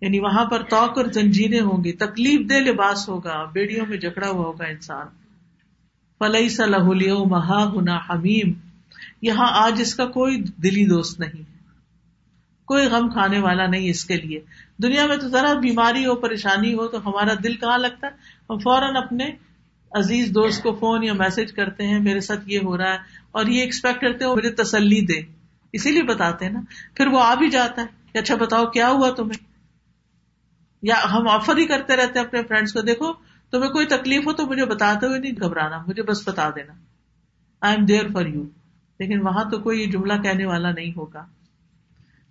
یعنی 0.00 0.18
وہاں 0.18 0.44
پر 0.44 0.62
توق 0.62 0.98
اور 0.98 1.06
زنجیریں 1.06 1.60
ہوں 1.60 1.84
گی، 1.84 1.92
تکلیف 1.92 2.50
دہ 2.50 2.54
لباس 2.54 3.08
ہوگا، 3.08 3.44
بیڑیوں 3.44 3.86
میں 3.88 3.98
جکڑا 3.98 4.28
ہوا 4.28 4.44
ہوگا 4.44 4.64
انسان۔ 4.64 5.06
فلئی 6.18 6.48
صلاح 6.48 6.88
مہا 7.26 7.72
گنا 7.74 7.96
حمیم 7.96 8.52
یہاں 9.22 9.46
آج 9.50 9.80
اس 9.80 9.94
کا 9.94 10.06
کوئی 10.06 10.42
دلی 10.42 10.86
دوست 10.86 11.20
نہیں۔ 11.20 11.42
کوئی 12.64 12.86
غم 12.86 13.08
کھانے 13.08 13.38
والا 13.38 13.66
نہیں 13.66 13.90
اس 13.90 14.04
کے 14.04 14.16
لیے۔ 14.16 14.40
دنیا 14.82 15.06
میں 15.06 15.16
تو 15.16 15.28
ذرا 15.28 15.52
بیماری 15.52 16.06
ہو، 16.06 16.14
پریشانی 16.14 16.74
ہو، 16.74 16.86
تو 16.86 17.08
ہمارا 17.08 17.32
دل 17.44 17.56
کہاں 17.56 17.78
لگتا 17.78 18.06
ہے؟ 18.06 18.12
ہم 18.50 18.58
فوراً 18.58 18.96
اپنے 18.96 19.30
عزیز 19.90 20.28
دوست 20.28 20.62
کو 20.62 20.74
فون 20.74 21.04
یا 21.04 21.12
میسج 21.12 21.52
کرتے 21.52 21.86
ہیں، 21.86 21.98
میرے 21.98 22.20
ساتھ 22.20 22.40
یہ 22.46 22.58
ہو 22.58 22.76
رہا 22.76 22.92
ہے 22.92 22.98
اور 23.32 23.46
یہ 23.46 23.60
ایکسپیکٹ 23.60 24.00
کرتے 24.00 24.24
ہیں 24.24 24.32
مجھے 24.32 24.50
تسلی 24.50 25.00
دے۔ 25.00 25.41
اسی 25.72 25.90
لیے 25.90 26.02
بتاتے 26.02 26.44
ہیں 26.44 26.52
نا۔ 26.52 26.60
پھر 26.94 27.06
وہ 27.06 27.22
آ 27.22 27.34
بھی 27.34 27.50
جاتا 27.50 27.82
ہے 27.82 27.86
کہ 28.12 28.18
اچھا 28.18 28.34
بتاؤ 28.36 28.66
کیا 28.66 28.88
ہوا 28.88 29.10
تمہیں؟ 29.10 29.44
یا 30.82 30.94
ہم 31.12 31.28
آفر 31.28 31.56
ہی 31.56 31.66
کرتے 31.66 31.96
رہتے 31.96 32.18
ہیں 32.18 32.26
اپنے 32.26 32.42
فرینڈس 32.42 32.72
کو، 32.72 32.80
دیکھو 32.80 33.12
تمہیں 33.50 33.70
کوئی 33.70 33.86
تکلیف 33.86 34.26
ہو 34.26 34.32
تو 34.32 34.46
مجھے 34.46 34.64
بتاتے 34.64 35.06
ہوئے 35.06 35.18
نہیں 35.18 35.32
گھبرانا، 35.40 35.84
مجھے 35.86 36.02
بس 36.02 36.28
بتا 36.28 36.50
دینا۔ 36.50 36.72
I 37.60 37.76
am 37.76 37.84
there 37.84 38.12
for 38.12 38.26
you 38.26 38.42
لیکن 38.98 39.26
وہاں 39.26 39.50
تو 39.50 39.58
کوئی 39.58 39.90
جملہ 39.90 40.12
کہنے 40.22 40.46
والا 40.46 40.72
نہیں 40.72 40.92
ہوگا۔ 40.96 41.26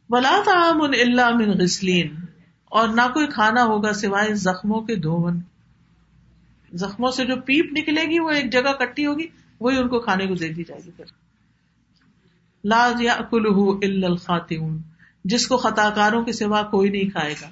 بلا 0.10 0.42
تعام 0.46 0.82
اللہ 0.82 1.30
من 1.36 1.62
غسلین 1.62 2.16
اور 2.66 2.90
نہ 2.90 3.02
کوئی 3.14 3.28
کھانا 3.28 3.64
ہوگا 3.64 3.94
سوائے 3.94 4.34
زخموں 4.34 4.82
کے 4.82 4.96
دھون۔ 4.96 5.40
زخموں 6.74 7.12
سے 7.12 7.26
جو 7.26 7.36
پیپ 7.36 7.66
نکلے 7.72 8.02
گی، 8.02 8.20
وہ 8.20 8.30
ایک 8.30 8.52
جگہ 8.52 8.74
کٹی 8.80 9.06
ہوگی، 9.06 9.28
وہی 9.60 9.78
ان 9.78 9.88
کو 9.88 10.00
کھانے 10.00 10.28
کو 10.28 10.34
دے 10.34 10.50
دی 10.50 10.64
جائے 10.64 10.82
گی 10.86 10.92
پھر۔ 10.92 11.06
لاز 12.64 13.02
یا 13.02 13.18
الخاتون 14.02 14.82
جس 15.26 15.48
کو 15.48 15.58
خطا 15.58 15.90
کاروں 15.90 16.24
کے 16.24 16.34
سوا 16.34 16.64
کوئی 16.64 16.90
نہیں 16.90 17.10
کھائے 17.10 17.36
گا۔ 17.42 17.50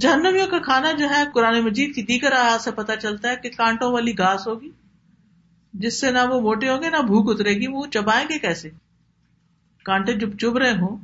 جہنمیوں 0.00 0.46
کا 0.46 0.58
کھانا 0.58 0.92
جو 0.92 1.10
ہے، 1.10 1.24
قرآن 1.34 1.60
مجید 1.60 1.94
کی 1.94 2.02
دیگر 2.02 2.32
آیا 2.32 2.58
سے 2.58 2.70
پتا 2.70 2.96
چلتا 2.96 3.30
ہے 3.30 3.36
کہ 3.36 3.50
کانٹوں 3.56 3.92
والی 3.92 4.18
گھاس 4.18 4.46
ہوگی، 4.46 4.70
جس 5.72 6.00
سے 6.00 6.10
نہ 6.10 6.18
وہ 6.30 6.40
موٹے 6.40 6.68
ہوں 6.68 6.82
گے، 6.82 6.90
نہ 6.90 6.96
بھوک 6.96 7.30
اترے 7.30 7.54
گی، 7.54 7.66
وہ 7.66 7.86
چبائیں 7.86 8.26
گے 8.28 8.38
کیسے؟ 8.38 8.70
کانٹے 9.84 10.12
جب 10.12 10.38
چب 10.38 10.56
رہے 10.56 10.72
ہوں، 10.72 10.96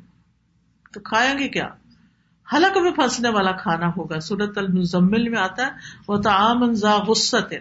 تو 0.92 1.00
کھائیں 1.00 1.38
گے 1.38 1.48
کیا؟ 1.48 1.68
حلق 2.52 2.76
میں 2.76 2.90
پھنسنے 2.90 3.28
والا 3.28 3.52
کھانا 3.52 3.86
ہوگا۔ 3.96 4.20
سورت 4.20 4.58
المزمل 4.58 5.28
میں 5.28 5.38
آتا 5.38 5.66
ہے 5.66 5.70
وہ 6.08 6.16
تعام 6.16 6.64
غصت 7.06 7.54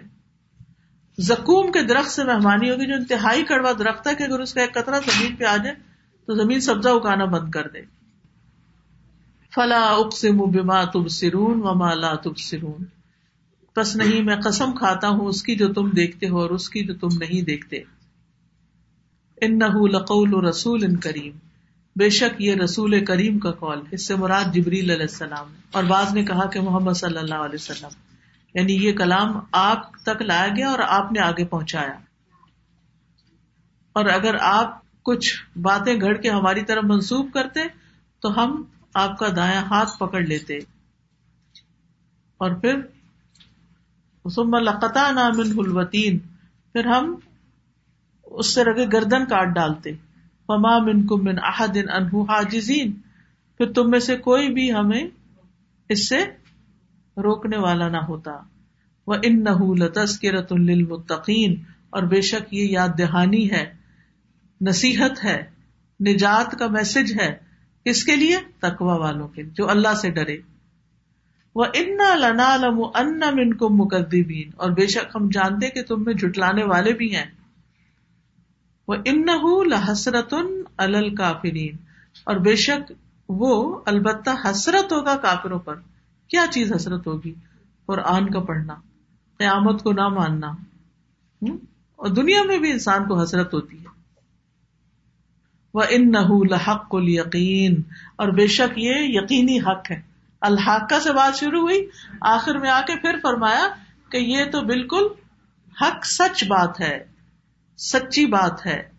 زکوم 1.22 1.72
کے 1.72 1.82
درخت 1.82 2.11
سے 2.11 2.24
مہمانی 2.24 2.69
ہوگی، 2.69 2.88
جو 2.88 2.95
انتہائی 2.95 3.43
کڑوا 3.43 3.72
درخت 3.80 4.07
ہے 4.07 4.15
کہ 4.15 4.24
اگر 4.24 4.39
اس 4.39 4.53
کا 4.53 4.61
ایک 4.61 4.74
قطرہ 4.74 4.99
زمین 4.99 5.36
پہ 5.36 5.43
آ 5.43 5.57
جائے، 5.57 5.76
تو 6.26 6.34
زمین 6.34 6.59
سبزہ 6.59 6.89
اگانا 6.89 7.26
بند 7.26 7.51
کر 7.51 7.67
دے۔ 7.67 7.80
فلا 9.55 9.84
اقسم 9.84 10.38
بما 10.38 10.84
تبصرون 10.84 11.61
وما 11.63 11.93
لا 11.93 12.15
تبصرون۔ 12.15 12.86
بس 13.76 13.95
نہیں، 13.95 14.22
میں 14.22 14.36
قسم 14.36 14.72
کھاتا 14.72 15.07
ہوں 15.07 15.26
اس 15.26 15.43
کی 15.43 15.55
جو 15.55 15.74
تم 15.74 15.89
دیکھتے 15.89 16.30
ہو 16.30 16.39
اور 16.39 16.49
اس 16.49 16.69
کی 16.69 16.84
جو 16.84 16.93
تم 16.93 17.17
نہیں 17.19 17.41
دیکھتے۔ 17.41 17.78
انه 19.41 19.86
لقول 19.86 20.45
رسول 20.45 20.95
کریم 20.95 21.32
بے 21.95 22.09
شک 22.09 22.41
یہ 22.41 22.55
رسول 22.55 23.05
کریم 23.05 23.39
کا 23.39 23.51
قول۔ 23.51 23.82
اس 23.91 24.07
سے 24.07 24.15
مراد 24.15 24.53
جبریل 24.53 24.89
علیہ 24.89 25.01
السلام۔ 25.01 25.47
اور 25.72 25.84
بعض 25.84 26.13
نے 26.13 26.24
کہا 26.24 26.45
کہ 26.45 26.61
محمد 26.61 26.93
صلی 26.93 27.17
اللہ 27.17 27.36
علیہ 27.36 27.55
وسلم۔ 27.55 28.11
یعنی 28.54 28.88
یہ 28.88 28.93
کلام 28.93 29.39
آپ 29.52 29.91
تک 30.06 30.22
لایا 30.22 30.47
گیا 30.47 30.70
اور 30.70 30.80
آپ 30.88 31.12
نے 31.12 31.20
آگے 31.20 31.45
پہنچایا۔ 31.45 31.93
اور 33.93 34.06
اگر 34.06 34.36
آپ 34.41 34.82
کچھ 35.04 35.58
باتیں 35.58 36.02
گھڑ 36.02 36.14
کے 36.14 36.30
ہماری 36.30 36.66
طرف 36.66 36.84
منسوخ 36.84 37.26
کرتے 37.34 37.60
تو 38.20 38.43
ہم 38.43 38.64
آپ 38.93 39.20
کا 39.20 39.28
دایا 39.36 39.62
ہاتھ 39.62 39.97
پکڑ 39.99 40.22
لیتے۔ 40.22 40.58
اور 42.38 42.52
پھر 42.52 42.78
لقتا 44.62 45.12
نامن 45.12 45.60
الوتین، 45.60 46.20
پھر 46.74 46.86
ہم 46.86 47.16
اس 48.24 48.54
سے 48.54 48.64
رگے 48.64 48.86
گردن 48.93 49.26
کاٹ 49.26 49.47
ڈالتے۔ 49.47 49.91
فما 50.47 50.78
من 50.78 51.08
کم 51.08 51.24
من 51.24 51.36
احدن 51.43 51.89
انہو 51.93 52.22
حاجزین، 52.22 52.91
پھر 53.58 53.74
تم 53.74 53.89
میں 53.89 53.99
سے 53.99 54.16
کوئی 54.16 54.54
بھی 54.54 54.74
ہمیں 54.74 55.04
اس 55.89 56.10
سے 56.10 56.41
روکنے 57.22 57.57
والا 57.57 57.88
نہ 57.88 57.97
ہوتا۔ 57.97 58.32
وہ 59.07 59.15
ان 59.24 59.43
نہ 59.43 59.49
للمتقین 60.51 61.55
اور 61.89 62.03
بے 62.03 62.22
شک 62.22 62.53
یہ 62.53 62.67
یاد 62.69 62.89
دہانی 62.97 63.51
ہے، 63.51 63.74
نصیحت 64.61 65.26
ہے، 65.26 65.43
نجات 66.07 66.59
کا 66.59 66.67
میسج 66.67 67.22
ہے 67.22 67.38
کس 67.86 68.03
کے 68.03 68.15
لیے 68.15 68.38
تقوا 68.59 68.95
والوں 68.95 69.28
کے 69.28 69.43
جو 69.43 69.69
اللہ 69.69 69.93
سے 69.93 70.11
ڈرے۔ 70.11 70.38
وہ 71.55 71.65
ان 71.74 71.97
لنا 72.19 72.57
لم 72.57 72.82
ان 72.95 73.19
من 73.19 73.53
کو 73.53 73.69
مقدبین 73.69 74.51
اور 74.55 74.72
بے 74.72 74.88
شک 74.88 75.15
ہم 75.15 75.30
جانتے 75.30 75.69
کہ 75.69 75.84
تم 75.84 76.03
میں 76.03 76.13
جٹلانے 76.13 76.63
والے 76.63 76.93
بھی 76.93 77.15
ہیں۔ 77.15 77.26
وہ 78.88 78.95
ان 79.05 79.26
لحسرت 79.69 80.34
الکافرین 80.78 81.76
اور 82.24 82.36
بے 82.36 82.55
شک 82.55 82.91
وہ 83.30 83.80
البتہ 83.86 84.30
حسرت 84.45 84.93
ہوگا 84.93 85.17
کافروں 85.17 85.59
پر۔ 85.59 85.76
کیا 86.32 86.45
چیز 86.51 86.73
حسرت 86.75 87.07
ہوگی؟ 87.07 87.34
قرآن 87.86 88.29
کا 88.29 88.39
پڑھنا، 88.39 88.75
قیامت 89.38 89.84
کو 89.84 89.91
نہ 89.91 90.07
ماننا 90.07 90.47
اور 91.95 92.07
دنیا 92.07 92.43
میں 92.43 92.57
بھی 92.57 92.71
انسان 92.71 93.07
کو 93.07 93.21
حسرت 93.21 93.53
ہوتی 93.53 93.79
ہے۔ 93.79 93.86
وہ 95.73 95.84
ان 95.89 96.11
نہ 96.11 96.17
حق 96.67 96.89
کو 96.89 96.99
یقین 97.01 97.82
اور 98.15 98.27
بے 98.27 98.47
شک 98.47 98.77
یہ 98.77 98.93
یقینی 98.97 99.59
حق 99.59 99.91
ہے۔ 99.91 100.01
الحق 100.41 100.93
سے 101.03 101.13
بات 101.13 101.39
شروع 101.39 101.61
ہوئی، 101.61 101.88
آخر 102.21 102.57
میں 102.57 102.69
آ 102.69 102.82
کے 102.82 102.95
پھر 102.95 103.15
فرمایا 103.23 103.67
کہ 104.11 104.17
یہ 104.17 104.45
تو 104.51 104.61
بالکل 104.61 105.03
حق 105.82 106.05
سچ 106.05 106.43
بات 106.43 106.82
ہے، 106.82 107.03
سچی 107.77 108.25
بات 108.25 108.65
ہے۔ 108.65 108.89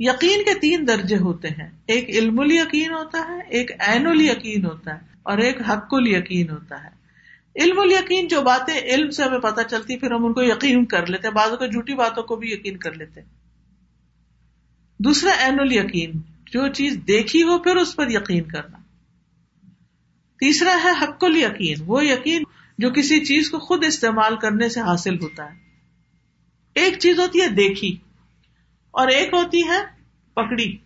یقین 0.00 0.44
کے 0.44 0.60
تین 0.60 0.88
درجے 0.88 1.16
ہوتے 1.16 1.48
ہیں۔ 1.48 1.70
ایک 1.86 2.08
علم 2.08 2.40
ال 2.40 2.52
یقین 2.52 2.90
ہوتا 2.90 3.18
ہے، 3.28 3.38
ایک 3.48 3.70
عین 3.88 4.06
ال 4.06 4.20
یقین 4.20 4.66
ہوتا 4.66 4.94
ہے۔ 4.94 5.15
اور 5.26 5.38
ایک 5.38 5.60
حق 5.60 5.94
ال 5.94 6.06
یقین 6.08 6.50
ہوتا 6.50 6.84
ہے۔ 6.84 6.90
علم 7.54 7.78
ال 7.80 7.92
یقین 7.92 8.28
جو 8.28 8.40
باتیں 8.42 8.74
علم 8.74 9.10
سے 9.10 9.22
ہمیں 9.22 9.38
پتہ 9.38 9.60
چلتی، 9.70 9.96
پھر 9.98 10.10
ہم 10.10 10.24
ان 10.24 10.32
کو 10.32 10.42
یقین 10.42 10.84
کر 10.84 11.06
لیتے 11.06 11.30
بعض 11.30 11.50
کو 11.58 11.66
جھوٹی 11.66 11.94
باتوں 11.94 12.22
کو 12.22 12.36
بھی 12.36 12.52
یقین 12.52 12.76
کر 12.76 12.92
لیتے 12.92 13.20
دوسرا، 15.00 15.30
عین 15.38 15.60
ال 15.60 15.72
یقین 15.72 16.10
جو 16.52 16.68
چیز 16.72 16.98
دیکھی 17.08 17.42
ہو، 17.42 17.58
پھر 17.58 17.76
اس 17.76 17.96
پر 17.96 18.10
یقین 18.10 18.44
کرنا۔ 18.44 18.78
تیسرا 20.40 20.76
ہے 20.84 20.90
حق 21.02 21.24
ال 21.24 21.36
یقین 21.36 21.76
وہ 21.86 22.04
یقین 22.04 22.42
جو 22.78 22.90
کسی 22.90 23.24
چیز 23.24 23.50
کو 23.50 23.58
خود 23.58 23.84
استعمال 23.84 24.36
کرنے 24.36 24.68
سے 24.68 24.80
حاصل 24.80 25.20
ہوتا 25.20 25.44
ہے۔ 25.44 25.56
ایک 26.74 26.98
چیز 26.98 27.18
ہوتی 27.18 27.40
ہے 27.40 27.48
دیکھی 27.48 27.96
اور 28.90 29.08
ایک 29.08 29.34
ہوتی 29.34 29.62
ہے 29.68 29.80
پکڑی۔ 30.36 30.76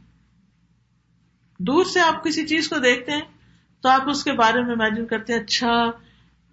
دور 1.61 1.85
سے 1.85 2.01
آپ 2.01 2.25
کسی 2.25 2.47
چیز 2.47 2.69
کو 2.69 2.79
دیکھتے 2.79 3.13
ہیں 3.13 3.21
تو 3.83 3.89
آپ 3.89 4.11
اس 4.11 4.25
کے 4.25 4.33
بارے 4.33 4.63
میں 4.63 4.73
امیجن 4.73 5.07
کرتے 5.07 5.33
ہیں 5.33 5.41
اچھا 5.41 5.87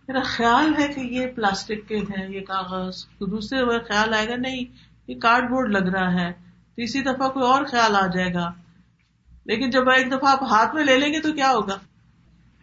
میرا 0.08 0.20
خیال 0.26 0.74
ہے 0.80 0.88
کہ 0.88 1.00
یہ 1.00 1.28
پلاسٹک 1.28 1.88
کے 1.88 1.98
ہیں، 1.98 2.30
یہ 2.30 2.42
کاغذ۔ 2.42 3.06
تو 3.06 3.26
دوسرے 3.26 3.64
وقت 3.64 3.88
خیال 3.88 4.14
آئے 4.14 4.30
گا، 4.30 4.36
نہیں، 4.36 4.64
یہ 5.08 5.20
کارڈ 5.20 5.50
بورڈ 5.50 5.72
لگ 5.72 5.90
رہا 5.90 6.14
ہے۔ 6.14 6.32
تیسری 6.76 7.02
دفعہ 7.02 7.30
کوئی 7.30 7.46
اور 7.46 7.64
خیال 7.64 7.96
آ 7.96 8.08
جائے 8.08 8.34
گا۔ 8.34 8.52
لیکن 9.46 9.70
جب 9.70 9.90
ایک 9.90 10.08
دفعہ 10.12 10.32
آپ 10.32 10.44
ہاتھ 10.44 10.76
میں 10.76 10.84
لے 10.84 10.98
لیں 10.98 11.14
گے 11.14 11.20
تو 11.20 11.34
کیا 11.34 11.52
ہوگا؟ 11.52 11.78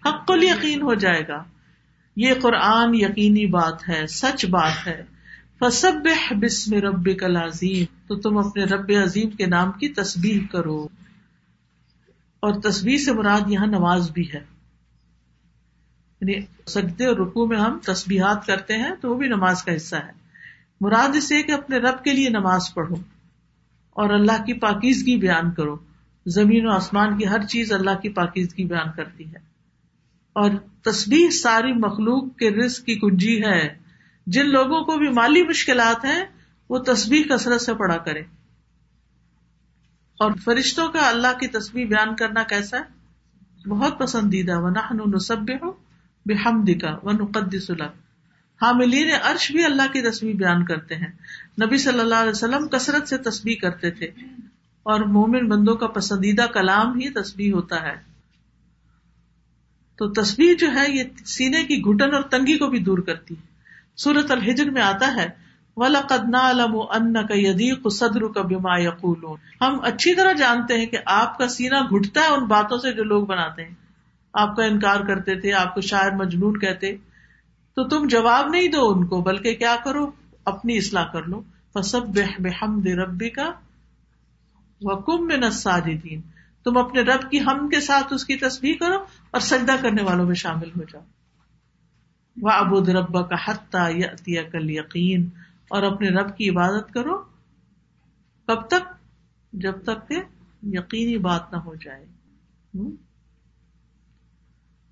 حق 0.06 0.30
یقین 0.42 0.82
ہو 0.82 0.94
جائے 0.94 1.28
گا۔ 1.28 1.44
یہ 2.16 2.34
قرآن 2.42 2.94
یقینی 2.94 3.46
بات 3.46 3.88
ہے، 3.88 4.06
سچ 4.06 4.46
بات 4.46 4.86
ہے۔ 4.86 5.02
فسب 5.60 6.08
بسم 6.42 6.74
رب 6.74 7.08
کل 7.20 7.36
عظیم 7.36 7.84
تو 8.06 8.16
تم 8.16 8.38
اپنے 8.38 8.64
رب 8.64 8.92
عظیم 9.02 9.30
کے 9.30 9.46
نام 9.46 9.72
کی 9.72 9.88
تصویر 9.88 10.52
کرو۔ 10.52 10.88
اور 12.40 12.60
تصویر 12.60 12.96
سے 12.96 13.12
مراد 13.12 13.40
یہاں 13.46 13.66
نماز 13.66 14.10
بھی 14.10 14.32
ہے۔ 14.32 14.53
یعنی 16.28 16.46
سجدے 16.66 17.06
اور 17.06 17.16
رکو 17.16 17.46
میں 17.46 17.56
ہم 17.56 17.78
تسبیحات 17.78 18.46
کرتے 18.46 18.76
ہیں 18.76 18.90
تو 19.00 19.10
وہ 19.10 19.14
بھی 19.14 19.28
نماز 19.28 19.62
کا 19.62 19.76
حصہ 19.76 19.96
ہے۔ 19.96 20.12
مراد 20.80 21.16
اسے 21.16 21.42
کہ 21.42 21.52
اپنے 21.52 21.76
رب 21.76 22.04
کے 22.04 22.12
لیے 22.12 22.28
نماز 22.28 22.74
پڑھو 22.74 22.94
اور 23.90 24.10
اللہ 24.10 24.44
کی 24.44 24.52
پاکیزگی 24.52 25.16
بیان 25.16 25.50
کرو۔ 25.50 25.76
زمین 26.26 26.66
و 26.66 26.70
آسمان 26.70 27.18
کی 27.18 27.28
ہر 27.28 27.46
چیز 27.46 27.72
اللہ 27.72 27.98
کی 28.02 28.08
پاکیزگی 28.08 28.64
بیان 28.64 28.92
کرتی 28.96 29.26
ہے۔ 29.26 29.38
اور 30.32 30.50
تصویر 30.82 31.30
ساری 31.30 31.72
مخلوق 31.72 32.36
کے 32.36 32.50
رزق 32.50 32.84
کی 32.84 32.94
کنجی 32.94 33.44
ہے۔ 33.44 33.78
جن 34.26 34.48
لوگوں 34.48 34.84
کو 34.84 34.98
بھی 34.98 35.08
مالی 35.08 35.42
مشکلات 35.42 36.04
ہیں، 36.04 36.24
وہ 36.68 36.78
تصویر 36.78 37.26
کثرت 37.26 37.60
سے 37.60 37.74
پڑا 37.74 37.96
کرے 37.96 38.20
اور 40.18 40.32
فرشتوں 40.44 40.88
کا 40.88 41.08
اللہ 41.08 41.38
کی 41.40 41.46
تصویر 41.46 41.86
بیان 41.86 42.16
کرنا 42.16 42.42
کیسا 42.42 42.78
ہے؟ 42.78 43.04
بہت 43.68 43.98
پسندیدہ۔ 43.98 44.58
و 44.58 44.68
نصب 45.06 45.46
ہو 46.30 46.62
بے 46.62 46.74
کا 46.74 46.98
و 47.02 47.12
نقدس 47.12 47.70
حاملین 48.62 49.10
عرش 49.22 49.52
بھی 49.52 49.64
اللہ 49.64 49.92
کی 49.92 50.10
تصویر 50.10 50.34
بیان 50.34 50.64
کرتے 50.64 50.94
ہیں۔ 50.94 51.12
نبی 51.66 51.76
صلی 51.76 52.00
اللہ 52.00 52.14
علیہ 52.14 52.30
وسلم 52.30 52.68
کثرت 52.68 53.08
سے 53.08 53.18
تصویر 53.18 53.54
کرتے 53.62 53.90
تھے۔ 53.90 54.06
اور 54.82 55.00
مومن 55.00 55.48
بندوں 55.48 55.76
کا 55.76 55.86
پسندیدہ 55.86 56.42
کلام 56.42 56.98
ہی 56.98 57.10
تصویر 57.10 57.54
ہوتا 57.54 57.82
ہے۔ 57.82 57.94
تو 59.96 60.12
تصویر 60.12 60.54
جو 60.54 60.72
ہے 60.74 60.90
یہ 60.90 61.04
سینے 61.26 61.64
کی 61.64 61.80
گھٹن 61.80 62.14
اور 62.14 62.22
تنگی 62.22 62.58
کو 62.58 62.66
بھی 62.66 62.78
دور 62.78 62.98
کرتی 62.98 63.34
ہے۔ 63.34 63.46
سورت 63.96 64.30
الحجر 64.30 64.70
میں 64.70 64.82
آتا 64.82 65.16
ہے 65.16 65.28
ولا 65.76 66.00
قدنا 66.00 66.50
علم 66.50 66.76
ان 66.76 67.12
کا 67.12 67.34
یدیق 67.34 67.92
صدر 67.92 68.28
کا 68.28 68.42
بیما 68.42 68.78
یقول 68.78 69.24
ہم 69.60 69.80
اچھی 69.82 70.14
طرح 70.14 70.32
جانتے 70.32 70.78
ہیں 70.78 70.86
کہ 70.86 70.98
آپ 71.06 71.38
کا 71.38 71.48
سینا 71.48 71.80
گھٹتا 71.80 72.20
ہے 72.20 72.26
ان 72.26 72.44
باتوں 72.44 72.78
سے 72.78 72.92
جو 72.92 73.04
لوگ 73.04 73.26
بناتے 73.26 73.64
ہیں۔ 73.64 73.83
آپ 74.34 74.56
کا 74.56 74.64
انکار 74.64 75.00
کرتے 75.00 75.40
تھے، 75.40 75.52
آپ 75.52 75.74
کو 75.74 75.80
شاعر 75.80 76.10
مجنون 76.10 76.58
کہتے۔ 76.58 76.96
تو 77.74 77.88
تم 77.88 78.06
جواب 78.06 78.48
نہیں 78.48 78.68
دو 78.68 78.90
ان 78.90 79.06
کو، 79.06 79.20
بلکہ 79.20 79.54
کیا 79.54 79.76
کرو؟ 79.84 80.10
اپنی 80.44 80.76
اصلاح 80.76 81.04
کر 81.04 81.22
لو۔ 81.22 81.42
فسب 81.72 82.06
بحمد 82.38 82.86
ربی 82.86 83.30
کا 83.30 83.50
وکم 84.80 85.26
میں 85.26 85.36
نساجدین 85.36 86.20
تم 86.64 86.76
اپنے 86.76 87.00
رب 87.00 87.30
کی 87.30 87.40
ہم 87.40 87.68
کے 87.68 87.80
ساتھ 87.80 88.12
اس 88.12 88.24
کی 88.24 88.36
تصویر 88.36 88.74
کرو 88.80 88.96
اور 89.30 89.40
سجدہ 89.40 89.72
کرنے 89.82 90.02
والوں 90.02 90.26
میں 90.26 90.34
شامل 90.34 90.68
ہو 90.68 90.82
جاؤ۔ 90.92 91.02
وہ 92.40 92.50
ابود 92.50 92.88
ربا 92.88 93.22
کا 93.22 93.34
حتیٰ 93.44 93.90
یا 94.26 94.42
کل 94.42 94.70
یقین 94.70 95.28
اور 95.68 95.82
اپنے 95.82 96.08
رب 96.08 96.36
کی 96.36 96.50
عبادت 96.50 96.92
کرو۔ 96.92 97.18
کب 98.46 98.66
تک؟ 98.66 98.94
جب 99.52 99.82
تک 99.82 100.08
کہ 100.08 100.16
یقینی 100.62 101.18
بات 101.18 101.52
نہ 101.52 101.56
ہو 101.56 101.74
جائے۔ 101.74 102.06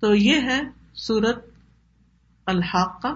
تو 0.03 0.15
یہ 0.15 0.41
ہے 0.41 0.61
سورت 0.93 1.45
الحاق 2.45 3.01
کا 3.01 3.09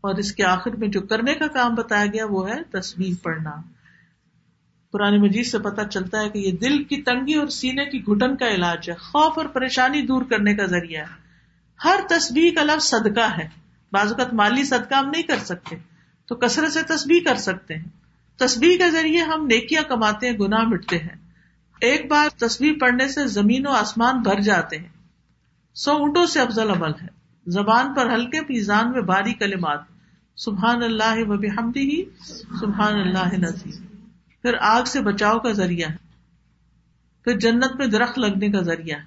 اور 0.00 0.14
اس 0.14 0.32
کے 0.32 0.44
آخر 0.44 0.70
میں 0.70 0.88
جو 0.88 1.00
کرنے 1.00 1.34
کا 1.34 1.46
کام 1.46 1.74
بتایا 1.74 2.06
گیا 2.06 2.26
وہ 2.30 2.50
ہے 2.50 2.80
تصویر 2.80 3.12
پڑھنا۔ 3.22 3.50
پرانی 4.92 5.18
مجید 5.18 5.46
سے 5.46 5.58
پتا 5.58 5.84
چلتا 5.84 6.20
ہے 6.20 6.30
کہ 6.30 6.38
یہ 6.38 6.52
دل 6.52 6.84
کی 6.84 7.02
تنگی 7.02 7.34
اور 7.34 7.46
سینے 7.46 7.84
کی 7.84 8.04
گٹن 8.04 8.36
کا 8.36 8.48
علاج 8.48 8.90
ہے۔ 8.90 8.94
خوف 8.94 9.38
اور 9.38 9.46
پریشانی 9.46 10.02
دور 10.02 10.22
کرنے 10.22 10.54
کا 10.54 10.66
ذریعہ 10.66 11.04
ہے۔ 11.04 11.14
ہر 11.84 12.00
تصویر 12.10 12.54
کا 12.54 12.62
لفظ 12.62 12.84
صدقہ 12.84 13.38
ہے۔ 13.38 13.48
بعض 13.92 14.12
اوقات 14.12 14.34
مالی 14.34 14.64
صدقہ 14.64 14.94
ہم 14.94 15.10
نہیں 15.10 15.22
کر 15.22 15.38
سکتے، 15.38 15.76
تو 16.26 16.34
کثرت 16.34 16.72
سے 16.72 16.82
تصویر 16.82 17.22
کر 17.24 17.34
سکتے 17.34 17.74
ہیں۔ 17.74 17.88
تصویر 18.36 18.78
کے 18.78 18.90
ذریعے 18.90 19.20
ہم 19.20 19.46
نیکیاں 19.46 19.82
کماتے 19.82 20.30
ہیں، 20.30 20.38
گناہ 20.38 20.62
مٹتے 20.62 20.98
ہیں۔ 20.98 21.16
ایک 21.80 22.10
بار 22.10 22.28
تصویر 22.38 22.72
پڑھنے 22.80 23.08
سے 23.08 23.26
زمین 23.26 23.66
و 23.66 23.70
آسمان 23.70 24.20
بھر 24.20 24.40
جاتے 24.40 24.78
ہیں۔ 24.78 24.93
سو 25.74 25.92
اونٹوں 25.92 26.26
سے 26.26 26.40
افضل 26.40 26.70
عمل 26.70 26.90
ہے۔ 27.02 27.06
زبان 27.46 27.94
پر 27.94 28.14
ہلکے 28.14 28.40
پیزان 28.40 28.92
میں 28.92 29.00
باری 29.00 29.34
کلمات۔ 29.34 29.80
سبحان 30.36 30.82
اللہ 30.82 31.28
و 31.28 31.34
ہی 31.76 32.04
سبحان 32.60 32.94
اللہ 32.94 33.34
نظیر 33.34 33.86
پھر 34.42 34.54
آگ 34.60 34.82
سے 34.84 35.00
بچاؤ 35.00 35.38
کا 35.38 35.52
ذریعہ 35.52 35.88
ہے۔ 35.90 35.96
پھر 37.24 37.38
جنت 37.38 37.76
میں 37.78 37.86
درخت 37.86 38.18
لگنے 38.18 38.48
کا 38.48 38.60
ذریعہ 38.60 38.98
ہے۔ 38.98 39.04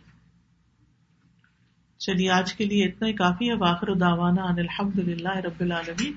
چلیے، 1.97 2.29
آج 2.29 2.53
کے 2.53 2.65
لیے 2.65 2.85
اتنا 2.85 3.07
ہی 3.07 3.13
کافی 3.13 3.49
ہے۔ 3.49 3.55
باخر 3.55 3.93
داوانا 3.93 4.43
الحمد 4.43 4.99
للہ 4.99 5.37
رب 5.37 5.61
العالمین۔ 5.61 6.13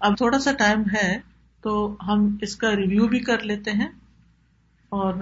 اب 0.00 0.16
تھوڑا 0.16 0.38
سا 0.38 0.52
ٹائم 0.52 0.82
ہے 0.94 1.20
تو 1.60 1.96
ہم 2.08 2.36
اس 2.40 2.56
کا 2.56 2.76
ریویو 2.76 3.08
بھی 3.08 3.20
کر 3.20 3.42
لیتے 3.42 3.70
ہیں۔ 3.70 3.88
اور 4.88 5.14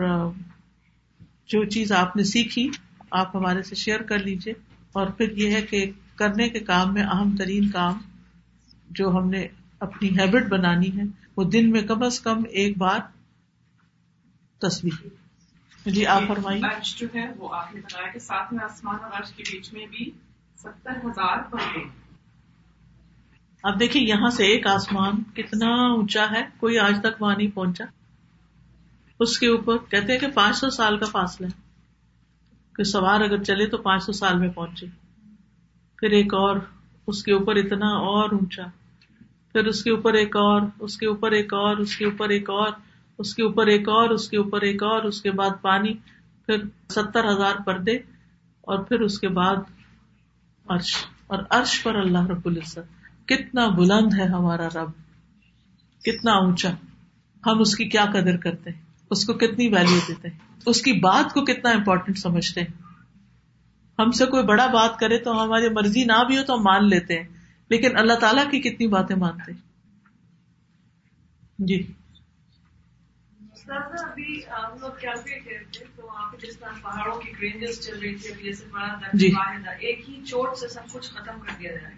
جو 1.46 1.64
چیز 1.64 1.92
آپ 1.92 2.16
نے 2.16 2.24
سیکھی، 2.24 2.70
آپ 3.10 3.36
ہمارے 3.36 3.62
سے 3.62 3.74
شیئر 3.74 4.02
کر 4.02 4.18
لیجیے 4.18 4.54
اور 4.92 5.06
پھر 5.06 5.30
یہ 5.30 5.50
ہے 5.50 5.62
کہ 5.62 5.90
کرنے 6.16 6.48
کے 6.48 6.60
کام 6.60 6.94
میں 6.94 7.02
اہم 7.02 7.36
ترین 7.36 7.68
کام 7.68 7.98
جو 8.90 9.08
ہم 9.10 9.30
نے 9.30 9.46
اپنی 9.80 10.08
ہیبٹ 10.18 10.46
بنانی 10.48 10.96
ہے 10.96 11.02
وہ 11.36 11.44
دن 11.44 11.70
میں 11.70 11.82
کم 11.82 12.02
از 12.02 12.20
کم 12.20 12.42
ایک 12.50 12.78
بار 12.78 12.98
تصویر 14.58 15.08
جی 15.88 16.06
آپ 16.06 16.22
فرمائیے۔ 16.28 16.62
جو 16.96 17.06
ہے 17.14 17.32
وہ 17.36 17.54
آپ 17.54 17.74
نے 17.74 17.80
بتایا 17.80 18.08
کہ 18.12 18.18
ساتھ 18.18 18.54
میں 18.54 18.64
آسمان 18.64 18.96
اور 19.02 19.10
عرش 19.20 19.32
کے 19.32 19.42
بیچ 19.52 19.72
میں 19.72 19.86
بھی 19.86 20.10
ستر 20.56 20.90
ہزار 20.90 21.38
پردے 21.50 21.84
اب 23.62 23.80
دیکھیے 23.80 24.02
یہاں 24.02 24.30
سے 24.30 24.44
ایک 24.44 24.66
آسمان 24.66 25.22
کتنا 25.34 25.66
اونچا 25.66 26.24
ہے 26.30 26.42
کوئی 26.56 26.78
آج 26.78 27.00
تک 27.02 27.22
وہاں 27.22 27.36
نہیں 27.36 27.50
پہنچا۔ 27.54 27.84
اس 29.20 29.38
کے 29.38 29.46
اوپر 29.46 29.76
کہتے 29.90 30.12
ہیں 30.12 30.20
کہ 30.20 30.28
پانچ 30.28 30.56
سو 30.56 30.70
سال 30.70 30.98
کا 30.98 31.06
فاصلہ 31.06 31.46
ہے۔ 31.46 31.67
کہ 32.78 32.84
سوار 32.84 33.20
اگر 33.20 33.42
چلے 33.42 33.66
تو 33.66 33.76
پانچ 33.76 34.04
سو 34.04 34.12
سال 34.12 34.38
میں 34.38 34.48
پہنچے۔ 34.48 34.86
پھر 35.96 36.10
ایک 36.10 36.34
اور 36.34 36.56
اس 37.06 37.24
کے 37.24 37.32
اوپر 37.32 37.56
اتنا 37.56 37.86
اور 37.86 38.30
اونچا۔ 38.30 38.62
پھر 39.52 39.66
اس 39.66 39.84
کے 39.84 39.90
اوپر 39.90 40.12
ایک 40.12 40.36
اور، 40.36 40.62
اس 40.80 40.96
کے 40.96 41.06
اوپر 41.06 41.30
ایک 41.30 41.54
اور، 41.54 41.76
اس 41.76 41.96
کے 41.96 42.04
اوپر 42.04 42.28
ایک 42.28 42.50
اور، 42.50 42.72
اس 43.18 43.34
کے 43.34 43.42
اوپر 43.42 43.66
ایک 43.66 43.88
اور، 43.88 44.10
اس 44.10 44.30
کے 44.30 44.36
اوپر 44.36 44.60
ایک 44.60 44.82
اور، 44.82 45.02
اس 45.02 45.22
کے 45.22 45.30
بعد 45.30 45.50
پانی، 45.62 45.94
پھر 46.46 46.62
ستر 46.88 47.32
ہزار 47.32 47.62
پردے، 47.66 47.92
اور 48.60 48.78
پھر 48.78 49.00
اس 49.00 49.18
کے 49.18 49.28
بعد 49.28 49.56
عرش۔ 50.68 50.96
اور 51.26 51.38
عرش 51.50 51.82
پر 51.82 51.94
اللہ 51.94 52.26
رب 52.26 52.40
العزت۔ 52.44 52.78
کتنا 53.28 53.68
بلند 53.68 54.14
ہے 54.18 54.24
ہمارا 54.24 54.68
رب۔ 54.68 54.90
کتنا 56.04 56.32
اونچا۔ 56.32 56.70
ہم 57.46 57.60
اس 57.60 57.76
کی 57.76 57.84
کیا 57.84 58.04
قدر 58.04 58.36
کرتے 58.36 58.70
ہیں؟ 58.70 58.87
اس 59.10 59.24
کو 59.26 59.32
کتنی 59.32 59.68
ویلو 59.68 59.98
دیتے 60.08 60.28
ہیں؟ 60.28 60.38
اس 60.66 60.82
کی 60.82 60.92
بات 60.92 61.34
کو 61.34 61.44
کتنا 61.44 61.70
امپورٹینٹ 61.70 62.18
سمجھتے 62.18 62.60
ہیں؟ 62.60 62.88
ہم 63.98 64.10
سے 64.10 64.26
کوئی 64.26 64.42
بڑا 64.42 64.66
بات 64.66 64.98
کرے 64.98 65.18
تو 65.18 65.44
ہماری 65.44 65.68
مرضی 65.68 66.04
نہ 66.04 66.24
بھی 66.26 66.38
ہو 66.38 66.42
تو 66.44 66.54
ہم 66.54 66.62
مان 66.62 66.88
لیتے 66.88 67.18
ہیں 67.18 67.28
لیکن 67.70 67.96
اللہ 67.96 68.18
تعالیٰ 68.20 68.50
کی 68.50 68.60
کتنی 68.60 68.86
باتیں 68.86 69.16
مانتے 69.16 69.52
ہیں؟ 69.52 69.66
جی۔ 71.58 71.82
ابھی 73.68 74.40
ہم 74.50 74.76
لوگ 74.80 74.90
کیا 75.00 75.12
تھے 75.14 75.38
تو 75.96 76.06
وہاں 76.06 76.32
پہ 76.32 76.46
جس 76.46 76.58
طرح 76.58 76.80
پہاڑوں 76.82 77.20
کی 77.20 77.32
رینجز 77.40 77.80
چل 77.80 77.98
رہی 77.98 78.14
تھی 78.14 78.42
جیسے 78.42 78.64
بڑا 78.70 79.10
جی۔ 79.12 79.30
ایک 79.78 80.08
ہی 80.08 80.20
چوٹ 80.24 80.56
سے 80.58 80.68
سب 80.68 80.92
کچھ 80.92 81.10
ختم 81.10 81.40
کر 81.40 81.52
دیا 81.58 81.72
جائے 81.72 81.94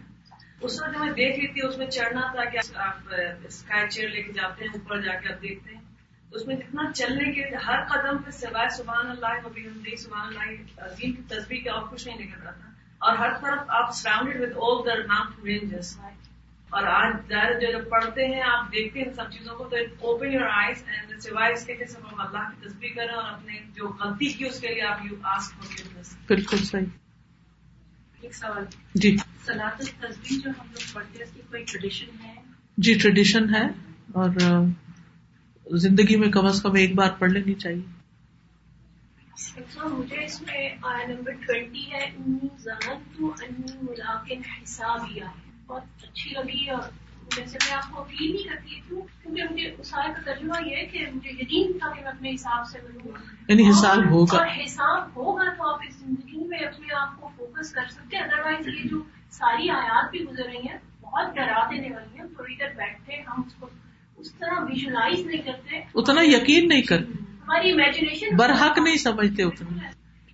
اس 0.61 0.81
وقت 0.83 0.97
میں 0.97 1.13
دیکھ 1.13 1.39
رہی 1.39 1.47
تھی 1.47 1.67
اس 1.67 1.79
میں 1.79 1.87
چڑھنا 1.87 2.33
تھا 2.33 2.45
کہ 2.45 2.59
آپ 2.75 3.15
اسکائی 3.45 3.89
چیئر 3.89 4.09
لے 4.09 4.23
کے 4.23 4.33
جاتے 4.33 4.65
ہیں 4.65 4.71
اوپر 4.73 5.01
جا 5.01 5.15
کے 5.15 5.33
آپ 5.33 5.43
دیکھتے 5.43 5.75
ہیں۔ 5.75 5.90
اس 6.33 6.47
میں 6.47 6.57
کتنا 6.57 6.93
چلنے 6.93 7.33
کے 7.33 7.57
ہر 7.57 7.85
قدم 7.85 8.23
پہ 8.23 8.31
سوائے 8.31 8.69
سبحان 8.77 9.07
اللہ 9.07 9.27
حمدی 9.27 9.97
سبحان 9.97 10.27
اللہ 10.27 10.81
عظیم 10.81 11.13
کی 11.13 11.23
تصویر 11.29 11.59
کا 11.65 11.73
اور 11.73 11.89
کچھ 11.89 12.09
نہیں 12.09 12.19
نکل 12.19 12.43
رہا 12.43 12.51
تھا۔ 12.51 12.69
اور 12.99 13.17
ہر 13.17 13.33
طرف 13.41 13.65
آپ 13.69 13.95
surrounded 13.95 14.41
with 14.41 14.57
all 14.57 14.87
the 14.87 15.07
mount 15.07 15.45
ranges 15.45 15.99
اور 16.71 16.83
آج 16.83 17.33
جو 17.61 17.73
جب 17.73 17.89
پڑھتے 17.89 18.27
ہیں 18.27 18.43
آپ 18.43 18.67
دیکھتے 18.67 19.01
ہیں 19.01 19.13
سب 19.13 19.31
چیزوں 19.31 19.57
کو 19.57 19.65
تو 19.65 19.77
اوپن 19.77 20.33
یور 20.33 20.47
آئیز 20.53 20.85
اینڈ 20.87 21.23
سوائے 21.23 21.53
اس 21.53 21.67
کے 21.67 21.75
کہ 21.75 21.85
سب 21.85 22.13
ہم 22.13 22.21
اللہ 22.21 22.51
کی 22.51 22.69
تصویر 22.69 22.91
کریں 22.97 23.15
اور 23.15 23.33
اپنے 23.33 23.53
جو 23.75 23.89
غلطی 23.89 24.29
کی 24.29 24.45
اس 24.45 24.61
کے 24.61 24.69
لیے 24.69 24.83
آپ 24.83 24.99
یو 25.11 25.17
آسک 25.23 25.63
فور 25.63 26.15
بالکل 26.27 26.57
صحیح۔ 26.57 26.87
ایک 28.21 28.35
سوال۔ 28.35 28.65
جی۔ 28.95 29.17
سلاد 29.47 29.79
تصویر 29.79 30.41
جو 30.45 30.51
ہم 30.51 30.67
لوگ 30.73 30.95
پڑھتے 30.95 31.19
ہیں 31.19 31.25
اس 31.25 31.31
کی 31.35 31.41
کوئی 31.51 31.65
ٹریڈیشن 31.65 32.25
ہے؟ 32.25 32.35
جی 32.77 32.95
ٹریڈیشن 32.95 33.55
ہے 33.55 33.67
اور 34.13 34.29
زندگی 35.77 36.17
میں 36.17 36.29
کم 36.29 36.47
از 36.47 36.63
کم 36.63 36.75
ایک 36.75 36.95
بار 36.95 37.11
پڑھ 37.19 37.31
لینی 37.31 37.55
چاہیے۔ 37.55 38.01
مجھے 39.85 40.25
اس 40.25 40.43
میں 40.43 40.69
آیا 40.83 41.07
نمبر 41.09 41.33
ٹوینٹی 41.33 41.93
ہے 41.93 42.11
بہت 45.67 45.83
اچھی 46.03 46.31
لگی 46.31 46.71
اور 46.71 46.83
جیسے 47.37 47.59
میں 47.67 47.77
آپ 47.77 47.91
کو 47.91 48.01
اپیل 48.03 48.33
نہیں 48.33 48.43
کرتی 48.43 48.81
ہوں 48.81 49.03
کیونکہ 49.23 49.43
مجھے 49.51 49.75
اس 49.79 49.95
آئے 49.95 50.09
کا 50.09 50.33
ترجمہ 50.33 50.69
یہ 50.69 50.77
ہے 50.77 50.87
کہ 50.87 51.07
مجھے 51.15 51.31
یقین 51.31 51.79
تھا 51.79 51.93
کہ 51.95 52.01
میں 52.01 52.11
اپنے 52.11 52.35
حساب 52.35 52.67
سے 52.67 52.79
بنوں 52.79 53.13
یعنی 53.49 53.71
حساب 53.71 54.11
ہوگا۔ 54.11 54.37
اور 54.39 54.47
حساب 54.65 55.09
ہوگا 55.17 55.53
تو 55.53 55.75
آپ 55.75 55.81
اس 55.89 55.95
زندگی 55.97 56.49
میں 56.49 56.59
اپنے 56.59 56.95
آپ 56.95 57.21
کو 57.21 57.29
فوکس 57.37 57.73
کر 57.73 57.91
سکتے 57.91 58.17
ہیں۔ 58.17 58.25
ادر 58.25 58.39
وائز 58.45 58.69
یہ 58.69 58.89
جو 58.91 59.03
ساری 59.31 59.71
آیات 59.71 60.11
بھی 60.11 60.21
گزر 60.21 60.45
رہی 60.45 60.69
ہیں 60.69 60.79
بہت 61.01 61.35
ڈرا 61.35 61.71
دینے 61.71 61.95
والی 61.95 62.19
ہیں۔ 62.19 62.27
تھوڑی 62.35 62.55
دیر 62.57 62.75
بیٹھتے 62.77 63.13
ہم 63.15 63.43
اس 63.47 63.55
کو 63.55 63.69
اس 64.21 64.33
طرح 64.35 64.61
ویژلائز 64.69 65.25
نہیں 65.27 65.43
کرتے. 65.43 65.81
اتنا 65.95 66.23
یقین 66.23 66.69
نہیں 66.69 66.83
کرتے. 66.83 67.13
ہماری 67.43 67.71
امیجنیشن 67.73 68.37
برحق 68.37 68.79
نہیں 68.79 68.97
سمجھتے 68.97 69.43
اتنا. 69.43 69.91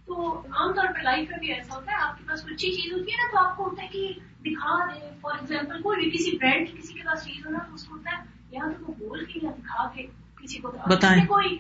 تو 0.07 0.15
عام 0.51 0.73
طور 0.73 0.93
پہ 0.95 1.03
لائف 1.03 1.31
میں 1.31 1.39
بھی 1.39 1.53
ایسا 1.53 1.75
ہوتا 1.77 1.93
ہے 1.93 1.97
آپ 2.03 2.19
کے 2.19 2.25
پاس 2.29 2.43
کوئی 2.43 2.55
اچھی 2.55 2.71
چیز 2.73 2.93
ہوتی 2.93 3.13
ہے 3.13 3.17
نا 3.17 3.31
تو 3.33 3.39
آپ 3.39 3.57
کو 3.57 3.65
ہوتا 3.65 3.83
ہے 3.83 3.89
کہ 3.93 4.13
دکھا 4.45 4.77
دیں 4.85 5.11
فار 5.21 5.39
ایگزامپل 5.39 5.83
کوئی 5.83 6.01
بھی 6.01 6.11
کسی 6.11 6.37
برانڈ 6.37 6.69
کسی 6.79 6.93
کے 6.95 7.03
پاس 7.07 7.25
چیز 7.25 7.47
ہونا 7.47 7.59
تو 7.59 7.75
اس 7.75 7.85
کو 7.85 7.97
ہوتا 7.97 8.17
ہے 8.17 8.23
یہاں 8.53 8.73
تو 8.73 8.85
وہ 8.87 8.95
بول 8.99 9.25
کے 9.25 9.41
یا 9.43 9.51
دکھا 9.59 9.89
کے 9.95 10.07
کسی 10.43 10.59
کو 10.59 10.73
بتائیں. 10.89 11.25
کوئی 11.27 11.57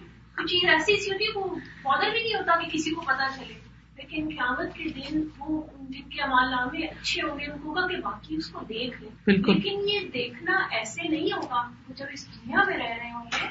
چیز 0.48 0.68
ایسی 0.68 0.92
ایسی 0.92 1.10
ہوتی 1.10 1.24
ہے 1.24 1.38
وہ 1.38 1.44
بادر 1.82 2.10
بھی 2.10 2.22
نہیں 2.22 2.34
ہوتا 2.34 2.58
کہ 2.60 2.70
کسی 2.70 2.90
کو 2.90 3.00
پتا 3.00 3.28
چلے. 3.36 3.54
لیکن 3.97 4.28
قیامت 4.28 4.74
کے 4.74 4.84
دن 4.84 5.28
وہ 5.38 5.62
جن 5.88 6.09
کے 6.09 6.22
امال 6.22 6.51
نامے 6.51 6.86
اچھے 6.86 7.22
ہوں 7.22 7.40
گے 7.40 7.44
ان 7.44 7.59
کو 7.59 7.88
کہ 7.88 7.97
باقی 7.97 8.36
اس 8.36 8.49
کو 8.49 8.61
دیکھ 8.61 9.03
لیں۔ 9.03 9.11
لیکن 9.26 9.88
یہ 9.88 10.01
دیکھنا 10.14 10.53
ایسے 10.70 11.09
نہیں 11.09 11.32
ہوگا۔ 11.32 11.70
جب 11.88 12.07
اس 12.12 12.26
دنیا 12.26 12.64
میں 12.66 12.76
رہ 12.76 12.94
رہے 12.99 13.12
ہوں 13.12 13.24
گے 13.24 13.47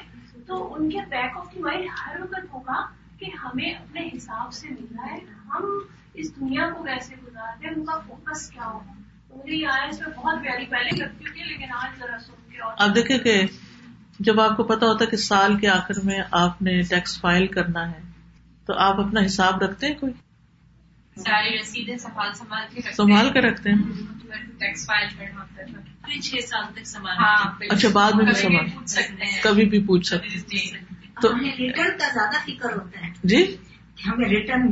تو 0.46 0.74
ان 0.74 0.90
کے 0.90 0.98
بیک 1.08 1.36
آف 1.36 1.54
دی 1.54 1.60
مائنڈ 1.60 1.84
ہر 2.06 2.20
وقت 2.20 2.52
ہوگا 2.52 2.86
کہ 3.18 3.24
ہمیں 3.44 3.70
اپنے 3.70 4.08
حساب 4.16 4.52
سے 4.52 4.68
ملنا 4.68 5.06
ہے۔ 5.06 5.18
ہم 5.54 5.78
اس 6.14 6.36
دنیا 6.36 6.70
کو 6.70 6.82
کیسے 6.82 7.14
گزارتے 7.26 7.66
ہیں؟ 7.66 7.74
ان 7.74 7.84
کا 7.84 7.98
فوکس 7.98 8.50
کیا 8.50 8.66
ہوگا؟ 8.66 8.92
مجھے 9.30 9.66
اس 9.66 10.00
میں 10.00 10.08
بہت 10.16 10.36
پہلے 10.70 10.98
کرتی 10.98 11.44
لیکن 11.44 11.72
آج 11.72 11.98
ذرا 11.98 12.18
سن 12.18 12.50
کے 12.52 12.58
اب 12.78 12.94
دیکھیں 12.94 13.18
کہ 13.18 13.42
جب 14.20 14.40
آپ 14.40 14.56
کو 14.56 14.62
پتا 14.62 14.86
ہوتا 14.86 15.04
ہے 15.04 15.10
کہ 15.10 15.16
سال 15.16 15.56
کے 15.56 15.68
آخر 15.68 16.00
میں 16.04 16.20
آپ 16.30 16.62
نے 16.62 16.82
ٹیکس 16.82 17.20
فائل 17.20 17.46
کرنا 17.46 17.90
ہے 17.90 18.00
تو 18.66 18.74
آپ 18.78 19.00
اپنا 19.00 19.20
حساب 19.26 19.62
رکھتے 19.62 19.86
ہیں 19.86 19.94
کوئی؟ 19.94 20.12
ساری 21.16 21.58
رسیدیں 21.58 21.96
سنبھال 21.96 22.32
سنبھال 22.34 22.64
کے 22.74 22.92
سنبھال 22.92 23.32
کے 23.32 23.40
رکھتے 23.40 23.70
ہیں؟ 23.70 23.82
ٹیکس 24.58 24.86
فائل 24.86 25.06
کرنا 25.18 25.40
ہوتا 25.40 25.62
ہے 25.62 26.20
چھ 26.20 26.44
سال 26.48 26.64
تک 26.74 26.86
سنبھال 26.86 27.16
ہاں 27.16 27.36
اچھا 27.70 27.88
بعد 27.92 28.12
میں 28.12 28.24
بھی 28.24 28.34
سنبھال 28.34 29.40
کبھی 29.42 29.64
بھی 29.64 29.82
پوچھ 29.86 30.06
سکتے 30.06 30.38
جی۔ 30.48 30.70
تو 31.22 31.32
ہمیں 31.34 31.50
ریٹرن 31.58 31.98
کا 31.98 32.08
زیادہ 32.14 32.38
فکر 32.46 32.76
ہوتا 32.76 33.06
ہے۔ 33.06 33.12
جی؟ 33.24 33.56
ہمیں 34.06 34.28
ریٹرن 34.28 34.62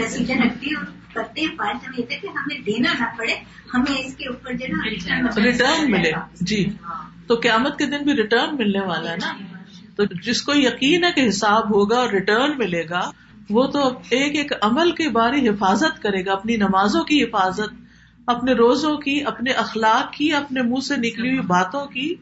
رسیدیں 0.00 0.34
رکھتی 0.36 0.74
اور 0.74 0.84
کرتے 1.14 1.46
فائل 1.56 1.76
ہمیں 1.76 1.98
یہ 1.98 2.20
کہ 2.20 2.26
ہمیں 2.26 2.58
دینا 2.58 2.92
نہ 3.00 3.04
پڑے 3.18 3.34
ہمیں 3.74 3.98
اس 3.98 4.14
کے 4.14 4.28
اوپر 4.28 4.52
جو 4.52 4.66
نا 4.68 4.88
ریٹرن 5.42 5.90
ملے۔ 5.90 6.12
جی۔ 6.40 6.64
تو 7.26 7.34
قیامت 7.34 7.78
کے 7.78 7.86
دن 7.86 8.04
بھی 8.04 8.12
ریٹرن 8.12 8.56
ملنے 8.56 8.80
والا 8.80 9.10
ہے 9.10 9.16
نا؟ 9.16 9.32
تو 9.96 10.04
جس 10.22 10.42
کو 10.42 10.52
یقین 10.54 11.04
ہے 11.04 11.12
کہ 11.12 11.28
حساب 11.28 11.74
ہوگا 11.74 11.96
اور 11.96 12.10
ریٹرن 12.10 12.58
ملے 12.58 12.82
گا 12.90 13.10
وہ 13.50 13.66
تو 13.66 13.88
ایک 14.10 14.36
ایک 14.36 14.52
عمل 14.62 14.92
کے 14.92 15.08
بارے 15.08 15.48
حفاظت 15.48 16.02
کرے 16.02 16.24
گا، 16.24 16.32
اپنی 16.32 16.56
نمازوں 16.56 17.04
کی 17.04 17.22
حفاظت، 17.24 17.72
اپنے 18.26 18.52
روزوں 18.52 18.96
کی، 18.96 19.24
اپنے 19.24 19.52
اخلاق 19.52 20.12
کی، 20.12 20.32
اپنے 20.32 20.62
منہ 20.62 20.80
سے 20.80 20.96
نکلی 20.96 21.28
ہوئی 21.28 21.40
باتوں 21.40 21.86
کی۔ 21.86 22.14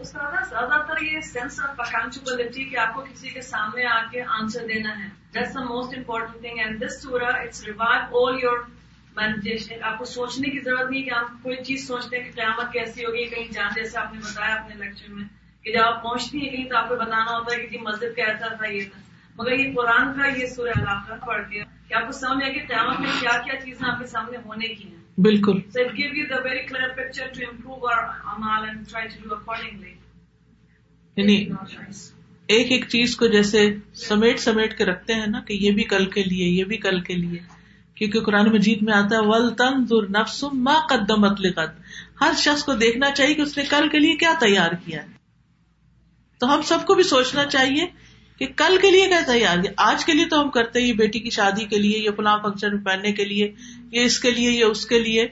زیادہ 0.00 0.82
تر 0.88 1.02
یہ 1.02 1.20
سینس 1.20 1.60
آف 1.60 1.80
اکاؤنٹیبلٹی 1.80 2.64
کہ 2.64 2.76
آپ 2.76 2.94
کو 2.94 3.00
کسی 3.00 3.28
کے 3.28 3.40
سامنے 3.40 3.86
آ 3.86 4.00
کے 4.10 4.22
آنسر 4.22 4.66
دینا 4.66 4.98
ہے۔ 4.98 5.08
That's 5.34 5.54
the 5.54 5.64
most 5.64 5.96
important 5.98 6.40
thing 6.40 6.58
and 6.58 6.84
this 6.86 7.02
سورا 7.02 7.26
it's 7.26 7.64
review 7.64 8.26
all 8.26 8.38
your 8.42 8.58
management 9.16 9.82
آپ 9.82 9.98
کو 9.98 10.04
سوچنے 10.04 10.50
کی 10.50 10.60
ضرورت 10.60 10.90
نہیں 10.90 11.02
کہ 11.02 11.10
آپ 11.10 11.42
کوئی 11.42 11.56
چیز 11.64 11.86
سوچتے 11.88 12.16
ہیں 12.16 12.24
کہ 12.24 12.30
قیامت 12.30 12.72
کیسی 12.72 13.04
ہوگی، 13.04 13.24
کہیں 13.24 13.52
جان 13.52 13.70
جیسے 13.74 13.98
آپ 13.98 14.14
نے 14.14 14.20
بتایا 14.20 14.54
اپنے 14.54 14.74
لیکچر 14.84 15.12
میں 15.12 15.24
کہ 15.64 15.72
جب 15.72 15.82
آپ 15.84 16.02
پہنچتی 16.02 16.38
ہیں 16.38 16.56
کہیں 16.56 16.68
تو 16.68 16.76
آپ 16.76 16.88
کو 16.88 16.96
بتانا 16.96 17.38
ہوتا 17.38 17.54
ہے 17.54 17.60
کہ 17.60 17.68
جی 17.68 17.78
مسجد 17.78 18.16
کیسا 18.16 18.54
تھا، 18.54 18.66
یہ 18.66 18.84
تھا۔ 18.84 19.00
مگر 19.38 19.52
یہ 19.52 19.74
قرآن 19.74 20.12
کا 20.12 20.26
یہ 20.26 20.46
سورہ 20.46 20.70
علاقہ 20.76 21.26
پڑھ 21.26 21.50
کے 21.50 21.62
کہ 21.88 21.94
آپ 21.94 22.06
کو 22.06 22.12
سمجھ 22.12 22.44
آئے 22.44 22.52
کہ 22.52 22.66
قیامت 22.68 23.00
میں 23.00 23.10
کیا 23.20 23.42
کیا 23.44 23.60
چیزیں 23.60 23.88
آپ 23.88 23.98
کے 23.98 24.06
سامنے 24.06 24.38
ہونے 24.44 24.68
کی 24.68 24.88
ہیں۔ 24.88 25.20
بالکل۔ 25.20 25.60
So 25.60 25.80
it 25.80 25.98
give 25.98 26.14
you 26.14 26.26
the 26.30 26.36
very 26.44 26.66
clear 26.66 26.88
picture 26.88 27.26
to 27.26 27.50
improve 27.50 27.86
اور 27.86 28.04
امال 28.08 28.64
and 28.64 28.88
try 28.90 29.08
to 29.08 29.28
do 29.28 29.34
accordingly 29.34 29.94
یعنی 31.16 31.36
ایک 32.46 32.72
ایک 32.72 32.88
چیز 32.88 33.16
کو 33.16 33.26
جیسے 33.26 33.74
سمیٹ 33.94 34.40
سمیٹ 34.40 34.78
کے 34.78 34.84
رکھتے 34.84 35.14
ہیں 35.14 35.26
نا 35.26 35.40
کہ 35.40 35.52
یہ 35.52 35.70
بھی 35.70 35.84
کل 35.84 36.06
کے 36.06 36.22
لیے 36.22 36.48
یہ 36.48 36.64
بھی 36.64 36.76
کل 36.76 37.00
کے 37.00 37.14
لیے۔ 37.14 37.38
کیونکہ 37.94 38.20
قرآن 38.20 38.52
مجید 38.52 38.78
میں 38.82 38.92
آتا 38.92 39.16
ہے 39.16 39.20
ول 39.20 39.54
تن 39.54 39.84
در 39.90 40.20
نفس 40.20 40.44
ما 40.52 40.74
قدمت 40.86 41.40
لقت 41.40 41.80
ہر 42.20 42.32
شخص 42.38 42.64
کو 42.64 42.74
دیکھنا 42.74 43.10
چاہیے 43.10 43.34
کہ 43.34 43.40
اس 43.40 43.56
نے 43.58 43.64
کل 43.64 43.88
کے 43.88 43.98
لیے 43.98 44.16
کیا 44.16 44.34
تیار 44.40 44.70
کیا 44.84 45.02
ہے۔ 45.02 45.08
تو 46.40 46.54
ہم 46.54 46.62
سب 46.62 46.86
کو 46.86 46.94
بھی 46.94 47.02
سوچنا 47.02 47.44
چاہیے 47.44 47.86
کہ 48.38 48.46
کل 48.56 48.76
کے 48.82 48.90
لیے 48.90 49.08
کیا 49.08 49.20
تیار 49.26 49.58
کیا 49.58 49.72
آج 49.76 50.04
کے 50.04 50.12
لیے 50.12 50.26
تو 50.26 50.40
ہم 50.40 50.50
کرتے 50.50 50.80
یہ 50.80 50.92
بیٹی 50.92 51.20
کی 51.20 51.30
شادی 51.30 51.64
کے 51.64 51.78
لیے 51.78 51.98
یہ 51.98 52.10
فلاں 52.16 52.38
فنکشن 52.38 52.76
میں 52.76 52.84
پہننے 52.84 53.12
کے 53.12 53.24
لیے 53.24 53.54
یہ 53.90 54.04
اس 54.04 54.18
کے 54.18 54.30
لیے 54.30 54.50
یہ 54.50 54.64
اس 54.64 54.86
کے 54.86 54.98
لیے۔ 54.98 55.28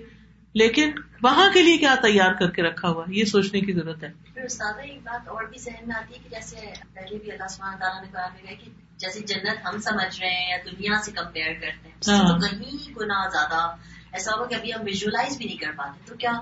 لیکن 0.55 0.91
وہاں 1.23 1.51
کے 1.55 1.63
لیے 1.63 1.77
کیا 1.77 1.95
تیار 2.03 2.33
کر 2.33 2.51
کے 2.51 2.63
رکھا 2.63 2.89
ہوا 2.89 3.05
یہ 3.09 3.25
سوچنے 3.25 3.61
کی 3.61 3.73
ضرورت 3.73 4.05
ہے۔ 4.05 4.13
پھر 4.35 4.49
زیادہ 4.49 4.81
ایک 4.81 4.99
بات 5.03 5.29
اور 5.29 5.45
بھی 5.45 5.59
ذہن 5.59 5.89
میں 5.89 5.97
آتی 5.97 6.15
ہے 6.15 6.19
کہ 6.23 6.29
جیسے 6.31 6.57
پہلے 6.95 7.19
بھی 7.19 7.33
اللہ 7.33 7.47
سبحانہ 7.49 7.77
تعالیٰ 7.77 8.03
نے 8.03 8.09
کہا 8.13 8.51
ہے 8.51 8.55
کہ 8.55 8.71
جیسے 8.97 9.21
جنت 9.21 9.67
ہم 9.67 9.81
سمجھ 9.81 10.21
رہے 10.21 10.31
ہیں 10.31 10.51
یا 10.51 10.57
دنیا 10.65 11.03
سے 11.05 11.13
کمپیئر 11.13 11.53
کرتے 11.53 11.89
ہیں 11.89 12.19
ہاں۔ 12.19 12.29
تو 12.29 12.47
کہیں 12.47 12.99
گنا 13.01 13.29
زیادہ 13.29 13.77
ایسا 14.13 14.33
ہوگا 14.33 14.49
کہ 14.49 14.55
ابھی 14.55 14.75
ہم 14.75 14.81
ویژلائز 14.85 15.37
بھی 15.37 15.47
نہیں 15.47 15.57
کر 15.57 15.71
پاتے۔ 15.77 16.01
تو 16.07 16.15
کیا 16.15 16.33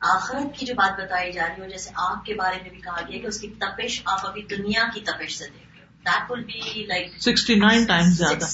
آخرت 0.00 0.58
کی 0.58 0.66
جو 0.66 0.74
بات 0.74 1.00
بتائی 1.00 1.32
جا 1.32 1.48
رہی 1.48 1.62
ہو 1.62 1.68
جیسے 1.68 1.90
آگ 1.94 2.16
کے 2.24 2.34
بارے 2.34 2.56
میں 2.62 2.70
بھی 2.70 2.80
کہا 2.80 3.00
گیا 3.08 3.20
کہ 3.20 3.26
اس 3.26 3.40
کی 3.40 3.48
تپش 3.58 4.02
آپ 4.04 4.26
ابھی 4.26 4.42
دنیا 4.42 4.84
کی 4.94 5.00
تپش 5.00 5.38
سے 5.38 5.44
دیکھ 5.44 5.65
زیادہ 8.10 8.46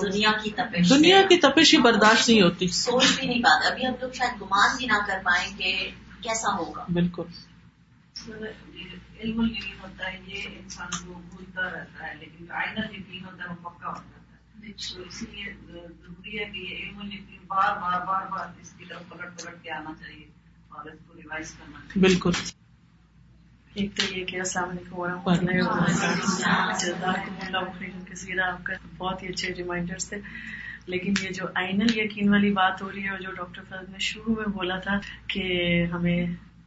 دنیا 0.00 0.32
کی 0.42 0.50
تپش 0.50 0.90
دنیا 0.90 1.22
کی 1.28 1.36
تپش 1.36 1.74
ہی 1.74 1.78
برداشت 1.78 2.28
نہیں 2.28 2.42
ہوتی 2.42 2.68
سوچ 2.68 3.04
بھی 3.16 3.26
نہیں 3.26 3.42
پاتے 3.42 3.68
ابھی 3.68 3.86
ہم 3.86 3.92
لوگ 4.00 4.10
شاید 4.12 4.40
گمان 4.40 4.76
بھی 4.76 4.86
نہ 4.86 4.98
کر 5.06 5.18
پائیں 5.24 5.58
کہ 5.58 5.90
کیسا 6.20 6.56
ہوگا 6.56 6.84
بالکل 6.88 7.22
علم 9.20 9.40
یقین 9.44 9.72
ہوتا 9.82 10.12
ہے 10.12 10.18
یہ 10.26 10.42
انسان 10.62 11.06
کو 11.06 11.20
بھولتا 11.30 11.62
رہتا 11.62 12.06
ہے 12.06 12.14
لیکن 12.14 12.50
آئینہ 12.50 12.80
یقین 12.92 13.24
ہوتا 13.24 13.44
ہے 13.44 13.48
وہ 13.48 13.70
پکا 13.70 13.88
ہو 13.88 13.94
جاتا 13.94 14.66
ہے 14.66 14.72
تو 14.94 15.02
اسی 15.02 15.26
لیے 15.32 15.52
ضروری 15.66 16.38
ہے 16.38 16.44
کہ 16.44 16.58
یہ 16.58 16.76
علم 16.76 17.12
یقین 17.12 17.38
بار 17.46 17.76
بار 17.76 18.06
بار 18.06 18.26
بار 18.30 18.46
اس 18.60 18.70
کی 18.70 18.84
طرف 18.84 19.08
پلٹ 19.08 19.42
پلٹ 19.42 19.62
کے 19.62 19.70
آنا 19.70 19.92
چاہیے 20.00 20.26
اور 20.68 20.90
اس 20.90 20.98
کو 21.08 21.14
ریوائز 21.16 21.50
کرنا 21.50 21.78
چاہیے 21.78 22.02
بالکل 22.02 22.30
ایک 23.74 23.96
تو 23.96 24.18
یہ 24.18 24.24
کہ 24.24 24.36
السلام 24.36 24.68
علیکم 24.68 24.98
ورحمۃ 24.98 25.22
اللہ 25.26 25.62
وبرکاتہ۔ 25.62 28.40
آپ 28.40 28.64
کا 28.64 28.72
بہت 28.98 29.22
ہی 29.22 29.28
اچھے 29.28 29.54
ریمائنڈرس 29.54 30.08
تھے۔ 30.08 30.16
لیکن 30.86 31.12
یہ 31.22 31.30
جو 31.30 31.44
آئین 31.54 31.86
یقین 31.94 32.28
والی 32.28 32.52
بات 32.52 32.82
ہو 32.82 32.92
رہی 32.92 33.04
ہے 33.04 33.08
اور 33.08 33.18
جو 33.18 33.32
ڈاکٹر 33.32 33.62
فض 33.68 33.88
نے 33.88 33.98
شروع 33.98 34.34
میں 34.34 34.44
بولا 34.44 34.76
تھا 34.76 34.98
کہ 35.26 35.84
ہمیں 35.92 36.26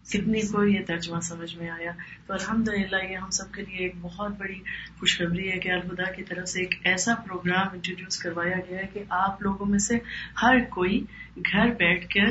کتنی 0.09 0.41
کو 0.41 0.63
یہ 0.63 0.79
ترجمہ 0.87 1.19
سمجھ 1.19 1.57
میں 1.57 1.69
آیا۔ 1.69 1.91
تو 2.27 2.33
الحمد 2.33 2.69
للہ 2.69 3.11
یہ 3.11 3.17
ہم 3.17 3.29
سب 3.29 3.53
کے 3.53 3.61
لیے 3.61 3.77
ایک 3.77 3.95
بہت 4.01 4.31
بڑی 4.37 4.59
خوشخبری 4.99 5.51
ہے 5.51 5.59
کہ 5.59 5.69
الخدا 5.69 6.11
کی 6.11 6.23
طرف 6.23 6.49
سے 6.49 6.59
ایک 6.59 6.75
ایسا 6.83 7.15
پروگرام 7.15 7.67
انٹروڈیوس 7.73 8.17
کروایا 8.17 8.57
گیا 8.69 8.77
ہے 8.77 8.87
کہ 8.93 9.03
آپ 9.09 9.41
لوگوں 9.41 9.65
میں 9.65 9.79
سے 9.79 9.97
ہر 10.41 10.55
کوئی 10.69 11.05
گھر 11.37 11.67
بیٹھ 11.67 12.09
کر 12.09 12.25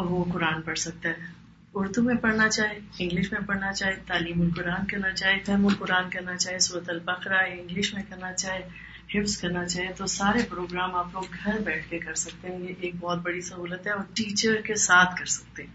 وہ 0.00 0.24
قرآن 0.32 0.62
پڑھ 0.62 0.78
سکتا 0.78 1.08
ہے۔ 1.08 1.37
اردو 1.74 2.02
میں 2.02 2.14
پڑھنا 2.14 2.48
چاہے، 2.48 2.78
انگلش 2.98 3.32
میں 3.32 3.40
پڑھنا 3.40 3.72
چاہے، 3.72 3.96
تعلیم 4.06 4.40
القرآن 4.40 4.86
کرنا 4.86 5.10
چاہے، 5.10 5.38
فہم 5.46 5.66
القرآن 5.66 6.10
کرنا 6.10 6.36
چاہے 6.36 6.58
صورت 6.58 6.90
البقرا 6.90 7.38
انگلش 7.38 7.94
میں 7.94 8.02
کرنا 8.08 8.32
چاہے، 8.32 8.68
حفظ 9.14 9.36
کرنا 9.38 9.66
چاہے، 9.66 9.92
تو 9.96 10.06
سارے 10.06 10.38
پروگرام 10.48 10.94
آپ 10.94 11.06
لوگ 11.12 11.24
گھر 11.44 11.58
بیٹھ 11.58 11.90
کے 11.90 11.98
کر 11.98 12.14
سکتے 12.14 12.48
ہیں۔ 12.48 12.58
یہ 12.58 12.74
ایک 12.80 12.94
بہت 13.00 13.18
بڑی 13.18 13.40
سہولت 13.40 13.86
ہے 13.86 13.92
اور 13.92 14.04
ٹیچر 14.14 14.60
کے 14.60 14.74
ساتھ 14.74 15.18
کر 15.18 15.24
سکتے 15.24 15.62
ہیں۔ 15.62 15.70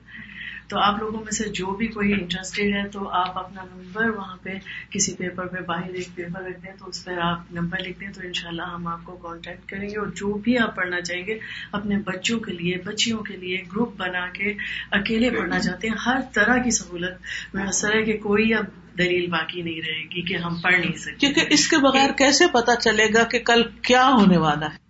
تو 0.67 0.79
آپ 0.79 0.99
لوگوں 0.99 1.19
میں 1.19 1.31
سے 1.31 1.49
جو 1.49 1.71
بھی 1.71 1.87
کوئی 1.87 2.13
انٹرسٹیڈ 2.13 2.75
ہے 2.75 2.87
تو 2.87 3.09
آپ 3.09 3.37
اپنا 3.37 3.63
نمبر 3.63 4.09
وہاں 4.09 4.37
پہ 4.43 4.49
کسی 4.89 5.13
پیپر 5.13 5.47
پہ 5.47 5.61
باہر 5.61 5.93
ایک 5.93 6.07
پیپر 6.15 6.41
رکھتے 6.41 6.69
ہیں 6.69 6.75
تو 6.77 6.89
اس 6.89 7.05
پہ 7.05 7.11
آپ 7.21 7.51
نمبر 7.51 7.79
لکھتے 7.79 8.05
ہیں 8.05 8.13
تو 8.13 8.21
انشاءاللہ 8.23 8.61
ہم 8.61 8.87
آپ 8.87 8.99
کو 9.03 9.15
کانٹیکٹ 9.15 9.69
کریں 9.69 9.89
گے 9.89 9.97
اور 9.97 10.07
جو 10.07 10.33
بھی 10.33 10.57
آپ 10.57 10.75
پڑھنا 10.75 11.01
چاہیں 11.01 11.25
گے 11.27 11.37
اپنے 11.71 11.97
بچوں 11.97 12.39
کے 12.39 12.51
لیے، 12.51 12.77
بچیوں 12.85 13.19
کے 13.19 13.37
لیے 13.37 13.63
گروپ 13.71 13.97
بنا 13.97 14.27
کے 14.27 14.53
اکیلے 14.91 15.29
پڑھنا 15.29 15.59
چاہتے 15.59 15.87
ہیں۔ 15.87 15.95
ہر 16.05 16.19
طرح 16.33 16.57
کی 16.57 16.71
سہولت 16.71 17.55
میسر 17.55 17.95
ہے 17.95 18.03
کہ 18.03 18.17
کوئی 18.17 18.53
اب 18.53 18.65
دلیل 18.97 19.29
باقی 19.29 19.61
نہیں 19.61 19.81
رہے 19.81 20.03
گی 20.03 20.21
کہ 20.21 20.37
ہم 20.37 20.55
پڑھ 20.55 20.79
نہیں 20.79 20.97
سکتے۔ 20.97 21.15
کیونکہ 21.15 21.45
اس 21.49 21.67
کے 21.67 21.77
بغیر 21.77 22.09
کیسے 22.17 22.45
پتا 22.53 22.75
چلے 22.75 23.13
گا 23.13 23.23
کہ 23.23 23.39
کل 23.39 23.63
کیا 23.81 24.07
ہونے 24.07 24.37
والا 24.37 24.65
ہے؟ 24.65 24.83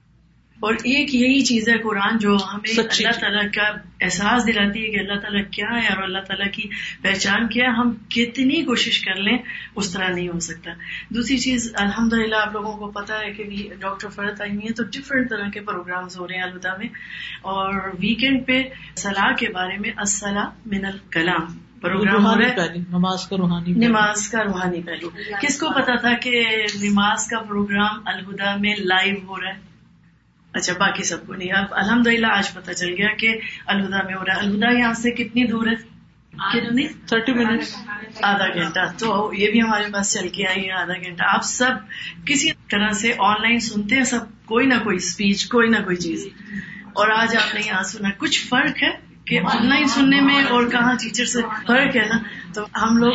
اور 0.64 0.74
ایک 0.74 1.16
یہی 1.16 1.42
چیز 1.42 1.70
ہے 1.70 1.78
قرآن 1.78 2.18
جو 2.18 2.36
ہمیں 2.54 2.80
اللہ 2.80 3.20
تعالیٰ 3.20 3.46
کا 3.56 3.64
احساس 4.02 4.48
دلاتی 4.48 4.84
ہے 4.84 4.88
کہ 4.88 5.00
اللہ 5.00 5.20
تعالیٰ 5.20 5.42
کیا 5.52 5.84
ہے 5.84 5.88
اور 5.88 6.04
اللہ 6.04 6.20
تعالیٰ 6.20 6.52
کی 6.52 6.70
پہچان 7.02 7.48
کیا 7.48 7.66
ہے 7.66 7.70
ہم 7.70 7.92
کتنی 8.10 8.64
کوشش 8.66 9.00
کر 9.00 9.16
لیں 9.16 9.38
اس 9.76 9.94
طرح 9.94 10.08
نہیں 10.08 10.28
ہو 10.28 10.40
سکتا۔ 10.40 10.72
دوسری 11.10 11.38
چیز 11.38 11.74
الحمد 11.76 12.14
للہ 12.14 12.36
آپ 12.36 12.54
لوگوں 12.54 12.74
کو 12.74 12.92
پتا 12.92 13.20
ہے 13.20 13.32
کہ 13.32 13.44
ڈاکٹر 13.80 14.10
فرت 14.10 14.42
آئی 14.42 14.52
ہے 14.52 14.74
تو 14.74 14.84
ڈفرینٹ 14.84 15.30
طرح 15.30 15.50
کے 15.50 15.60
پروگرامز 15.60 16.18
ہو 16.20 16.28
رہے 16.28 16.36
ہیں 16.36 16.44
الوداع 16.44 16.78
میں۔ 16.78 16.88
اور 17.42 17.74
ویکینڈ 18.00 18.48
پہ 18.48 18.64
صلاح 18.96 19.34
کے 19.36 19.50
بارے 19.50 19.78
میں 19.78 19.90
السلام 19.98 20.50
من 20.66 20.86
الکلام۔ 20.86 21.46
پروگرام 21.82 22.26
ہو 22.26 22.42
رہا 22.42 22.64
ہے۔ 22.64 22.68
نماز 22.90 23.28
کا 23.28 23.38
روحانی 23.38 23.72
نماز 23.88 24.30
کا 24.30 24.44
روحانی 24.44 24.82
پہلو۔ 24.82 25.10
کس 25.42 25.60
کو 25.60 25.70
پتا 25.70 25.96
تھا 25.96 26.14
کہ 26.14 26.46
نماز 26.82 27.28
کا 27.28 27.40
پروگرام 27.40 28.00
الہدا 28.06 28.56
میں 28.56 28.76
لائیو 28.80 29.16
ہو 29.28 29.42
رہا 29.42 29.50
ہے؟ 29.50 29.73
اچھا 30.54 30.74
باقی 30.80 31.04
سب 31.04 31.28
کو 31.28 31.34
نہیں۔ 31.34 31.54
اب 31.54 31.66
الحمد 31.72 32.08
للہ 32.08 32.28
آج 32.28 32.54
پتا 32.54 32.74
چل 32.74 32.90
گیا 32.90 33.14
کہ 33.14 33.38
الہدا 33.68 34.02
میں 34.02 34.16
ہو 34.16 34.26
رہا 34.26 34.36
ہے۔ 34.36 34.40
الہدا 34.40 34.80
یہاں 34.80 34.94
سے 34.94 35.12
کتنی 35.12 35.48
دور 35.48 35.68
ہے؟ 35.68 35.76
کتنی؟ 36.54 36.88
تھرٹی 36.88 37.34
منٹ 37.34 37.62
آدھا 38.22 38.48
گھنٹہ۔ 38.54 38.80
تو 39.00 39.32
یہ 39.38 39.52
بھی 39.52 39.62
ہمارے 39.62 39.84
پاس 39.94 40.14
چل 40.14 40.30
کے 40.30 40.48
آئی 40.48 40.66
ہے 40.66 40.72
آدھا 40.72 40.94
گھنٹہ۔ 40.94 41.24
آپ 41.28 41.44
سب 41.44 41.72
کسی 42.26 42.52
طرح 42.70 42.90
سے 42.90 43.14
آن 43.18 43.42
لائن 43.42 43.60
سنتے 43.60 43.96
ہیں؟ 43.96 44.04
سب 44.04 44.46
کوئی 44.46 44.66
نہ 44.66 44.74
کوئی 44.84 44.96
اسپیچ 44.96 45.50
کوئی 45.50 45.70
نہ 45.70 45.78
کوئی 45.84 45.96
چیز۔ 45.96 46.28
اور 46.94 47.08
آج 47.10 47.36
آپ 47.38 47.56
نے 47.56 47.62
یہاں 47.66 47.84
سنا 47.84 48.10
کچھ 48.18 48.48
فرق 48.48 48.84
ہے؟ 48.84 49.03
کہ 49.26 49.40
آن 49.40 49.70
لائن 49.70 49.88
سننے 49.88 50.22
میں 50.22 50.44
اور 50.44 50.68
کہاں 50.68 50.94
ٹیچر 50.96 51.26
سے 51.26 51.42
فرق 51.68 51.96
ہے 51.96 52.06
نا 52.08 52.18
تو 52.54 52.62
ہم 52.84 52.98
لوگ 52.98 53.12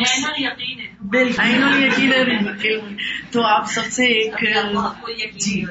بالکل 1.01 1.83
یقین 1.83 2.13
ہے 2.13 2.77
تو 3.31 3.43
آپ 3.43 3.71
سب 3.71 3.85
سے 3.91 4.05
ایک 4.05 4.45
جی 5.37 5.63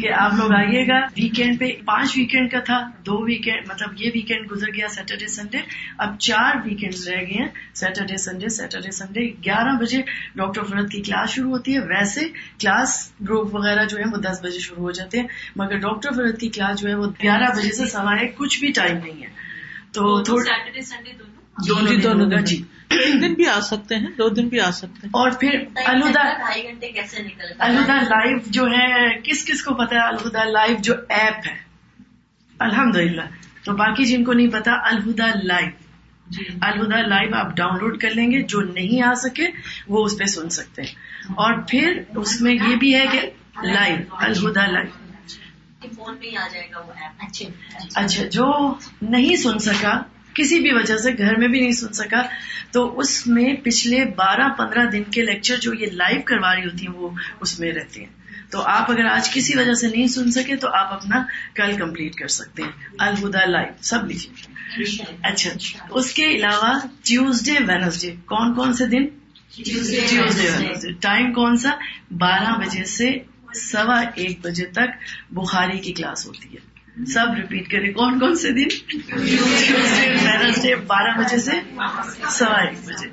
کہ 0.00 0.12
آپ 0.12 0.32
لوگ 0.34 0.52
آئیے 0.52 0.86
گا۔ 0.88 0.98
ویکینڈ 1.16 1.58
پہ 1.60 1.70
پانچ 1.84 2.16
ویکینڈ 2.16 2.50
کا 2.50 2.60
تھا 2.60 2.78
دو 3.06 3.16
ویکینڈ 3.24 3.68
مطلب 3.68 3.88
یہ 3.96 4.10
ویکینڈ 4.14 4.50
گزر 4.50 4.68
گیا 4.74 4.88
سیٹرڈے 4.88 5.26
سنڈے 5.26 5.58
اب 5.98 6.18
چار 6.18 6.56
ویکینڈ 6.64 6.94
رہ 7.08 7.20
گئے 7.20 7.42
ہیں 7.42 7.48
سیٹرڈے 7.74 8.16
سنڈے 8.16 8.48
سیٹرڈے 8.48 8.90
سنڈے 8.90 9.28
گیارہ 9.44 9.76
بجے 9.80 10.02
ڈاکٹر 10.34 10.62
فرد 10.62 10.90
کی 10.90 11.02
کلاس 11.02 11.30
شروع 11.30 11.50
ہوتی 11.50 11.74
ہے۔ 11.74 11.80
ویسے 11.80 12.20
کلاس 12.58 13.12
گروپ 13.20 13.54
وغیرہ 13.54 13.84
جو 13.84 13.98
ہے 13.98 14.10
وہ 14.12 14.16
دس 14.16 14.40
بجے 14.42 14.58
شروع 14.58 14.82
ہو 14.82 14.90
جاتے 14.90 15.20
ہیں 15.20 15.26
مگر 15.56 15.78
ڈاکٹر 15.78 16.10
فرد 16.10 16.38
کی 16.40 16.48
کلاس 16.48 16.80
جو 16.80 16.88
ہے 16.88 16.94
وہ 16.94 17.06
گیارہ 17.22 17.52
بجے 17.56 17.72
سے 17.72 17.86
سوائے 17.86 18.26
کچھ 18.36 18.60
بھی 18.60 18.72
ٹائم 18.72 18.96
نہیں 18.96 19.22
ہے۔ 19.22 19.43
تو 19.94 20.24
سیٹرڈے 20.24 20.82
سنڈے 20.82 21.12
دونوں؟ 21.12 21.96
دونوں 21.96 22.30
کا 22.30 22.40
جی۔ 22.40 22.62
ایک 22.90 23.22
دن 23.22 23.34
بھی 23.34 23.48
آ 23.48 23.60
سکتے 23.60 23.94
ہیں 23.94 24.06
دو 24.06 24.28
دن 24.28 24.48
بھی 24.48 24.60
آ 24.60 24.70
سکتے 24.70 25.00
ہیں۔ 25.02 25.08
اور 25.08 25.30
پھر 25.40 25.64
الدا 25.84 26.22
ڈھائی 26.22 26.62
گھنٹے 26.62 26.88
کیسے 26.88 27.22
نکل 27.22 27.44
الدا 27.58 28.00
لائیو 28.00 28.38
جو 28.46 28.64
ہے 28.66 29.20
کس 29.20 29.44
کس 29.44 29.62
کو 29.62 29.74
پتا 29.74 29.96
ہے؟ 29.96 30.00
الہدا 30.00 30.44
لائیو 30.44 30.76
جو 30.80 30.94
ایپ 31.08 31.46
ہے۔ 31.46 31.54
الحمد 32.58 32.96
للہ 32.96 33.22
تو 33.64 33.72
باقی 33.72 34.04
جن 34.04 34.24
کو 34.24 34.32
نہیں 34.32 34.48
پتا 34.48 34.72
الہدا 34.72 35.26
لائیو۔ 35.42 35.70
الہدا 36.60 37.06
لائیو 37.06 37.34
آپ 37.34 37.56
ڈاؤن 37.56 37.78
لوڈ 37.78 38.00
کر 38.00 38.10
لیں 38.10 38.32
گے 38.32 38.42
جو 38.42 38.60
نہیں 38.60 39.02
آ 39.02 39.14
سکے 39.14 39.46
وہ 39.88 40.04
اس 40.04 40.18
پہ 40.18 40.24
سن 40.24 40.48
سکتے 40.48 40.82
ہیں۔ 40.82 40.94
اور 41.28 41.54
پھر 41.68 42.02
اس 42.16 42.40
میں 42.40 42.52
یہ 42.52 42.76
بھی 42.76 42.94
ہے 42.94 43.06
کہ 43.12 43.20
لائیو 43.62 43.96
الہدا 44.10 44.66
لائیو۔ 44.66 45.03
فون 45.96 46.16
پہ 46.16 46.26
ہی 46.26 46.36
آ 46.36 46.48
جائے 46.52 46.68
گا 46.74 46.78
وہ 46.78 46.92
ایپ 46.92 47.24
اچھا. 47.94 48.24
جو 48.24 48.74
نہیں 49.02 49.36
سن 49.36 49.58
سکا 49.58 50.02
کسی 50.34 50.60
بھی 50.60 50.72
وجہ 50.72 50.96
سے 50.96 51.10
گھر 51.18 51.36
میں 51.36 51.48
بھی 51.48 51.60
نہیں 51.60 51.72
سن 51.72 51.92
سکا 51.92 52.22
تو 52.72 52.98
اس 52.98 53.26
میں 53.26 53.54
پچھلے 53.64 54.04
بارہ 54.04 54.48
پندرہ 54.48 54.86
دن 54.86 55.02
کے 55.02 55.22
لیکچر 55.22 55.56
جو 55.56 55.74
یہ 55.74 55.86
لائیو 55.86 56.20
کروا 56.24 56.54
رہی 56.54 56.64
ہوتی 56.64 56.86
ہیں 56.86 56.94
وہ 56.94 57.10
اس 57.40 57.60
میں 57.60 57.72
رہتے 57.72 58.00
ہیں۔ 58.00 58.24
تو 58.50 58.62
آپ 58.62 58.90
اگر 58.90 59.04
آج 59.04 59.34
کسی 59.34 59.58
وجہ 59.58 59.74
سے 59.74 59.88
نہیں 59.88 60.06
سن 60.06 60.30
سکے 60.30 60.56
تو 60.56 60.68
آپ 60.68 60.92
اپنا 60.92 61.22
کل 61.54 61.76
کمپلیٹ 61.76 62.14
کر 62.14 62.28
سکتے 62.28 62.62
ہیں۔ 62.62 62.70
الہدا 62.98 63.44
لائیو 63.44 63.72
سب 63.80 64.04
لکھیے۔ 64.10 64.54
اچھا 65.22 65.50
اس 65.90 66.12
کے 66.12 66.26
علاوہ 66.26 66.78
ٹیوزڈے 67.02 67.52
وینسڈے 67.52 68.14
کون 68.24 68.54
کون 68.54 68.72
سے 68.72 68.86
دن؟ 68.86 69.06
ٹیوزڈے 69.64 70.50
وینسڈے 70.58 70.92
ٹائم 70.92 71.32
کون 71.32 71.56
سا؟ 71.56 71.70
بارہ 72.10 72.58
بجے 72.58 72.84
سے 72.84 73.10
سوا 73.54 74.02
ایک 74.14 74.40
بجے 74.42 74.66
تک 74.66 74.88
بخاری 75.30 75.78
کی 75.78 75.92
کلاس 75.92 76.26
ہوتی 76.26 76.54
ہے۔ 76.54 76.74
سب 77.04 77.26
ریپیٹ 77.36 77.70
کرے 77.70 77.92
کون 77.92 78.18
کون 78.18 78.36
سے 78.36 78.50
دن؟ 78.50 78.96
وینسڈے 80.26 80.74
بارہ 80.74 81.18
بجے 81.18 81.38
سے 81.38 81.52
سوا 82.30 82.60
ایک 82.60 82.78
بجے۔ 82.84 83.08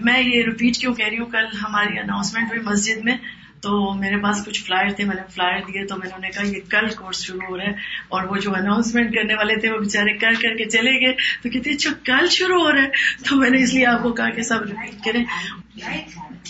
میں 0.00 0.20
یہ 0.20 0.42
ریپیٹ 0.42 0.76
کیوں 0.76 0.94
کہہ 0.94 1.06
رہی 1.06 1.18
ہوں؟ 1.18 1.26
کل 1.26 1.44
ہماری 1.62 1.98
اناؤنسمنٹ 1.98 2.46
ہوئی 2.48 2.60
مسجد 2.60 3.04
میں۔ 3.04 3.16
تو 3.66 3.94
میرے 3.94 4.16
پاس 4.16 4.44
کچھ 4.46 4.62
فلائر 4.64 4.88
تھے 4.90 5.04
میں 5.04 5.16
نے 5.16 5.22
فلائر 5.30 5.60
دیے 5.60 5.86
تو 5.86 5.96
میں 5.96 6.08
نے 6.20 6.28
کہا 6.28 6.46
یہ 6.46 6.60
کل 6.68 6.88
کورس 6.88 7.22
شروع 7.22 7.40
ہو 7.48 7.56
رہا 7.56 7.64
ہے 7.64 7.70
اور 8.08 8.24
وہ 8.24 8.36
جو 8.36 8.54
اناؤنسمنٹ 8.54 9.14
کرنے 9.14 9.34
والے 9.34 9.56
تھے 9.56 9.72
وہ 9.72 9.78
بےچارے 9.78 10.16
کر 10.16 10.32
کر 10.42 10.56
کے 10.56 10.64
چلے 10.64 11.06
گئے۔ 11.06 11.12
تو 11.42 11.50
کہتے 11.50 11.70
اچھا 11.70 11.90
کل 12.04 12.28
شروع 12.30 12.62
ہو 12.62 12.72
رہا 12.72 12.82
ہے۔ 12.82 12.88
تو 13.28 13.36
میں 13.36 13.50
نے 13.50 13.62
اس 13.62 13.74
لیے 13.74 13.86
آپ 13.86 14.02
کو 14.02 14.12
کہا 14.12 14.30
کہ 14.30 14.42
سب 14.42 14.62
ریپیٹ 14.62 15.04
کریں۔ 15.04 15.24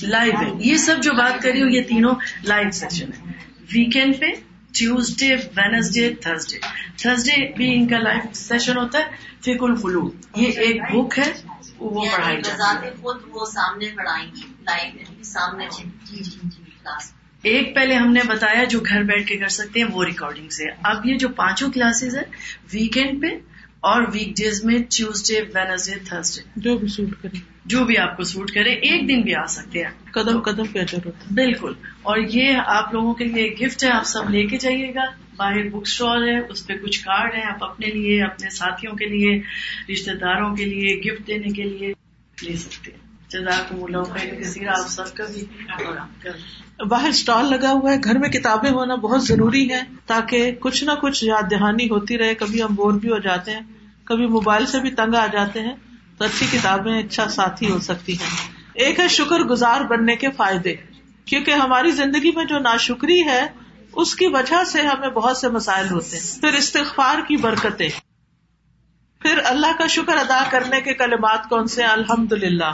لائیو 0.02 0.32
ہے۔ 0.40 0.46
یہ 0.58 0.76
سب 0.76 1.02
جو 1.02 1.12
بات 1.12 1.42
کر 1.42 1.50
رہی 1.50 1.62
ہوں 1.62 1.70
یہ 1.70 1.82
تینوں 1.82 2.14
لائیو 2.44 2.70
سیشن 2.70 3.06
ہے 3.06 3.32
ویکینڈ 3.72 4.20
پہ 4.20 4.26
ٹیوزڈے 4.78 5.34
وینسڈے 5.34 6.14
تھرسڈے 6.14 6.58
تھرسڈے 6.96 7.52
بھی 7.56 7.74
ان 7.74 7.88
کا 7.88 7.98
لائف 7.98 8.36
سیشن 8.36 8.76
ہوتا 8.76 8.98
ہے 8.98 9.04
فیک 9.44 9.62
الفلو 9.62 10.10
یہ 10.36 10.50
ایک 10.50 10.82
بک 10.92 11.18
ہے 11.18 11.32
وہ 11.78 12.04
یعنی 12.04 12.16
پڑھائی 12.16 12.42
جاتی 12.42 12.88
خود 13.02 13.16
وہ 13.30 13.44
سامنے 13.44 13.86
پڑھائیں 13.96 14.26
گی 14.36 14.42
لائو 14.62 15.22
سامنے 15.22 15.66
ایک 17.42 17.74
پہلے 17.74 17.94
ہم 17.94 18.12
نے 18.12 18.20
بتایا 18.26 18.64
جو 18.64 18.80
گھر 18.80 19.02
بیٹھ 19.02 19.26
کے 19.26 19.36
کر 19.36 19.48
سکتے 19.48 19.80
ہیں 19.80 19.88
وہ 19.92 20.04
ریکارڈنگ 20.04 20.48
سے 20.48 20.64
اب 20.82 21.06
یہ 21.06 21.18
جو 21.18 21.28
پانچوں 21.28 21.70
کلاسز 21.70 22.16
ہیں 22.16 22.24
ویکینڈ 22.72 23.22
پہ 23.22 23.26
اور 23.80 24.02
ویک 24.12 24.28
ڈیز 24.36 24.64
میں 24.64 24.78
ٹیوزڈے 24.78 25.40
وینسڈے 25.54 25.98
تھرسڈے 26.04 26.42
جو 26.56 26.78
بھی 26.78 26.88
سوٹ 26.88 27.22
کرے 27.22 27.36
جو 27.64 27.84
بھی 27.84 27.98
آپ 27.98 28.16
کو 28.16 28.22
سوٹ 28.22 28.50
کرے 28.50 28.70
ایک 28.70 29.08
دن 29.08 29.22
بھی 29.22 29.34
آ 29.34 29.46
سکتے 29.46 29.82
ہیں۔ 29.84 30.12
قدم 30.12 30.40
قدم 30.40 30.64
پہ 30.64 30.78
ضرورت 30.90 31.32
بالکل۔ 31.32 31.72
اور 32.02 32.18
یہ 32.18 32.56
آپ 32.66 32.94
لوگوں 32.94 33.14
کے 33.14 33.24
لیے 33.24 33.54
گفٹ 33.62 33.84
ہے 33.84 33.90
آپ 33.90 34.04
سب 34.04 34.30
لے 34.30 34.46
کے 34.46 34.58
جائیے 34.58 34.94
گا۔ 34.94 35.04
باہر 35.36 35.68
بک 35.68 35.82
اسٹال 35.82 36.28
ہے 36.28 36.38
اس 36.38 36.66
پہ 36.66 36.74
کچھ 36.74 37.04
کارڈ 37.04 37.34
ہے 37.34 37.42
آپ 37.42 37.64
اپنے 37.64 37.86
لیے 37.86 38.22
اپنے 38.22 38.50
ساتھیوں 38.50 38.94
کے 38.94 39.04
لیے 39.04 39.40
رشتے 39.92 40.14
داروں 40.14 40.56
کے 40.56 40.64
لیے 40.64 41.00
گفٹ 41.00 41.26
دینے 41.26 41.48
کے 41.48 41.62
لیے 41.62 41.92
لے 42.42 42.56
سکتے 42.56 42.92
ہیں۔ 42.92 43.05
آپ 44.68 44.88
سب 44.88 45.14
کا 45.14 45.24
بھی 45.24 45.44
باہر 46.84 47.08
اسٹال 47.08 47.50
لگا 47.50 47.70
ہوا 47.70 47.92
ہے، 47.92 47.96
گھر 48.04 48.18
میں 48.18 48.28
کتابیں 48.28 48.70
ہونا 48.70 48.94
بہت 48.94 49.26
ضروری 49.26 49.72
ہے 49.72 49.82
تاکہ 50.06 50.52
کچھ 50.60 50.84
نہ 50.84 50.90
کچھ 50.90 51.24
یاد 51.24 51.42
دہانی 51.50 51.86
ہوتی 51.86 52.18
رہے۔ 52.18 52.34
کبھی 52.34 52.62
ہم 52.62 52.74
بور 52.74 52.92
بھی 52.92 53.10
ہو 53.10 53.18
جاتے 53.18 53.50
ہیں، 53.50 53.60
کبھی 54.04 54.26
موبائل 54.26 54.66
سے 54.66 54.80
بھی 54.80 54.90
تنگ 54.90 55.14
آ 55.14 55.26
جاتے 55.26 55.60
ہیں، 55.60 55.74
تو 56.18 56.24
اچھی 56.24 56.46
کتابیں 56.52 57.02
اچھا 57.02 57.28
ساتھی 57.28 57.70
ہو 57.70 57.78
سکتی 57.78 58.12
ہیں۔ 58.12 58.52
ایک 58.74 59.00
ہے 59.00 59.08
شکر 59.08 59.38
گزار 59.38 59.80
بننے 59.80 60.16
کے 60.16 60.30
فائدے، 60.30 60.74
کیونکہ 61.24 61.50
ہماری 61.50 61.90
زندگی 61.90 62.30
میں 62.36 62.44
جو 62.44 62.58
ناشکری 62.58 63.24
ہے، 63.24 63.46
اس 63.92 64.14
کی 64.14 64.26
وجہ 64.26 64.64
سے 64.64 64.82
ہمیں 64.82 65.08
بہت 65.08 65.36
سے 65.36 65.48
مسائل 65.48 65.90
ہوتے 65.90 66.16
ہیں۔ 66.16 66.40
پھر 66.40 66.54
استغفار 66.54 67.18
کی 67.28 67.36
برکتیں۔ 67.36 67.88
پھر 69.20 69.38
اللہ 69.44 69.78
کا 69.78 69.86
شکر 69.86 70.16
ادا 70.16 70.44
کرنے 70.50 70.80
کے 70.80 70.94
کلمات 70.94 71.48
کون 71.48 71.66
سے؟ 71.66 71.84
الحمد 71.84 72.32
للہ 72.32 72.72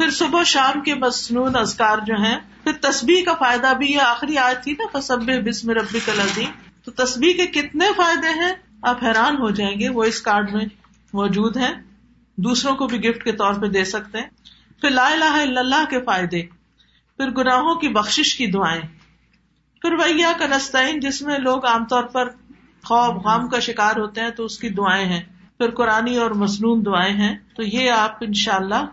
پھر 0.00 0.10
صبح 0.10 0.42
شام 0.42 0.80
کے 0.80 0.94
مصنون 0.94 1.56
ازکار 1.56 1.98
جو 2.06 2.14
ہیں، 2.14 2.38
پھر 2.64 2.72
تصبیح 2.80 3.24
کا 3.24 3.34
فائدہ 3.34 3.74
بھی 3.78 3.92
یہ 3.92 4.00
آخری 4.00 4.38
آئے 4.38 4.54
تھی 4.62 4.72
نا 4.72 5.00
فصب 5.00 5.48
بسم 5.48 5.70
ربی 5.70 5.98
کلزیم 6.04 6.48
تو 6.84 6.90
تصبیح 6.90 7.32
کے 7.32 7.46
کتنے 7.46 7.84
فائدے 7.96 8.28
ہیں؟ 8.28 8.52
آپ 8.82 9.04
حیران 9.04 9.36
ہو 9.36 9.50
جائیں 9.50 9.80
گے، 9.80 9.88
وہ 9.88 10.04
اس 10.04 10.22
کارڈ 10.22 10.52
میں 10.52 10.64
موجود 11.12 11.56
ہیں۔ 11.56 11.74
دوسروں 12.36 12.76
کو 12.76 12.86
بھی 12.86 13.04
گفٹ 13.04 13.24
کے 13.24 13.32
طور 13.32 13.54
پہ 13.54 13.66
دے 13.66 13.84
سکتے 13.84 14.18
ہیں۔ 14.18 14.26
پھر 14.80 14.90
لا 14.90 15.08
الہ 15.08 15.24
الا 15.24 15.60
اللہ 15.60 15.84
کے 15.90 16.00
فائدے۔ 16.00 16.42
پھر 17.16 17.30
گناہوں 17.30 17.74
کی 17.74 17.88
بخش 17.88 18.34
کی 18.34 18.46
دعائیں۔ 18.46 18.82
پھر 19.82 19.92
ویا 19.92 20.32
کا 20.38 20.46
نستعین، 20.46 21.00
جس 21.00 21.22
میں 21.22 21.38
لوگ 21.38 21.66
عام 21.66 21.84
طور 21.84 22.04
پر 22.04 22.28
خواب 22.84 23.26
غام 23.26 23.48
کا 23.48 23.58
شکار 23.58 23.96
ہوتے 23.96 24.20
ہیں، 24.20 24.30
تو 24.30 24.44
اس 24.44 24.58
کی 24.58 24.68
دعائیں 24.68 25.06
ہیں۔ 25.06 25.22
پھر 25.58 25.70
قرآن 25.70 26.18
اور 26.18 26.30
مصنون 26.30 26.84
دعائیں 26.86 27.14
ہیں۔ 27.14 27.38
تو 27.56 27.62
یہ 27.62 27.90
آپ 27.90 28.16
ان 28.20 28.32
شاء 28.32 28.56
اللہ 28.56 28.84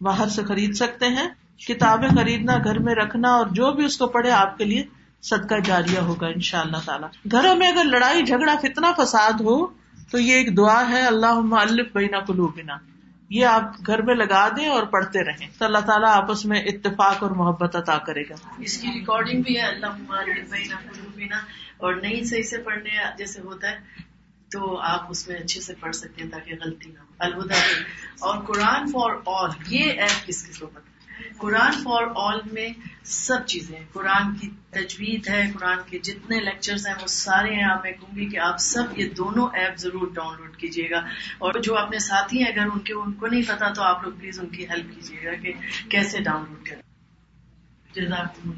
باہر 0.00 0.28
سے 0.28 0.44
خرید 0.44 0.74
سکتے 0.74 1.06
ہیں، 1.06 1.28
کتابیں 1.68 2.08
خریدنا، 2.08 2.56
گھر 2.64 2.78
میں 2.78 2.94
رکھنا 2.94 3.28
اور 3.28 3.46
جو 3.46 3.72
بھی 3.72 3.84
اس 3.84 3.98
کو 3.98 4.06
پڑھے، 4.06 4.30
آپ 4.30 4.58
کے 4.58 4.64
لیے 4.64 4.84
صدقہ 5.22 5.54
جاریہ 5.64 5.98
ہوگا 5.98 6.26
ان 6.26 6.40
شاء 6.40 6.60
اللہ 6.60 6.76
تعالیٰ۔ 6.84 7.08
گھروں 7.30 7.56
میں 7.56 7.68
اگر 7.68 7.84
لڑائی، 7.84 8.22
جھگڑا 8.22 8.54
فتنا 8.62 8.92
فساد 8.92 9.32
ہو، 9.32 9.66
تو 10.10 10.18
یہ 10.18 10.34
ایک 10.34 10.56
دعا 10.56 10.90
ہے 10.90 11.00
اللہ 11.06 11.54
الف 11.54 11.86
بینا 11.92 12.20
کلو 12.20 12.46
بنا 12.46 12.76
یہ 13.28 13.46
آپ 13.46 13.72
گھر 13.86 14.02
میں 14.02 14.14
لگا 14.14 14.48
دیں 14.48 14.66
اور 14.66 14.82
پڑھتے 14.82 15.24
رہیں۔ 15.24 15.48
تو 15.58 15.64
اللہ 15.64 15.78
تعالیٰ 15.78 16.08
آپس 16.08 16.44
میں 16.44 16.62
اتفاق 16.62 17.22
اور 17.22 17.30
محبت 17.30 17.76
عطا 17.76 17.98
کرے 17.98 18.22
گا۔ 18.22 18.34
اس 18.58 18.78
کی 18.78 18.88
ریکارڈنگ 18.88 19.42
بھی 19.42 19.56
ہے 19.56 19.66
اللہ 19.66 19.86
اور 21.76 21.94
نہیں 21.94 22.24
صحیح 22.24 22.42
سے 22.42 22.58
پڑھنے، 22.58 22.90
جیسے 23.18 23.40
ہوتا 23.40 23.70
ہے 23.70 23.76
تو 24.52 24.80
آپ 24.80 25.06
اس 25.10 25.28
میں 25.28 25.36
اچھے 25.36 25.60
سے 25.60 25.74
پڑھ 25.74 25.96
سکتے 25.96 26.24
ہیں 26.24 26.30
تاکہ 26.30 26.54
غلطی 26.64 26.90
نہ 26.90 26.98
ہو۔ 26.98 27.04
الوداع۔ 27.18 27.58
اور 28.20 28.44
قرآن 28.44 28.86
فار 28.86 29.10
آل، 29.26 29.50
یہ 29.68 29.92
ایپ 29.92 30.26
کس 30.26 30.48
کس 30.48 30.58
کو 30.58 30.66
پتا 30.66 30.90
قرآن 31.36 31.72
فار 31.72 32.02
آل 32.16 32.40
میں 32.52 32.68
سب 33.02 33.46
چیزیں 33.46 33.78
قرآن 33.92 34.34
کی 34.34 34.50
تجوید 34.70 35.28
ہے، 35.28 35.50
قرآن 35.54 35.78
کے 35.86 35.98
جتنے 35.98 36.40
لیکچرز 36.40 36.86
ہیں، 36.86 36.94
وہ 37.02 37.06
سارے 37.06 37.54
ہیں۔ 37.54 37.64
آپ 37.64 37.82
میں 37.82 37.92
کہوں 37.92 38.16
گی 38.16 38.26
کہ 38.26 38.38
آپ 38.38 38.58
سب 38.58 38.98
یہ 38.98 39.08
دونوں 39.08 39.48
ایپ 39.52 39.76
ضرور 39.76 40.08
ڈاؤن 40.14 40.36
لوڈ 40.38 40.56
کیجیے 40.56 40.90
گا۔ 40.90 40.98
اور 41.38 41.52
جو 41.62 41.78
اپنے 41.78 41.98
ساتھی 41.98 42.44
ہیں، 42.44 42.52
اگر 42.52 42.66
ان 42.72 42.78
کے 42.78 42.94
ان 42.94 43.12
کو 43.12 43.26
نہیں 43.26 43.42
پتا 43.48 43.72
تو 43.72 43.82
آپ 43.82 44.04
لوگ 44.04 44.12
پلیز 44.12 44.40
ان 44.40 44.48
کی 44.48 44.68
ہیلپ 44.68 44.94
کیجیے 44.94 45.24
گا 45.24 45.34
کہ 45.34 45.52
کیسے 45.88 46.20
ڈاؤن 46.20 46.44
لوڈ 46.48 46.68
کریں۔ 46.68 46.82
جزاک 47.94 48.48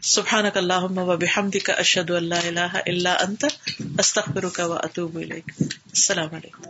سبحانك 0.00 0.56
اللهم 0.56 0.98
وبحمدك 0.98 1.70
اشهد 1.70 2.10
ان 2.10 2.22
لا 2.22 2.48
اله 2.48 2.78
الا 2.78 3.24
انت 3.24 3.46
استغفرك 4.00 4.58
واتوب 4.58 5.18
اليك 5.18 5.44
السلام 5.92 6.30
علیکم. 6.34 6.62